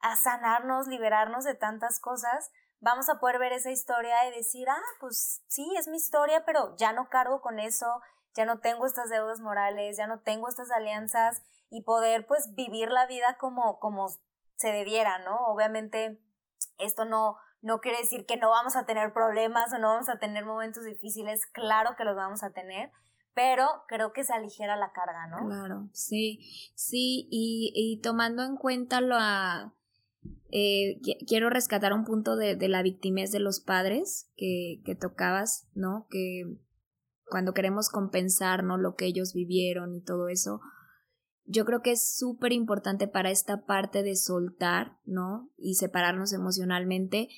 a 0.00 0.16
sanarnos, 0.16 0.86
liberarnos 0.86 1.44
de 1.44 1.54
tantas 1.54 1.98
cosas, 1.98 2.50
vamos 2.80 3.08
a 3.08 3.18
poder 3.18 3.38
ver 3.38 3.52
esa 3.52 3.70
historia 3.70 4.28
y 4.28 4.36
decir, 4.36 4.68
ah, 4.68 4.80
pues 5.00 5.42
sí, 5.48 5.68
es 5.76 5.88
mi 5.88 5.96
historia, 5.96 6.44
pero 6.44 6.76
ya 6.76 6.92
no 6.92 7.08
cargo 7.08 7.40
con 7.40 7.58
eso, 7.58 8.00
ya 8.34 8.44
no 8.44 8.60
tengo 8.60 8.86
estas 8.86 9.10
deudas 9.10 9.40
morales, 9.40 9.96
ya 9.96 10.06
no 10.06 10.20
tengo 10.20 10.48
estas 10.48 10.70
alianzas 10.70 11.42
y 11.70 11.82
poder 11.82 12.26
pues 12.26 12.54
vivir 12.54 12.90
la 12.90 13.06
vida 13.06 13.36
como, 13.38 13.80
como 13.80 14.08
se 14.58 14.68
debiera, 14.72 15.18
¿no? 15.20 15.36
Obviamente 15.46 16.20
esto 16.78 17.04
no, 17.04 17.36
no 17.62 17.78
quiere 17.80 17.98
decir 17.98 18.26
que 18.26 18.36
no 18.36 18.50
vamos 18.50 18.76
a 18.76 18.84
tener 18.84 19.12
problemas 19.12 19.72
o 19.72 19.78
no 19.78 19.88
vamos 19.88 20.08
a 20.08 20.18
tener 20.18 20.44
momentos 20.44 20.84
difíciles, 20.84 21.46
claro 21.46 21.94
que 21.96 22.04
los 22.04 22.16
vamos 22.16 22.42
a 22.42 22.50
tener, 22.50 22.90
pero 23.34 23.66
creo 23.86 24.12
que 24.12 24.24
se 24.24 24.34
aligera 24.34 24.76
la 24.76 24.92
carga, 24.92 25.28
¿no? 25.28 25.46
Claro, 25.46 25.88
sí, 25.92 26.40
sí, 26.74 27.28
y, 27.30 27.72
y 27.74 28.00
tomando 28.02 28.42
en 28.42 28.56
cuenta 28.56 29.00
lo 29.00 29.14
a, 29.16 29.74
eh, 30.50 31.00
quiero 31.26 31.50
rescatar 31.50 31.92
un 31.92 32.04
punto 32.04 32.36
de, 32.36 32.56
de, 32.56 32.68
la 32.68 32.82
victimez 32.82 33.30
de 33.30 33.38
los 33.38 33.60
padres 33.60 34.28
que, 34.36 34.80
que 34.84 34.96
tocabas, 34.96 35.68
¿no? 35.74 36.08
Que 36.10 36.42
cuando 37.26 37.52
queremos 37.52 37.90
compensar, 37.90 38.64
¿no? 38.64 38.76
Lo 38.76 38.96
que 38.96 39.06
ellos 39.06 39.34
vivieron 39.34 39.94
y 39.94 40.02
todo 40.02 40.28
eso, 40.28 40.60
yo 41.48 41.64
creo 41.64 41.80
que 41.80 41.92
es 41.92 42.14
súper 42.14 42.52
importante 42.52 43.08
para 43.08 43.30
esta 43.30 43.64
parte 43.64 44.02
de 44.02 44.16
soltar, 44.16 44.98
¿no? 45.06 45.50
Y 45.56 45.74
separarnos 45.74 46.34
emocionalmente, 46.34 47.28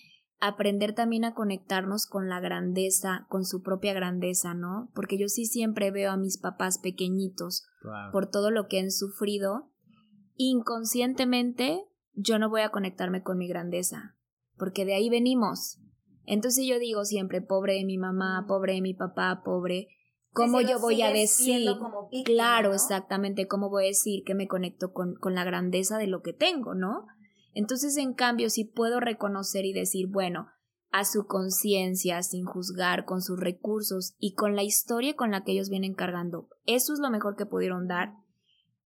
aprender 0.40 0.94
también 0.94 1.24
a 1.24 1.34
conectarnos 1.34 2.06
con 2.06 2.28
la 2.28 2.40
grandeza, 2.40 3.26
con 3.28 3.44
su 3.44 3.62
propia 3.62 3.92
grandeza, 3.92 4.52
¿no? 4.52 4.90
Porque 4.94 5.16
yo 5.16 5.28
sí 5.28 5.46
siempre 5.46 5.92
veo 5.92 6.10
a 6.10 6.16
mis 6.16 6.38
papás 6.38 6.78
pequeñitos 6.78 7.64
por 8.12 8.28
todo 8.28 8.50
lo 8.50 8.66
que 8.66 8.80
han 8.80 8.90
sufrido. 8.90 9.70
Inconscientemente 10.34 11.84
yo 12.12 12.40
no 12.40 12.50
voy 12.50 12.62
a 12.62 12.70
conectarme 12.70 13.22
con 13.22 13.38
mi 13.38 13.46
grandeza, 13.46 14.16
porque 14.56 14.84
de 14.84 14.94
ahí 14.94 15.08
venimos. 15.08 15.78
Entonces 16.24 16.66
yo 16.66 16.80
digo 16.80 17.04
siempre, 17.04 17.42
pobre 17.42 17.74
de 17.74 17.84
mi 17.84 17.96
mamá, 17.96 18.44
pobre 18.48 18.74
de 18.74 18.82
mi 18.82 18.94
papá, 18.94 19.42
pobre. 19.44 19.88
¿Cómo 20.32 20.60
yo 20.60 20.78
voy 20.78 21.02
a 21.02 21.12
decir? 21.12 21.68
claro, 22.24 22.72
exactamente, 22.72 23.48
¿cómo 23.48 23.68
voy 23.68 23.84
a 23.84 23.88
decir 23.88 24.22
que 24.24 24.34
me 24.34 24.46
conecto 24.46 24.92
con, 24.92 25.14
con 25.16 25.34
la 25.34 25.44
grandeza 25.44 25.98
de 25.98 26.06
lo 26.06 26.22
que 26.22 26.32
tengo, 26.32 26.74
¿no? 26.74 27.06
Entonces, 27.52 27.96
en 27.96 28.14
cambio, 28.14 28.48
si 28.48 28.64
puedo 28.64 29.00
reconocer 29.00 29.64
y 29.64 29.72
decir, 29.72 30.06
bueno, 30.08 30.46
a 30.90 31.04
su 31.04 31.26
conciencia, 31.26 32.22
sin 32.22 32.44
juzgar, 32.44 33.04
con 33.04 33.22
sus 33.22 33.38
recursos 33.38 34.14
y 34.18 34.34
con 34.34 34.56
la 34.56 34.62
historia 34.62 35.14
con 35.14 35.30
la 35.30 35.44
que 35.44 35.52
ellos 35.52 35.68
vienen 35.68 35.94
cargando, 35.94 36.48
eso 36.64 36.92
es 36.92 37.00
lo 37.00 37.10
mejor 37.10 37.36
que 37.36 37.46
pudieron 37.46 37.86
dar, 37.86 38.14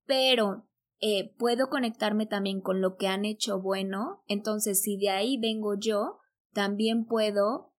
pero 0.06 0.66
eh, 1.00 1.34
puedo 1.38 1.68
conectarme 1.68 2.26
también 2.26 2.60
con 2.60 2.80
lo 2.80 2.96
que 2.96 3.08
han 3.08 3.24
hecho 3.24 3.60
bueno, 3.60 4.22
entonces 4.26 4.82
si 4.82 4.98
de 4.98 5.10
ahí 5.10 5.38
vengo 5.38 5.74
yo, 5.78 6.18
también 6.52 7.06
puedo 7.06 7.72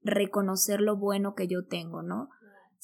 reconocer 0.00 0.80
lo 0.80 0.96
bueno 0.96 1.34
que 1.34 1.46
yo 1.48 1.66
tengo, 1.66 2.02
¿no? 2.02 2.28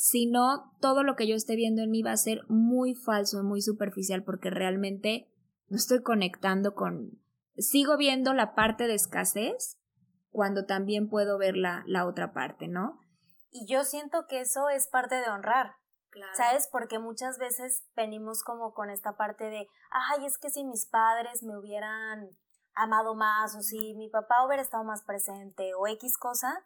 Si 0.05 0.27
no, 0.27 0.75
todo 0.81 1.05
lo 1.05 1.15
que 1.15 1.29
yo 1.29 1.37
esté 1.37 1.55
viendo 1.55 1.81
en 1.81 1.93
mí 1.93 2.03
va 2.03 2.11
a 2.11 2.17
ser 2.17 2.41
muy 2.49 2.97
falso 2.97 3.39
y 3.39 3.45
muy 3.45 3.63
superficial 3.63 4.25
porque 4.25 4.51
realmente 4.51 5.29
no 5.69 5.77
estoy 5.77 6.03
conectando 6.03 6.75
con, 6.75 7.23
sigo 7.57 7.97
viendo 7.97 8.35
la 8.35 8.57
parte 8.57 8.89
de 8.89 8.95
escasez 8.95 9.79
cuando 10.31 10.67
también 10.67 11.09
puedo 11.09 11.39
ver 11.39 11.57
la, 11.57 11.85
la 11.87 12.05
otra 12.05 12.33
parte, 12.33 12.67
¿no? 12.67 12.99
Y 13.53 13.65
yo 13.73 13.85
siento 13.85 14.27
que 14.29 14.41
eso 14.41 14.71
es 14.71 14.89
parte 14.89 15.15
de 15.15 15.31
honrar. 15.31 15.77
¿Sabes? 16.37 16.69
Porque 16.73 16.99
muchas 16.99 17.39
veces 17.39 17.85
venimos 17.95 18.43
como 18.43 18.75
con 18.75 18.91
esta 18.91 19.17
parte 19.17 19.45
de, 19.45 19.69
ay, 19.93 20.27
es 20.27 20.37
que 20.37 20.51
si 20.51 20.65
mis 20.65 20.85
padres 20.87 21.45
me 21.45 21.57
hubieran 21.57 22.29
amado 22.75 23.15
más 23.15 23.55
o 23.55 23.61
si 23.61 23.95
mi 23.95 24.11
papá 24.11 24.45
hubiera 24.45 24.63
estado 24.63 24.83
más 24.83 25.05
presente 25.05 25.75
o 25.75 25.87
X 25.87 26.19
cosa. 26.19 26.65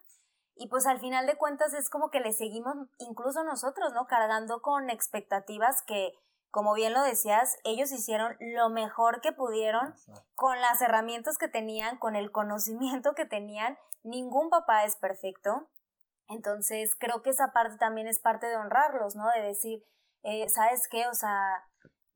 Y 0.59 0.67
pues 0.67 0.85
al 0.87 0.99
final 0.99 1.27
de 1.27 1.37
cuentas 1.37 1.73
es 1.73 1.89
como 1.89 2.09
que 2.09 2.19
le 2.19 2.33
seguimos 2.33 2.75
incluso 2.97 3.43
nosotros, 3.43 3.93
¿no? 3.93 4.07
Cargando 4.07 4.61
con 4.61 4.89
expectativas 4.89 5.83
que 5.83 6.13
como 6.49 6.73
bien 6.73 6.93
lo 6.93 7.03
decías, 7.03 7.57
ellos 7.65 7.91
hicieron 7.91 8.35
lo 8.39 8.69
mejor 8.69 9.21
que 9.21 9.31
pudieron 9.31 9.93
con 10.33 10.59
las 10.61 10.81
herramientas 10.81 11.37
que 11.37 11.47
tenían, 11.47 11.97
con 11.97 12.15
el 12.15 12.31
conocimiento 12.31 13.13
que 13.13 13.25
tenían. 13.25 13.77
Ningún 14.03 14.49
papá 14.49 14.83
es 14.85 14.95
perfecto. 14.95 15.69
Entonces, 16.27 16.95
creo 16.97 17.21
que 17.21 17.29
esa 17.29 17.51
parte 17.51 17.77
también 17.77 18.07
es 18.07 18.19
parte 18.19 18.47
de 18.47 18.55
honrarlos, 18.55 19.15
¿no? 19.15 19.29
De 19.29 19.41
decir, 19.41 19.83
eh, 20.23 20.49
¿sabes 20.49 20.87
qué? 20.89 21.07
O 21.07 21.13
sea, 21.13 21.63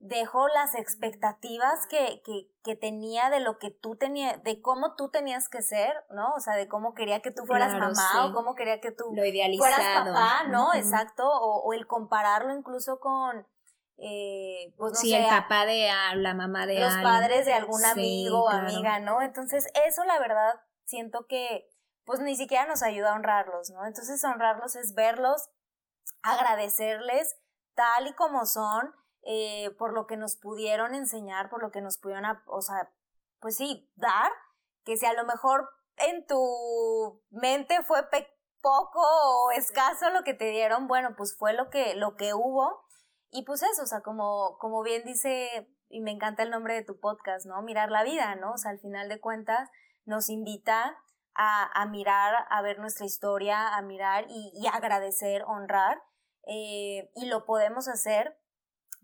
dejo 0.01 0.47
las 0.47 0.75
expectativas 0.75 1.87
que, 1.87 2.21
que, 2.25 2.49
que, 2.63 2.75
tenía 2.75 3.29
de 3.29 3.39
lo 3.39 3.59
que 3.59 3.69
tú 3.69 3.95
tenías, 3.95 4.41
de 4.43 4.61
cómo 4.61 4.95
tú 4.95 5.09
tenías 5.09 5.47
que 5.47 5.61
ser, 5.61 5.93
¿no? 6.09 6.33
O 6.33 6.39
sea, 6.39 6.55
de 6.55 6.67
cómo 6.67 6.93
quería 6.93 7.21
que 7.21 7.31
tú 7.31 7.45
fueras 7.45 7.73
mamá 7.73 8.25
o 8.25 8.33
cómo 8.33 8.55
quería 8.55 8.81
que 8.81 8.91
tú 8.91 9.13
fueras 9.57 10.05
papá, 10.05 10.43
¿no? 10.49 10.73
Exacto. 10.73 11.29
O, 11.29 11.61
o 11.63 11.73
el 11.73 11.85
compararlo 11.85 12.53
incluso 12.53 12.99
con 12.99 13.45
eh, 14.03 14.73
pues 14.77 14.93
no 14.93 14.99
sí, 14.99 15.13
el 15.13 15.27
papá 15.27 15.67
de 15.67 15.87
la 16.15 16.33
mamá 16.33 16.65
de 16.65 16.79
los 16.79 16.95
padres 17.03 17.45
de 17.45 17.53
algún 17.53 17.85
amigo 17.85 18.45
o 18.45 18.49
amiga, 18.49 18.99
¿no? 18.99 19.21
Entonces, 19.21 19.67
eso 19.85 20.03
la 20.05 20.17
verdad 20.17 20.59
siento 20.85 21.27
que 21.27 21.69
pues 22.03 22.19
ni 22.19 22.35
siquiera 22.35 22.65
nos 22.65 22.81
ayuda 22.81 23.11
a 23.11 23.15
honrarlos, 23.15 23.69
¿no? 23.69 23.85
Entonces, 23.85 24.23
honrarlos 24.23 24.75
es 24.75 24.95
verlos, 24.95 25.51
agradecerles 26.23 27.37
tal 27.75 28.07
y 28.07 28.13
como 28.13 28.47
son, 28.47 28.91
eh, 29.23 29.71
por 29.77 29.93
lo 29.93 30.07
que 30.07 30.17
nos 30.17 30.35
pudieron 30.35 30.95
enseñar, 30.95 31.49
por 31.49 31.61
lo 31.61 31.71
que 31.71 31.81
nos 31.81 31.97
pudieron, 31.97 32.25
o 32.47 32.61
sea, 32.61 32.91
pues 33.39 33.57
sí, 33.57 33.91
dar, 33.95 34.31
que 34.83 34.97
si 34.97 35.05
a 35.05 35.13
lo 35.13 35.25
mejor 35.25 35.69
en 35.97 36.25
tu 36.25 37.21
mente 37.29 37.83
fue 37.83 38.03
poco 38.61 39.01
o 39.01 39.51
escaso 39.51 40.09
lo 40.09 40.23
que 40.23 40.33
te 40.33 40.49
dieron, 40.49 40.87
bueno, 40.87 41.15
pues 41.17 41.35
fue 41.37 41.53
lo 41.53 41.69
que, 41.69 41.95
lo 41.95 42.15
que 42.15 42.33
hubo 42.33 42.85
y 43.31 43.43
pues 43.45 43.63
eso, 43.63 43.83
o 43.83 43.85
sea, 43.85 44.01
como, 44.01 44.57
como 44.59 44.83
bien 44.83 45.03
dice, 45.05 45.69
y 45.87 46.01
me 46.01 46.11
encanta 46.11 46.43
el 46.43 46.49
nombre 46.49 46.73
de 46.73 46.83
tu 46.83 46.99
podcast, 46.99 47.45
¿no? 47.45 47.61
Mirar 47.61 47.89
la 47.89 48.03
vida, 48.03 48.35
¿no? 48.35 48.51
O 48.53 48.57
sea, 48.57 48.71
al 48.71 48.79
final 48.79 49.07
de 49.07 49.21
cuentas 49.21 49.69
nos 50.05 50.29
invita 50.29 50.97
a, 51.33 51.81
a 51.81 51.85
mirar, 51.85 52.45
a 52.49 52.61
ver 52.61 52.79
nuestra 52.79 53.05
historia, 53.05 53.75
a 53.75 53.81
mirar 53.81 54.25
y, 54.27 54.51
y 54.53 54.67
agradecer, 54.67 55.43
honrar. 55.47 56.01
Eh, 56.45 57.09
y 57.15 57.27
lo 57.27 57.45
podemos 57.45 57.87
hacer 57.87 58.37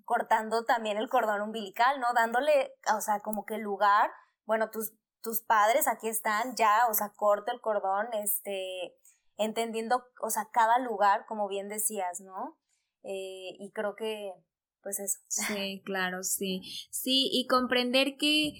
cortando 0.07 0.63
también 0.63 0.95
el 0.95 1.09
cordón 1.09 1.41
umbilical, 1.41 1.99
¿no? 1.99 2.07
Dándole, 2.15 2.71
o 2.95 3.01
sea, 3.01 3.19
como 3.19 3.43
que 3.45 3.57
lugar, 3.57 4.09
bueno, 4.45 4.69
tus, 4.71 4.93
tus 5.21 5.43
padres 5.43 5.85
aquí 5.85 6.07
están, 6.07 6.55
ya, 6.55 6.87
o 6.89 6.93
sea, 6.93 7.11
corto 7.13 7.51
el 7.51 7.59
cordón, 7.59 8.07
este, 8.13 8.95
entendiendo, 9.35 10.05
o 10.21 10.29
sea, 10.29 10.47
cada 10.53 10.79
lugar, 10.79 11.25
como 11.27 11.49
bien 11.49 11.67
decías, 11.67 12.21
¿no? 12.21 12.57
Eh, 13.03 13.51
y 13.59 13.69
creo 13.73 13.95
que, 13.95 14.31
pues 14.81 14.97
eso. 14.99 15.19
Sí, 15.27 15.81
claro, 15.85 16.23
sí. 16.23 16.61
Sí, 16.89 17.29
y 17.29 17.45
comprender 17.45 18.15
que 18.17 18.53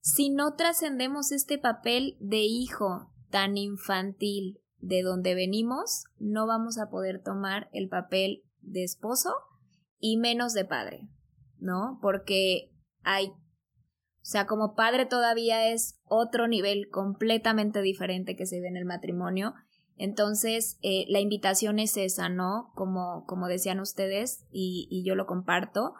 si 0.00 0.30
no 0.30 0.54
trascendemos 0.54 1.30
este 1.30 1.58
papel 1.58 2.16
de 2.20 2.38
hijo 2.38 3.12
tan 3.28 3.58
infantil 3.58 4.62
de 4.78 5.02
donde 5.02 5.34
venimos, 5.34 6.04
no 6.18 6.46
vamos 6.46 6.78
a 6.78 6.88
poder 6.88 7.22
tomar 7.22 7.68
el 7.72 7.90
papel 7.90 8.44
de 8.62 8.82
esposo 8.82 9.34
y 9.98 10.16
menos 10.16 10.52
de 10.52 10.64
padre, 10.64 11.08
¿no? 11.58 11.98
Porque 12.02 12.72
hay, 13.02 13.28
o 13.28 13.36
sea, 14.22 14.46
como 14.46 14.74
padre 14.74 15.06
todavía 15.06 15.70
es 15.70 16.00
otro 16.04 16.48
nivel 16.48 16.88
completamente 16.90 17.82
diferente 17.82 18.36
que 18.36 18.46
se 18.46 18.60
ve 18.60 18.68
en 18.68 18.76
el 18.76 18.84
matrimonio 18.84 19.54
entonces, 19.96 20.78
eh, 20.82 21.06
la 21.08 21.20
invitación 21.20 21.78
es 21.78 21.96
esa, 21.96 22.28
¿no? 22.28 22.70
Como, 22.74 23.24
como 23.26 23.48
decían 23.48 23.80
ustedes, 23.80 24.44
y, 24.50 24.86
y 24.90 25.04
yo 25.06 25.14
lo 25.14 25.26
comparto, 25.26 25.94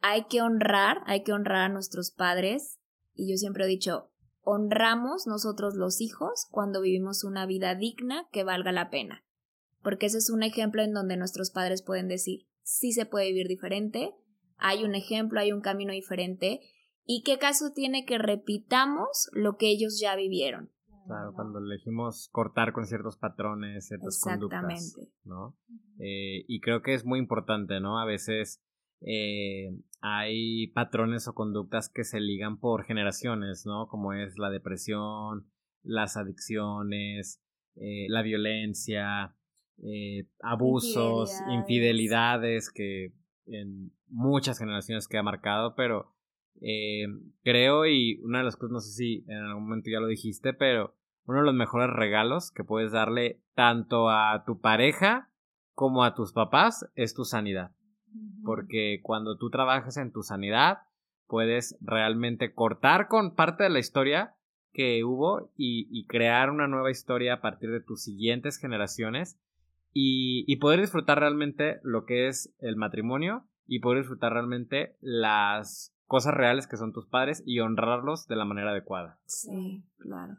hay 0.00 0.24
que 0.24 0.42
honrar, 0.42 0.98
hay 1.06 1.22
que 1.22 1.32
honrar 1.32 1.62
a 1.62 1.72
nuestros 1.72 2.10
padres, 2.10 2.80
y 3.14 3.30
yo 3.30 3.36
siempre 3.36 3.64
he 3.64 3.68
dicho, 3.68 4.10
honramos 4.40 5.28
nosotros 5.28 5.74
los 5.76 6.00
hijos 6.00 6.48
cuando 6.50 6.80
vivimos 6.80 7.22
una 7.22 7.46
vida 7.46 7.76
digna 7.76 8.26
que 8.32 8.42
valga 8.42 8.72
la 8.72 8.90
pena. 8.90 9.24
Porque 9.82 10.06
ese 10.06 10.18
es 10.18 10.30
un 10.30 10.42
ejemplo 10.42 10.82
en 10.82 10.92
donde 10.92 11.16
nuestros 11.16 11.52
padres 11.52 11.82
pueden 11.82 12.08
decir, 12.08 12.48
sí 12.62 12.92
se 12.92 13.06
puede 13.06 13.28
vivir 13.28 13.48
diferente, 13.48 14.14
hay 14.56 14.84
un 14.84 14.94
ejemplo, 14.94 15.40
hay 15.40 15.52
un 15.52 15.60
camino 15.60 15.92
diferente, 15.92 16.60
y 17.04 17.22
qué 17.24 17.38
caso 17.38 17.72
tiene 17.74 18.04
que 18.04 18.18
repitamos 18.18 19.28
lo 19.32 19.56
que 19.56 19.68
ellos 19.70 19.98
ya 20.00 20.14
vivieron. 20.16 20.70
Claro, 21.06 21.32
cuando 21.34 21.58
elegimos 21.58 22.28
cortar 22.30 22.72
con 22.72 22.86
ciertos 22.86 23.16
patrones, 23.16 23.88
ciertas 23.88 24.20
conductas, 24.22 24.96
¿no? 25.24 25.56
Eh, 25.98 26.44
y 26.46 26.60
creo 26.60 26.82
que 26.82 26.94
es 26.94 27.04
muy 27.04 27.18
importante, 27.18 27.80
¿no? 27.80 27.98
A 27.98 28.04
veces 28.04 28.62
eh, 29.00 29.76
hay 30.00 30.68
patrones 30.68 31.26
o 31.26 31.34
conductas 31.34 31.88
que 31.88 32.04
se 32.04 32.20
ligan 32.20 32.58
por 32.58 32.84
generaciones, 32.84 33.64
¿no? 33.66 33.88
Como 33.88 34.12
es 34.12 34.38
la 34.38 34.50
depresión, 34.50 35.50
las 35.82 36.16
adicciones, 36.16 37.42
eh, 37.74 38.06
la 38.08 38.22
violencia, 38.22 39.34
abusos, 40.40 41.32
infidelidades. 41.50 42.70
que 42.70 43.12
en 43.46 43.92
muchas 44.08 44.58
generaciones 44.58 45.08
queda 45.08 45.22
marcado, 45.22 45.74
pero 45.74 46.12
eh, 46.60 47.06
creo 47.42 47.86
y 47.86 48.20
una 48.22 48.38
de 48.38 48.44
las 48.44 48.56
cosas, 48.56 48.72
no 48.72 48.80
sé 48.80 48.92
si 48.92 49.24
en 49.28 49.38
algún 49.38 49.64
momento 49.64 49.90
ya 49.90 50.00
lo 50.00 50.06
dijiste, 50.06 50.52
pero 50.52 50.94
uno 51.24 51.38
de 51.38 51.44
los 51.44 51.54
mejores 51.54 51.90
regalos 51.90 52.50
que 52.50 52.64
puedes 52.64 52.92
darle 52.92 53.40
tanto 53.54 54.10
a 54.10 54.44
tu 54.44 54.60
pareja 54.60 55.30
como 55.74 56.04
a 56.04 56.14
tus 56.14 56.32
papás 56.32 56.86
es 56.94 57.14
tu 57.14 57.24
sanidad. 57.24 57.72
Porque 58.44 59.00
cuando 59.02 59.36
tú 59.36 59.50
trabajas 59.50 59.96
en 59.96 60.12
tu 60.12 60.22
sanidad, 60.22 60.78
puedes 61.26 61.78
realmente 61.80 62.52
cortar 62.52 63.08
con 63.08 63.34
parte 63.34 63.64
de 63.64 63.70
la 63.70 63.78
historia 63.78 64.36
que 64.72 65.04
hubo 65.04 65.50
y, 65.56 66.06
crear 66.06 66.50
una 66.50 66.66
nueva 66.66 66.90
historia 66.90 67.34
a 67.34 67.40
partir 67.40 67.70
de 67.70 67.80
tus 67.80 68.02
siguientes 68.02 68.58
generaciones 68.58 69.38
y, 69.92 70.56
poder 70.56 70.80
disfrutar 70.80 71.20
realmente 71.20 71.78
lo 71.82 72.04
que 72.04 72.28
es 72.28 72.54
el 72.58 72.76
matrimonio 72.76 73.46
y 73.66 73.80
poder 73.80 74.00
disfrutar 74.00 74.32
realmente 74.32 74.96
las 75.00 75.94
cosas 76.06 76.34
reales 76.34 76.66
que 76.66 76.76
son 76.76 76.92
tus 76.92 77.06
padres 77.06 77.42
y 77.46 77.60
honrarlos 77.60 78.26
de 78.26 78.36
la 78.36 78.44
manera 78.44 78.70
adecuada. 78.70 79.18
Sí, 79.24 79.84
claro. 79.98 80.36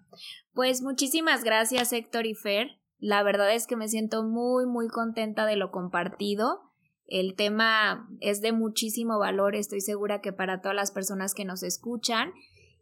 Pues 0.53 0.81
muchísimas 0.81 1.43
gracias 1.43 1.93
Héctor 1.93 2.25
y 2.25 2.35
Fer. 2.35 2.79
La 2.99 3.21
verdad 3.23 3.53
es 3.53 3.67
que 3.67 3.75
me 3.75 3.87
siento 3.87 4.23
muy, 4.23 4.65
muy 4.65 4.87
contenta 4.87 5.45
de 5.45 5.55
lo 5.55 5.71
compartido. 5.71 6.61
El 7.05 7.35
tema 7.35 8.07
es 8.21 8.41
de 8.41 8.53
muchísimo 8.53 9.19
valor, 9.19 9.55
estoy 9.55 9.81
segura 9.81 10.21
que 10.21 10.31
para 10.31 10.61
todas 10.61 10.75
las 10.75 10.91
personas 10.91 11.33
que 11.33 11.43
nos 11.43 11.63
escuchan. 11.63 12.31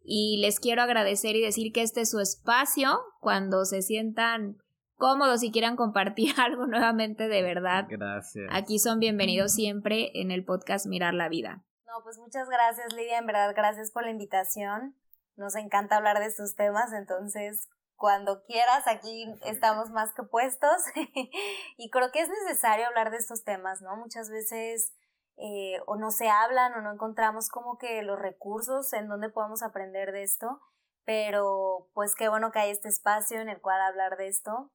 Y 0.04 0.38
les 0.42 0.60
quiero 0.60 0.82
agradecer 0.82 1.36
y 1.36 1.42
decir 1.42 1.72
que 1.72 1.82
este 1.82 2.02
es 2.02 2.12
su 2.12 2.20
espacio 2.20 3.00
cuando 3.20 3.66
se 3.66 3.82
sientan 3.82 4.58
cómodos 5.02 5.42
y 5.42 5.52
quieran 5.52 5.76
compartir 5.76 6.36
algo 6.40 6.68
nuevamente 6.68 7.28
de 7.28 7.42
verdad. 7.42 7.86
Gracias. 7.90 8.48
Aquí 8.52 8.78
son 8.78 9.00
bienvenidos 9.00 9.52
siempre 9.52 10.12
en 10.14 10.30
el 10.30 10.46
podcast 10.46 10.86
Mirar 10.86 11.16
la 11.16 11.28
Vida. 11.28 11.64
No, 11.88 12.04
pues 12.04 12.20
muchas 12.20 12.48
gracias 12.48 12.94
Lidia, 12.94 13.18
en 13.18 13.26
verdad 13.26 13.52
gracias 13.56 13.92
por 13.92 14.04
la 14.04 14.12
invitación. 14.12 14.96
Nos 15.36 15.56
encanta 15.56 15.98
hablar 15.98 16.20
de 16.20 16.28
estos 16.28 16.56
temas, 16.56 16.94
entonces 16.94 17.68
cuando 17.96 18.44
quieras, 18.44 18.88
aquí 18.88 19.26
estamos 19.44 19.90
más 19.90 20.14
que 20.14 20.22
puestos 20.22 20.78
y 21.78 21.90
creo 21.90 22.12
que 22.12 22.22
es 22.22 22.30
necesario 22.30 22.86
hablar 22.86 23.10
de 23.10 23.18
estos 23.18 23.44
temas, 23.44 23.82
¿no? 23.82 23.96
Muchas 23.96 24.30
veces 24.30 24.94
eh, 25.38 25.80
o 25.88 25.96
no 25.96 26.12
se 26.12 26.30
hablan 26.30 26.74
o 26.74 26.82
no 26.82 26.94
encontramos 26.94 27.50
como 27.50 27.80
que 27.80 28.04
los 28.04 28.20
recursos 28.20 28.94
en 28.94 29.08
donde 29.08 29.30
podamos 29.30 29.64
aprender 29.64 30.12
de 30.12 30.22
esto, 30.22 30.62
pero 31.06 31.90
pues 31.96 32.14
qué 32.14 32.30
bueno 32.30 32.52
que 32.52 32.60
hay 32.60 32.70
este 32.70 32.90
espacio 32.90 33.42
en 33.42 33.50
el 33.50 33.60
cual 33.62 33.82
hablar 33.82 34.16
de 34.18 34.28
esto 34.28 34.72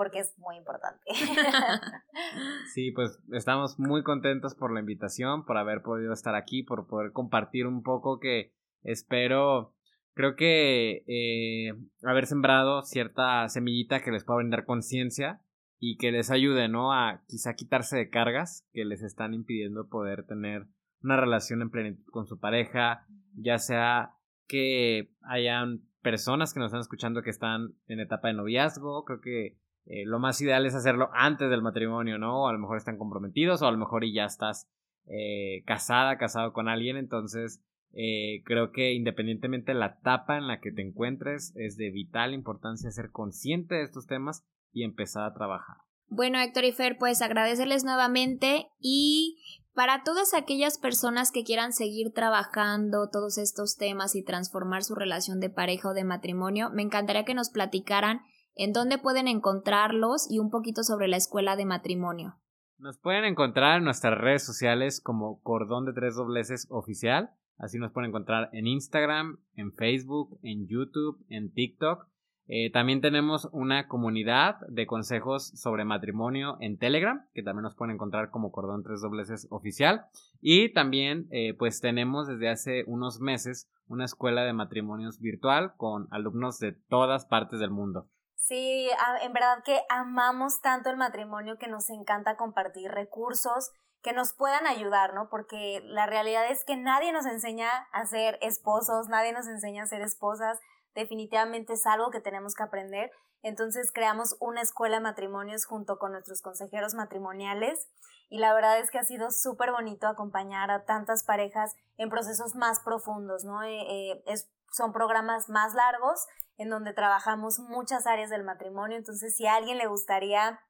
porque 0.00 0.20
es 0.20 0.34
muy 0.38 0.56
importante. 0.56 1.02
sí, 2.72 2.90
pues 2.90 3.20
estamos 3.32 3.78
muy 3.78 4.02
contentos 4.02 4.54
por 4.54 4.72
la 4.72 4.80
invitación, 4.80 5.44
por 5.44 5.58
haber 5.58 5.82
podido 5.82 6.14
estar 6.14 6.34
aquí, 6.34 6.62
por 6.62 6.86
poder 6.86 7.12
compartir 7.12 7.66
un 7.66 7.82
poco 7.82 8.18
que 8.18 8.54
espero, 8.82 9.74
creo 10.14 10.36
que 10.36 11.04
eh, 11.06 11.74
haber 12.02 12.24
sembrado 12.24 12.80
cierta 12.80 13.46
semillita 13.50 14.00
que 14.00 14.10
les 14.10 14.24
pueda 14.24 14.38
brindar 14.38 14.64
conciencia 14.64 15.42
y 15.78 15.98
que 15.98 16.12
les 16.12 16.30
ayude, 16.30 16.70
¿no? 16.70 16.94
A 16.94 17.22
quizá 17.28 17.52
quitarse 17.52 17.98
de 17.98 18.08
cargas 18.08 18.66
que 18.72 18.86
les 18.86 19.02
están 19.02 19.34
impidiendo 19.34 19.90
poder 19.90 20.24
tener 20.24 20.66
una 21.02 21.18
relación 21.18 21.60
en 21.60 21.68
plenitud 21.68 22.10
con 22.10 22.26
su 22.26 22.40
pareja, 22.40 23.06
ya 23.34 23.58
sea 23.58 24.14
que 24.48 25.12
hayan 25.20 25.82
personas 26.00 26.54
que 26.54 26.60
nos 26.60 26.68
están 26.68 26.80
escuchando 26.80 27.20
que 27.20 27.28
están 27.28 27.74
en 27.86 28.00
etapa 28.00 28.28
de 28.28 28.34
noviazgo, 28.34 29.04
creo 29.04 29.20
que 29.20 29.59
eh, 29.86 30.04
lo 30.06 30.18
más 30.18 30.40
ideal 30.40 30.66
es 30.66 30.74
hacerlo 30.74 31.10
antes 31.12 31.50
del 31.50 31.62
matrimonio, 31.62 32.18
¿no? 32.18 32.42
O 32.42 32.48
a 32.48 32.52
lo 32.52 32.58
mejor 32.58 32.76
están 32.76 32.98
comprometidos 32.98 33.62
o 33.62 33.66
a 33.66 33.72
lo 33.72 33.78
mejor 33.78 34.04
ya 34.04 34.24
estás 34.24 34.68
eh, 35.06 35.62
casada, 35.66 36.18
casado 36.18 36.52
con 36.52 36.68
alguien, 36.68 36.96
entonces 36.96 37.62
eh, 37.92 38.42
creo 38.44 38.70
que 38.70 38.92
independientemente 38.92 39.72
de 39.72 39.78
la 39.78 39.96
etapa 39.98 40.38
en 40.38 40.46
la 40.46 40.60
que 40.60 40.70
te 40.70 40.82
encuentres, 40.82 41.52
es 41.56 41.76
de 41.76 41.90
vital 41.90 42.34
importancia 42.34 42.90
ser 42.90 43.10
consciente 43.10 43.74
de 43.76 43.82
estos 43.82 44.06
temas 44.06 44.44
y 44.72 44.84
empezar 44.84 45.24
a 45.24 45.34
trabajar. 45.34 45.78
Bueno, 46.08 46.38
Héctor 46.40 46.64
y 46.64 46.72
Fer, 46.72 46.96
pues 46.98 47.22
agradecerles 47.22 47.84
nuevamente 47.84 48.66
y 48.80 49.38
para 49.74 50.02
todas 50.02 50.34
aquellas 50.34 50.78
personas 50.78 51.30
que 51.30 51.44
quieran 51.44 51.72
seguir 51.72 52.12
trabajando 52.12 53.08
todos 53.10 53.38
estos 53.38 53.76
temas 53.76 54.14
y 54.16 54.24
transformar 54.24 54.82
su 54.82 54.94
relación 54.94 55.40
de 55.40 55.50
pareja 55.50 55.90
o 55.90 55.94
de 55.94 56.04
matrimonio, 56.04 56.70
me 56.70 56.82
encantaría 56.82 57.24
que 57.24 57.34
nos 57.34 57.50
platicaran 57.50 58.20
en 58.54 58.72
dónde 58.72 58.98
pueden 58.98 59.28
encontrarlos 59.28 60.30
y 60.30 60.38
un 60.38 60.50
poquito 60.50 60.82
sobre 60.82 61.08
la 61.08 61.16
escuela 61.16 61.56
de 61.56 61.64
matrimonio. 61.64 62.36
Nos 62.78 62.98
pueden 62.98 63.24
encontrar 63.24 63.78
en 63.78 63.84
nuestras 63.84 64.16
redes 64.18 64.44
sociales 64.44 65.02
como 65.02 65.42
Cordón 65.42 65.84
de 65.84 65.92
Tres 65.92 66.16
Dobleces 66.16 66.66
Oficial. 66.70 67.30
Así 67.58 67.78
nos 67.78 67.92
pueden 67.92 68.08
encontrar 68.08 68.48
en 68.52 68.66
Instagram, 68.66 69.38
en 69.54 69.72
Facebook, 69.74 70.38
en 70.42 70.66
YouTube, 70.66 71.22
en 71.28 71.52
TikTok. 71.52 72.06
Eh, 72.52 72.70
también 72.72 73.00
tenemos 73.00 73.48
una 73.52 73.86
comunidad 73.86 74.56
de 74.66 74.86
consejos 74.86 75.52
sobre 75.54 75.84
matrimonio 75.84 76.56
en 76.60 76.78
Telegram, 76.78 77.26
que 77.32 77.42
también 77.42 77.62
nos 77.62 77.76
pueden 77.76 77.94
encontrar 77.94 78.30
como 78.30 78.50
Cordón 78.50 78.82
3 78.82 79.00
dobleces 79.00 79.46
oficial. 79.50 80.06
Y 80.40 80.72
también, 80.72 81.28
eh, 81.30 81.54
pues 81.54 81.80
tenemos 81.80 82.26
desde 82.26 82.48
hace 82.48 82.84
unos 82.86 83.20
meses 83.20 83.70
una 83.86 84.04
escuela 84.04 84.42
de 84.42 84.52
matrimonios 84.52 85.20
virtual 85.20 85.74
con 85.76 86.08
alumnos 86.10 86.58
de 86.58 86.72
todas 86.72 87.26
partes 87.26 87.60
del 87.60 87.70
mundo. 87.70 88.08
Sí, 88.40 88.90
en 89.20 89.32
verdad 89.32 89.62
que 89.64 89.82
amamos 89.90 90.60
tanto 90.60 90.90
el 90.90 90.96
matrimonio 90.96 91.58
que 91.58 91.68
nos 91.68 91.88
encanta 91.90 92.36
compartir 92.36 92.90
recursos 92.90 93.70
que 94.02 94.12
nos 94.14 94.32
puedan 94.32 94.66
ayudar, 94.66 95.12
¿no? 95.12 95.28
Porque 95.28 95.82
la 95.84 96.06
realidad 96.06 96.50
es 96.50 96.64
que 96.64 96.76
nadie 96.76 97.12
nos 97.12 97.26
enseña 97.26 97.68
a 97.92 98.06
ser 98.06 98.38
esposos, 98.40 99.08
nadie 99.08 99.32
nos 99.32 99.46
enseña 99.46 99.82
a 99.82 99.86
ser 99.86 100.00
esposas, 100.00 100.58
definitivamente 100.94 101.74
es 101.74 101.86
algo 101.86 102.10
que 102.10 102.20
tenemos 102.20 102.54
que 102.54 102.62
aprender. 102.62 103.10
Entonces 103.42 103.92
creamos 103.92 104.36
una 104.40 104.62
escuela 104.62 104.96
de 104.96 105.02
matrimonios 105.02 105.66
junto 105.66 105.98
con 105.98 106.12
nuestros 106.12 106.42
consejeros 106.42 106.94
matrimoniales 106.94 107.88
y 108.28 108.38
la 108.38 108.54
verdad 108.54 108.78
es 108.78 108.90
que 108.90 108.98
ha 108.98 109.04
sido 109.04 109.30
súper 109.30 109.70
bonito 109.72 110.06
acompañar 110.06 110.70
a 110.70 110.84
tantas 110.84 111.24
parejas 111.24 111.74
en 111.96 112.08
procesos 112.08 112.54
más 112.54 112.80
profundos, 112.80 113.44
¿no? 113.44 113.62
Eh, 113.62 114.22
eh, 114.26 114.34
son 114.72 114.92
programas 114.92 115.48
más 115.48 115.74
largos 115.74 116.26
en 116.56 116.70
donde 116.70 116.92
trabajamos 116.92 117.58
muchas 117.58 118.06
áreas 118.06 118.30
del 118.30 118.44
matrimonio, 118.44 118.96
entonces 118.96 119.36
si 119.36 119.46
a 119.46 119.54
alguien 119.54 119.78
le 119.78 119.86
gustaría 119.86 120.60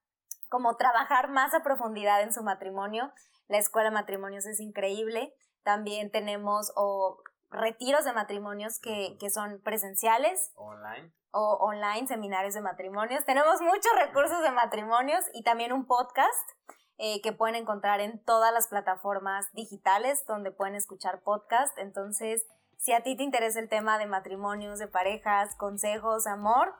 como 0.48 0.76
trabajar 0.76 1.30
más 1.30 1.54
a 1.54 1.62
profundidad 1.62 2.22
en 2.22 2.32
su 2.32 2.42
matrimonio, 2.42 3.12
la 3.50 3.58
escuela 3.58 3.90
de 3.90 3.94
matrimonios 3.94 4.46
es 4.46 4.60
increíble. 4.60 5.34
También 5.64 6.10
tenemos 6.10 6.72
o 6.76 7.22
retiros 7.50 8.04
de 8.04 8.12
matrimonios 8.12 8.78
que, 8.78 9.16
son 9.32 9.60
presenciales. 9.62 10.52
Online. 10.54 11.12
O 11.32 11.58
online, 11.60 12.06
seminarios 12.06 12.54
de 12.54 12.60
matrimonios. 12.60 13.24
Tenemos 13.24 13.60
muchos 13.60 13.92
recursos 13.96 14.42
de 14.42 14.50
matrimonios 14.50 15.24
y 15.32 15.42
también 15.42 15.72
un 15.72 15.86
podcast 15.86 16.50
eh, 16.98 17.20
que 17.22 17.32
pueden 17.32 17.56
encontrar 17.56 18.00
en 18.00 18.22
todas 18.24 18.52
las 18.52 18.68
plataformas 18.68 19.52
digitales 19.52 20.24
donde 20.26 20.50
pueden 20.50 20.74
escuchar 20.74 21.22
podcast. 21.22 21.76
Entonces, 21.78 22.46
si 22.80 22.92
a 22.92 23.02
ti 23.02 23.16
te 23.16 23.22
interesa 23.22 23.60
el 23.60 23.68
tema 23.68 23.98
de 23.98 24.06
matrimonios, 24.06 24.78
de 24.78 24.88
parejas, 24.88 25.54
consejos, 25.56 26.26
amor, 26.26 26.74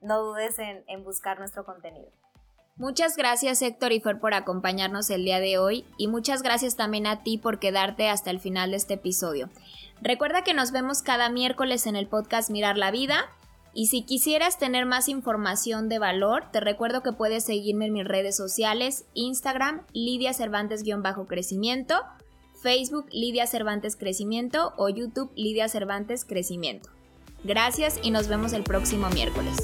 no 0.00 0.22
dudes 0.22 0.58
en, 0.58 0.84
en 0.86 1.04
buscar 1.04 1.38
nuestro 1.38 1.64
contenido. 1.64 2.08
Muchas 2.76 3.16
gracias 3.16 3.60
Héctor 3.60 3.92
y 3.92 4.00
Fer 4.00 4.20
por 4.20 4.32
acompañarnos 4.32 5.10
el 5.10 5.24
día 5.24 5.38
de 5.40 5.58
hoy 5.58 5.84
y 5.98 6.08
muchas 6.08 6.42
gracias 6.42 6.76
también 6.76 7.06
a 7.06 7.22
ti 7.22 7.36
por 7.36 7.58
quedarte 7.58 8.08
hasta 8.08 8.30
el 8.30 8.40
final 8.40 8.70
de 8.70 8.78
este 8.78 8.94
episodio. 8.94 9.50
Recuerda 10.00 10.44
que 10.44 10.54
nos 10.54 10.72
vemos 10.72 11.02
cada 11.02 11.28
miércoles 11.28 11.86
en 11.86 11.96
el 11.96 12.06
podcast 12.06 12.48
Mirar 12.48 12.78
la 12.78 12.90
Vida. 12.90 13.26
Y 13.72 13.86
si 13.86 14.02
quisieras 14.02 14.58
tener 14.58 14.86
más 14.86 15.08
información 15.08 15.88
de 15.88 15.98
valor, 15.98 16.50
te 16.50 16.58
recuerdo 16.58 17.02
que 17.02 17.12
puedes 17.12 17.44
seguirme 17.44 17.86
en 17.86 17.92
mis 17.92 18.04
redes 18.04 18.36
sociales, 18.36 19.04
Instagram, 19.14 19.82
Lidia 19.92 20.32
Cervantes-crecimiento, 20.32 21.94
Facebook, 22.60 23.06
Lidia 23.10 23.46
Cervantes 23.46 23.96
Crecimiento 23.96 24.74
o 24.76 24.90
YouTube, 24.90 25.30
Lidia 25.34 25.68
Cervantes 25.68 26.26
Crecimiento. 26.26 26.90
Gracias 27.42 27.98
y 28.02 28.10
nos 28.10 28.28
vemos 28.28 28.52
el 28.52 28.64
próximo 28.64 29.08
miércoles. 29.08 29.56